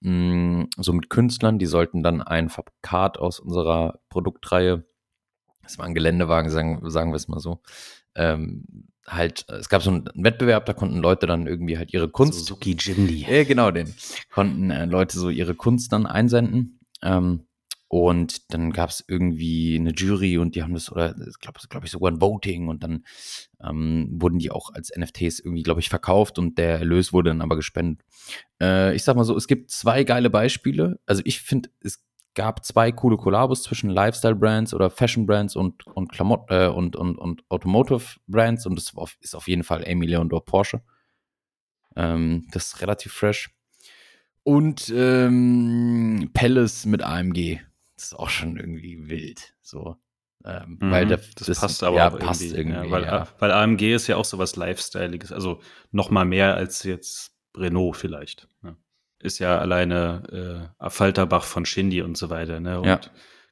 mh, 0.00 0.10
mm, 0.10 0.68
so 0.76 0.92
mit 0.92 1.10
Künstlern, 1.10 1.58
die 1.58 1.66
sollten 1.66 2.02
dann 2.02 2.22
ein 2.22 2.48
Fabrikat 2.48 3.18
aus 3.18 3.40
unserer 3.40 4.00
Produktreihe, 4.08 4.84
das 5.62 5.78
war 5.78 5.86
ein 5.86 5.94
Geländewagen, 5.94 6.50
sagen, 6.50 6.88
sagen 6.90 7.12
wir 7.12 7.16
es 7.16 7.28
mal 7.28 7.40
so, 7.40 7.60
ähm, 8.14 8.64
halt, 9.06 9.46
es 9.48 9.68
gab 9.68 9.82
so 9.82 9.90
einen 9.90 10.08
Wettbewerb, 10.14 10.66
da 10.66 10.72
konnten 10.72 10.98
Leute 10.98 11.26
dann 11.26 11.46
irgendwie 11.46 11.78
halt 11.78 11.92
ihre 11.92 12.08
Kunst. 12.08 12.38
Suzuki 12.38 12.76
Jindy. 12.78 13.26
Ja, 13.28 13.44
genau, 13.44 13.70
den. 13.70 13.94
Konnten 14.32 14.70
äh, 14.70 14.84
Leute 14.84 15.18
so 15.18 15.30
ihre 15.30 15.54
Kunst 15.54 15.92
dann 15.92 16.06
einsenden. 16.06 16.80
Ähm, 17.02 17.45
und 17.88 18.52
dann 18.52 18.72
gab 18.72 18.90
es 18.90 19.04
irgendwie 19.06 19.76
eine 19.78 19.92
Jury 19.92 20.38
und 20.38 20.56
die 20.56 20.62
haben 20.62 20.74
das, 20.74 20.90
oder 20.90 21.14
glaube 21.40 21.60
glaub 21.68 21.84
ich 21.84 21.90
sogar 21.90 22.10
ein 22.10 22.20
Voting 22.20 22.66
und 22.68 22.82
dann 22.82 23.04
ähm, 23.62 24.08
wurden 24.10 24.38
die 24.38 24.50
auch 24.50 24.70
als 24.74 24.90
NFTs 24.96 25.38
irgendwie, 25.38 25.62
glaube 25.62 25.80
ich, 25.80 25.88
verkauft 25.88 26.38
und 26.38 26.58
der 26.58 26.80
Erlös 26.80 27.12
wurde 27.12 27.30
dann 27.30 27.42
aber 27.42 27.54
gespendet. 27.54 28.04
Äh, 28.60 28.94
ich 28.96 29.04
sag 29.04 29.14
mal 29.16 29.24
so, 29.24 29.36
es 29.36 29.46
gibt 29.46 29.70
zwei 29.70 30.02
geile 30.02 30.30
Beispiele. 30.30 30.98
Also 31.06 31.22
ich 31.24 31.40
finde, 31.40 31.70
es 31.80 32.04
gab 32.34 32.64
zwei 32.64 32.90
coole 32.90 33.16
Kollabos 33.16 33.62
zwischen 33.62 33.88
Lifestyle-Brands 33.90 34.74
oder 34.74 34.90
Fashion-Brands 34.90 35.54
und, 35.54 35.86
und 35.86 36.12
äh, 36.48 36.66
und, 36.66 36.96
und, 36.96 37.18
und 37.18 37.44
Automotive-Brands 37.48 38.66
und 38.66 38.76
das 38.76 38.92
ist 39.20 39.34
auf 39.36 39.46
jeden 39.46 39.62
Fall 39.62 39.84
Amy 39.86 40.06
Leondor 40.06 40.44
Porsche. 40.44 40.82
Ähm, 41.94 42.46
das 42.50 42.66
ist 42.66 42.80
relativ 42.82 43.12
fresh. 43.12 43.50
Und 44.42 44.92
ähm, 44.94 46.30
Palace 46.34 46.84
mit 46.86 47.02
AMG 47.02 47.60
das 47.96 48.06
ist 48.06 48.14
auch 48.14 48.30
schon 48.30 48.56
irgendwie 48.56 49.08
wild. 49.08 49.54
So. 49.62 49.96
Ähm, 50.44 50.78
mhm, 50.80 50.90
weil 50.90 51.06
der, 51.06 51.16
das, 51.16 51.46
das, 51.46 51.60
passt 51.60 51.82
aber 51.82 51.96
ja, 51.96 52.12
auch 52.12 52.18
passt 52.18 52.42
irgendwie. 52.42 52.58
irgendwie 52.58 52.86
ja, 52.86 52.90
weil, 52.90 53.02
ja. 53.04 53.28
weil, 53.38 53.50
AMG 53.50 53.94
ist 53.94 54.06
ja 54.06 54.16
auch 54.16 54.24
so 54.24 54.38
was 54.38 54.54
Lifestyleiges, 54.54 55.32
also 55.32 55.60
noch 55.90 56.10
mal 56.10 56.24
mehr 56.24 56.54
als 56.54 56.84
jetzt 56.84 57.34
Renault 57.56 57.96
vielleicht. 57.96 58.46
Ne? 58.62 58.76
Ist 59.18 59.38
ja 59.38 59.58
alleine 59.58 60.70
äh, 60.78 60.90
Falterbach 60.90 61.44
von 61.44 61.64
Shindy 61.64 62.02
und 62.02 62.16
so 62.16 62.30
weiter, 62.30 62.60
ne? 62.60 62.78
Und 62.78 62.86
ja. 62.86 63.00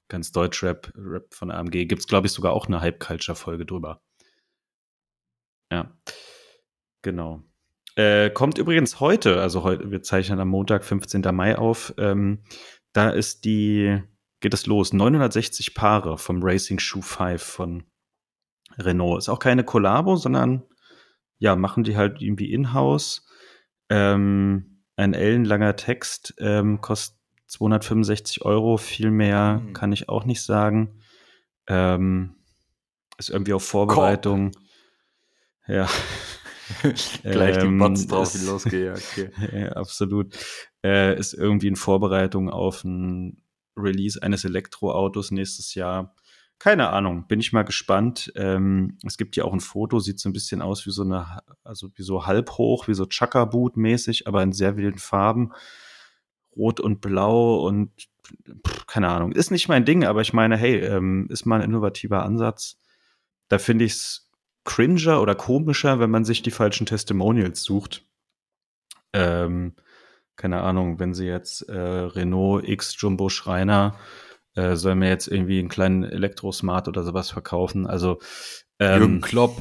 ganz 0.09 0.31
Deutschrap 0.31 0.93
Rap 0.95 1.33
von 1.35 1.51
AMG. 1.51 1.87
Gibt 1.87 2.01
es, 2.01 2.07
glaube 2.07 2.27
ich, 2.27 2.33
sogar 2.33 2.53
auch 2.53 2.67
eine 2.67 2.81
Hype-Culture-Folge 2.81 3.65
drüber. 3.65 4.03
Ja. 5.73 5.91
Genau. 7.03 7.43
Äh, 7.97 8.31
kommt 8.31 8.59
übrigens 8.59 9.01
heute, 9.01 9.41
also 9.41 9.63
heute, 9.63 9.91
wir 9.91 10.03
zeichnen 10.03 10.39
am 10.39 10.49
Montag, 10.49 10.85
15. 10.85 11.23
Mai 11.33 11.57
auf. 11.57 11.95
Ähm, 11.97 12.45
da 12.93 13.11
ist 13.11 13.45
die 13.45 14.03
geht 14.45 14.53
es 14.53 14.67
los. 14.67 14.93
960 14.93 15.75
Paare 15.75 16.19
vom 16.19 16.43
Racing 16.43 16.79
Shoe 16.79 17.01
5 17.01 17.43
von 17.43 17.85
Renault. 18.77 19.17
Ist 19.17 19.31
auch 19.31 19.39
keine 19.39 19.65
Kollabo, 19.65 20.17
sondern 20.17 20.65
ja, 21.39 21.57
machen 21.57 21.83
die 21.83 21.97
halt 21.97 22.21
irgendwie 22.21 22.53
in-house. 22.53 23.27
Ähm, 23.89 24.83
ein 24.97 25.15
ellenlanger 25.15 25.77
Text 25.77 26.35
ähm, 26.41 26.83
kostet 26.83 27.17
265 27.47 28.45
Euro. 28.45 28.77
Viel 28.77 29.11
mehr 29.11 29.63
mhm. 29.65 29.73
kann 29.73 29.93
ich 29.93 30.11
auch 30.11 30.27
nicht 30.27 30.43
sagen. 30.43 31.01
Ähm, 31.67 32.35
ist 33.17 33.31
irgendwie 33.31 33.55
auf 33.55 33.67
Vorbereitung. 33.67 34.53
Korb. 34.53 34.65
Ja. 35.69 35.89
Gleich 37.23 37.57
die 37.57 37.79
Bots 37.79 38.03
ähm, 38.03 38.09
drauf, 38.09 38.33
die 38.33 38.45
losgehen. 38.45 38.95
Okay. 38.95 39.31
ja, 39.59 39.69
absolut. 39.73 40.37
Äh, 40.85 41.19
ist 41.19 41.33
irgendwie 41.33 41.69
in 41.69 41.77
Vorbereitung 41.77 42.51
auf 42.51 42.85
ein 42.85 43.41
Release 43.77 44.23
eines 44.23 44.45
Elektroautos 44.45 45.31
nächstes 45.31 45.75
Jahr. 45.75 46.15
Keine 46.59 46.91
Ahnung, 46.91 47.27
bin 47.27 47.41
ich 47.41 47.53
mal 47.53 47.65
gespannt. 47.65 48.33
Ähm, 48.37 48.99
es 49.05 49.17
gibt 49.17 49.37
ja 49.37 49.45
auch 49.45 49.53
ein 49.53 49.61
Foto, 49.61 49.99
sieht 49.99 50.21
so 50.21 50.29
ein 50.29 50.33
bisschen 50.33 50.63
aus 50.63 50.87
wie 50.87 50.93
so 50.93 51.03
eine, 51.03 51.41
also 51.65 51.91
wie 51.97 52.03
so 52.03 52.27
halb 52.27 52.53
hoch, 52.53 52.89
wie 52.89 52.95
so 52.95 53.07
Chaka-Boot 53.07 53.77
mäßig, 53.77 54.29
aber 54.29 54.43
in 54.43 54.53
sehr 54.53 54.77
wilden 54.77 54.99
Farben. 54.99 55.53
Rot 56.57 56.79
und 56.81 57.01
Blau 57.01 57.67
und 57.67 57.91
pff, 58.67 58.87
keine 58.87 59.09
Ahnung. 59.09 59.33
Ist 59.33 59.51
nicht 59.51 59.69
mein 59.69 59.85
Ding, 59.85 60.05
aber 60.05 60.21
ich 60.21 60.33
meine, 60.33 60.57
hey, 60.57 60.79
ähm, 60.79 61.27
ist 61.31 61.45
mal 61.45 61.61
ein 61.61 61.69
innovativer 61.69 62.23
Ansatz. 62.23 62.81
Da 63.49 63.59
finde 63.59 63.85
ich 63.85 63.93
es 63.93 64.31
cringer 64.65 65.21
oder 65.21 65.35
komischer, 65.35 65.99
wenn 66.01 66.11
man 66.11 66.25
sich 66.25 66.43
die 66.43 66.51
falschen 66.51 66.87
Testimonials 66.87 67.63
sucht. 67.63 68.07
Ähm, 69.13 69.75
keine 70.37 70.63
Ahnung, 70.63 70.99
wenn 70.99 71.15
sie 71.15 71.27
jetzt 71.27 71.69
äh, 71.69 71.79
Renault 71.79 72.69
X 72.69 72.95
Jumbo 72.99 73.29
Schreiner 73.29 73.97
äh, 74.55 74.77
soll 74.77 74.95
mir 74.95 75.09
jetzt 75.09 75.27
irgendwie 75.27 75.59
einen 75.59 75.69
kleinen 75.69 76.05
Elektrosmart 76.05 76.89
oder 76.89 77.03
sowas 77.03 77.31
verkaufen. 77.31 77.87
Also 77.87 78.19
ähm, 78.79 78.99
Jürgen 79.01 79.21
Klopp. 79.21 79.61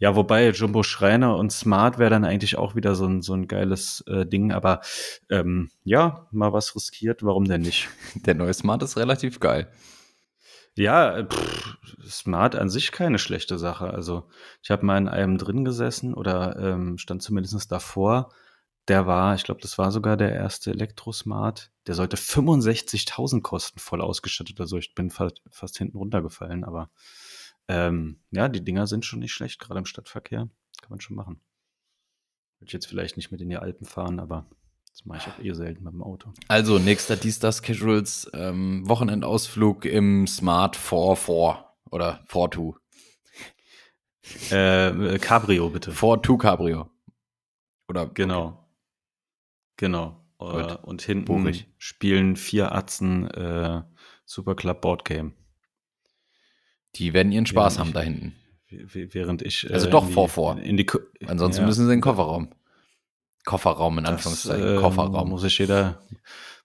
Ja, 0.00 0.14
wobei 0.14 0.50
Jumbo 0.50 0.84
Schreiner 0.84 1.36
und 1.36 1.50
Smart 1.50 1.98
wäre 1.98 2.10
dann 2.10 2.24
eigentlich 2.24 2.56
auch 2.56 2.76
wieder 2.76 2.94
so 2.94 3.06
ein, 3.06 3.20
so 3.20 3.34
ein 3.34 3.48
geiles 3.48 4.04
äh, 4.06 4.24
Ding. 4.24 4.52
Aber 4.52 4.80
ähm, 5.28 5.70
ja, 5.82 6.28
mal 6.30 6.52
was 6.52 6.76
riskiert, 6.76 7.24
warum 7.24 7.46
denn 7.46 7.62
nicht? 7.62 7.88
Der 8.14 8.34
neue 8.34 8.54
Smart 8.54 8.82
ist 8.82 8.96
relativ 8.96 9.40
geil. 9.40 9.68
Ja, 10.76 11.24
pff, 11.24 11.78
Smart 12.08 12.54
an 12.54 12.68
sich 12.68 12.92
keine 12.92 13.18
schlechte 13.18 13.58
Sache. 13.58 13.92
Also 13.92 14.28
ich 14.62 14.70
habe 14.70 14.86
mal 14.86 14.98
in 14.98 15.08
einem 15.08 15.36
drin 15.36 15.64
gesessen 15.64 16.14
oder 16.14 16.56
ähm, 16.60 16.98
stand 16.98 17.20
zumindest 17.22 17.72
davor. 17.72 18.30
Der 18.88 19.06
war, 19.06 19.34
ich 19.34 19.44
glaube, 19.44 19.60
das 19.60 19.76
war 19.76 19.92
sogar 19.92 20.16
der 20.16 20.32
erste 20.32 20.70
Elektrosmart. 20.70 21.70
Der 21.86 21.94
sollte 21.94 22.16
65.000 22.16 23.42
kosten, 23.42 23.78
voll 23.78 24.00
ausgestattet. 24.00 24.58
Also 24.60 24.78
ich 24.78 24.94
bin 24.94 25.10
fast, 25.10 25.42
fast 25.50 25.76
hinten 25.76 25.98
runtergefallen. 25.98 26.64
Aber 26.64 26.90
ähm, 27.68 28.20
ja, 28.30 28.48
die 28.48 28.64
Dinger 28.64 28.86
sind 28.86 29.04
schon 29.04 29.18
nicht 29.18 29.32
schlecht, 29.32 29.60
gerade 29.60 29.78
im 29.78 29.84
Stadtverkehr. 29.84 30.48
Kann 30.80 30.90
man 30.90 31.02
schon 31.02 31.16
machen. 31.16 31.40
Würde 32.58 32.68
ich 32.68 32.72
jetzt 32.72 32.86
vielleicht 32.86 33.18
nicht 33.18 33.30
mit 33.30 33.42
in 33.42 33.50
die 33.50 33.58
Alpen 33.58 33.86
fahren, 33.86 34.18
aber 34.20 34.46
das 34.90 35.04
mache 35.04 35.18
ich 35.18 35.26
auch 35.28 35.44
eh 35.44 35.54
selten 35.54 35.84
mit 35.84 35.92
dem 35.92 36.02
Auto. 36.02 36.32
Also, 36.48 36.78
nächster 36.78 37.16
Dies, 37.16 37.38
das 37.38 37.62
Casuals 37.62 38.28
ähm, 38.32 38.88
Wochenendausflug 38.88 39.84
im 39.84 40.26
Smart 40.26 40.76
4-4 40.76 41.62
oder 41.90 42.24
4-2. 42.28 42.74
Äh, 44.50 45.18
Cabrio, 45.18 45.68
bitte. 45.68 45.92
4-2 45.92 46.38
Cabrio. 46.38 46.90
Oder 47.88 48.06
Genau. 48.06 48.67
Genau. 49.78 50.22
Äh, 50.40 50.74
und 50.82 51.00
hinten 51.02 51.24
Buchig. 51.24 51.66
spielen 51.78 52.36
vier 52.36 52.72
Atzen 52.72 53.28
äh, 53.30 53.82
Superclub 54.26 54.80
Board 54.82 55.04
Game. 55.06 55.32
die 56.94 57.12
werden 57.12 57.32
ihren 57.32 57.46
Spaß 57.46 57.74
Ja, 57.76 57.80
haben 57.80 57.88
ich- 57.88 57.94
da 57.94 58.00
hinten. 58.02 58.34
Während 58.70 59.40
ich. 59.40 59.72
Also 59.72 59.88
äh, 59.88 59.90
doch 59.90 60.06
die- 60.06 60.12
vor, 60.12 60.28
vor. 60.28 60.58
In 60.58 60.76
die, 60.76 60.84
Ko- 60.84 60.98
Ansonsten 61.26 61.62
Ja, 61.62 61.66
müssen 61.66 61.86
sie 61.86 61.92
in 61.92 61.98
den 61.98 62.02
Kofferraum. 62.02 62.50
Kofferraum 63.46 63.96
in 63.98 64.04
das, 64.04 64.12
Anführungszeichen. 64.14 64.76
äh, 64.76 64.80
Kofferraum. 64.80 65.30
Muss 65.30 65.44
ich 65.44 65.56
jeder, 65.58 66.02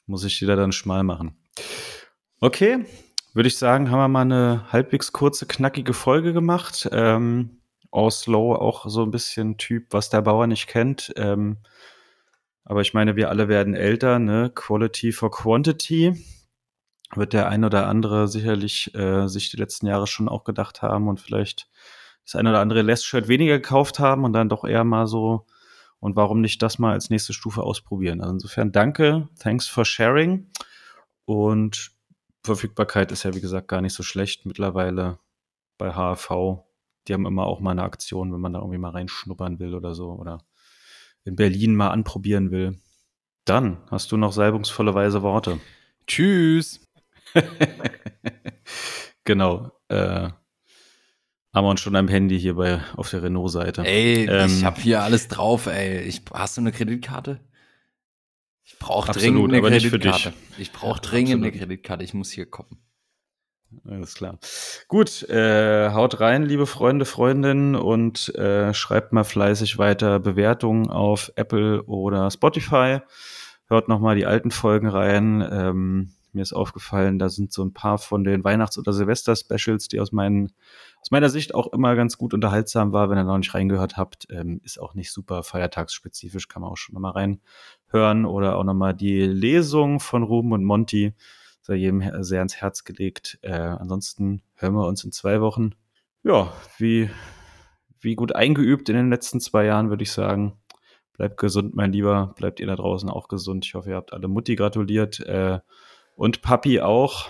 muss 0.05 0.21
sich 0.21 0.39
jeder 0.41 0.57
dann 0.57 0.73
schmal 0.73 1.03
machen. 1.03 1.37
Okay, 2.41 2.85
würde 3.33 3.47
ich 3.47 3.57
sagen, 3.57 3.89
haben 3.89 3.99
wir 3.99 4.07
mal 4.09 4.21
eine 4.21 4.71
halbwegs 4.73 5.13
kurze, 5.13 5.45
knackige 5.45 5.93
Folge 5.93 6.33
gemacht. 6.33 6.89
Ähm, 6.91 7.61
Oslo 7.89 8.53
auch 8.55 8.89
so 8.89 9.03
ein 9.03 9.11
bisschen 9.11 9.57
Typ, 9.57 9.87
was 9.93 10.09
der 10.09 10.21
Bauer 10.23 10.47
nicht 10.47 10.67
kennt. 10.67 11.13
Ähm, 11.15 11.57
aber 12.65 12.81
ich 12.81 12.93
meine, 12.93 13.15
wir 13.15 13.29
alle 13.29 13.47
werden 13.47 13.75
älter, 13.75 14.19
ne? 14.19 14.51
Quality 14.53 15.11
for 15.11 15.31
Quantity. 15.31 16.23
Wird 17.15 17.33
der 17.33 17.49
ein 17.49 17.63
oder 17.63 17.87
andere 17.87 18.27
sicherlich 18.27 18.93
äh, 18.95 19.27
sich 19.27 19.51
die 19.51 19.57
letzten 19.57 19.85
Jahre 19.85 20.07
schon 20.07 20.29
auch 20.29 20.43
gedacht 20.43 20.81
haben 20.81 21.07
und 21.07 21.19
vielleicht 21.19 21.69
das 22.25 22.35
ein 22.35 22.47
oder 22.47 22.59
andere 22.59 22.81
Last-Shirt 22.81 23.27
weniger 23.27 23.59
gekauft 23.59 23.99
haben 23.99 24.23
und 24.23 24.33
dann 24.33 24.49
doch 24.49 24.63
eher 24.63 24.83
mal 24.83 25.07
so 25.07 25.45
und 25.99 26.15
warum 26.15 26.41
nicht 26.41 26.61
das 26.61 26.79
mal 26.79 26.93
als 26.93 27.09
nächste 27.09 27.33
Stufe 27.33 27.61
ausprobieren. 27.61 28.21
Also 28.21 28.33
insofern 28.33 28.71
danke, 28.71 29.29
thanks 29.39 29.67
for 29.67 29.85
sharing 29.85 30.49
und 31.25 31.91
Verfügbarkeit 32.43 33.11
ist 33.11 33.23
ja 33.23 33.33
wie 33.35 33.41
gesagt 33.41 33.67
gar 33.67 33.81
nicht 33.81 33.93
so 33.93 34.03
schlecht 34.03 34.45
mittlerweile 34.45 35.19
bei 35.77 35.93
HAV. 35.93 36.63
Die 37.07 37.13
haben 37.13 37.25
immer 37.25 37.45
auch 37.45 37.59
mal 37.59 37.71
eine 37.71 37.83
Aktion, 37.83 38.33
wenn 38.33 38.41
man 38.41 38.53
da 38.53 38.59
irgendwie 38.59 38.79
mal 38.79 38.91
reinschnuppern 38.91 39.59
will 39.59 39.75
oder 39.75 39.93
so 39.93 40.11
oder 40.13 40.39
in 41.25 41.35
Berlin 41.35 41.75
mal 41.75 41.89
anprobieren 41.89 42.51
will. 42.51 42.79
Dann 43.45 43.77
hast 43.91 44.11
du 44.11 44.17
noch 44.17 44.33
salbungsvolle 44.33 44.93
weise 44.93 45.21
Worte. 45.21 45.59
Tschüss. 46.07 46.87
genau. 49.23 49.71
Äh, 49.89 50.29
haben 51.53 51.65
wir 51.65 51.69
uns 51.69 51.81
schon 51.81 51.95
am 51.95 52.07
Handy 52.07 52.39
hier 52.39 52.55
bei 52.55 52.81
auf 52.95 53.09
der 53.09 53.23
Renault-Seite. 53.23 53.83
Ey, 53.83 54.27
Ähm, 54.27 54.47
ich 54.47 54.63
hab 54.63 54.79
hier 54.79 55.03
alles 55.03 55.27
drauf, 55.27 55.67
ey. 55.67 56.01
Ich, 56.01 56.21
hast 56.33 56.57
du 56.57 56.61
eine 56.61 56.71
Kreditkarte? 56.71 57.39
Ich 58.63 58.79
brauche 58.79 59.11
dringend 59.11 59.49
eine 59.49 59.57
aber 59.57 59.69
nicht 59.69 59.83
für 59.83 59.99
Kreditkarte. 59.99 60.33
Ich 60.57 60.71
brauche 60.71 61.01
dringend 61.01 61.43
eine. 61.43 61.51
Kreditkarte. 61.51 62.03
Ich 62.03 62.13
muss 62.13 62.31
hier 62.31 62.45
kommen. 62.45 62.79
Alles 63.87 64.15
klar. 64.15 64.39
Gut, 64.87 65.23
äh, 65.29 65.91
haut 65.91 66.19
rein, 66.19 66.43
liebe 66.43 66.65
Freunde, 66.65 67.05
Freundinnen 67.05 67.75
und 67.75 68.33
äh, 68.35 68.73
schreibt 68.73 69.13
mal 69.13 69.23
fleißig 69.23 69.77
weiter 69.77 70.19
Bewertungen 70.19 70.89
auf 70.89 71.31
Apple 71.35 71.83
oder 71.83 72.29
Spotify. 72.31 72.99
Hört 73.67 73.87
noch 73.87 73.99
mal 73.99 74.15
die 74.15 74.25
alten 74.25 74.51
Folgen 74.51 74.87
rein. 74.87 75.47
Ähm, 75.49 76.13
mir 76.33 76.41
ist 76.41 76.53
aufgefallen, 76.53 77.19
da 77.19 77.29
sind 77.29 77.53
so 77.53 77.63
ein 77.63 77.73
paar 77.73 77.97
von 77.97 78.23
den 78.23 78.43
Weihnachts- 78.43 78.77
oder 78.77 78.91
Silvester-Specials, 78.91 79.87
die 79.87 79.99
aus, 79.99 80.11
meinen, 80.11 80.51
aus 80.99 81.11
meiner 81.11 81.29
Sicht 81.29 81.53
auch 81.53 81.71
immer 81.71 81.95
ganz 81.95 82.17
gut 82.17 82.33
unterhaltsam 82.33 82.91
war. 82.91 83.09
Wenn 83.09 83.17
ihr 83.17 83.23
noch 83.23 83.37
nicht 83.37 83.53
reingehört 83.53 83.97
habt, 83.97 84.27
ähm, 84.31 84.59
ist 84.63 84.79
auch 84.79 84.95
nicht 84.95 85.11
super 85.11 85.43
feiertagsspezifisch, 85.43 86.47
kann 86.47 86.61
man 86.63 86.71
auch 86.71 86.77
schon 86.77 86.93
noch 86.93 87.01
mal 87.01 87.11
reinhören. 87.11 88.25
Oder 88.25 88.57
auch 88.57 88.63
noch 88.63 88.73
mal 88.73 88.93
die 88.93 89.21
Lesung 89.21 89.99
von 89.99 90.23
Ruben 90.23 90.51
und 90.53 90.63
Monty 90.63 91.13
sei 91.63 91.75
jedem 91.75 92.23
sehr 92.23 92.39
ans 92.39 92.57
Herz 92.57 92.83
gelegt. 92.83 93.39
Äh, 93.41 93.53
ansonsten 93.53 94.43
hören 94.55 94.73
wir 94.73 94.85
uns 94.85 95.03
in 95.03 95.11
zwei 95.11 95.41
Wochen. 95.41 95.71
Ja, 96.21 96.53
wie, 96.77 97.09
wie 97.99 98.15
gut 98.15 98.35
eingeübt 98.35 98.89
in 98.89 98.95
den 98.95 99.09
letzten 99.09 99.39
zwei 99.39 99.65
Jahren, 99.65 99.89
würde 99.89 100.03
ich 100.03 100.11
sagen. 100.11 100.57
Bleibt 101.13 101.37
gesund, 101.37 101.75
mein 101.75 101.91
Lieber. 101.91 102.33
Bleibt 102.37 102.59
ihr 102.59 102.67
da 102.67 102.75
draußen 102.75 103.09
auch 103.09 103.27
gesund. 103.27 103.65
Ich 103.65 103.75
hoffe, 103.75 103.91
ihr 103.91 103.95
habt 103.95 104.13
alle 104.13 104.27
Mutti 104.27 104.55
gratuliert. 104.55 105.19
Äh, 105.21 105.59
und 106.15 106.41
Papi 106.41 106.81
auch. 106.81 107.29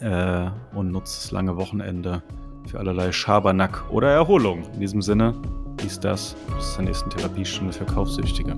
Äh, 0.00 0.50
und 0.74 0.90
nutzt 0.90 1.24
das 1.24 1.30
lange 1.30 1.56
Wochenende 1.56 2.22
für 2.66 2.78
allerlei 2.78 3.12
Schabernack 3.12 3.90
oder 3.90 4.10
Erholung. 4.10 4.64
In 4.74 4.80
diesem 4.80 5.02
Sinne, 5.02 5.40
dies 5.82 6.00
das. 6.00 6.36
Bis 6.56 6.74
zur 6.74 6.84
nächsten 6.84 7.10
Therapiestunde 7.10 7.72
für 7.72 7.84
Kaufsüchtige. 7.84 8.54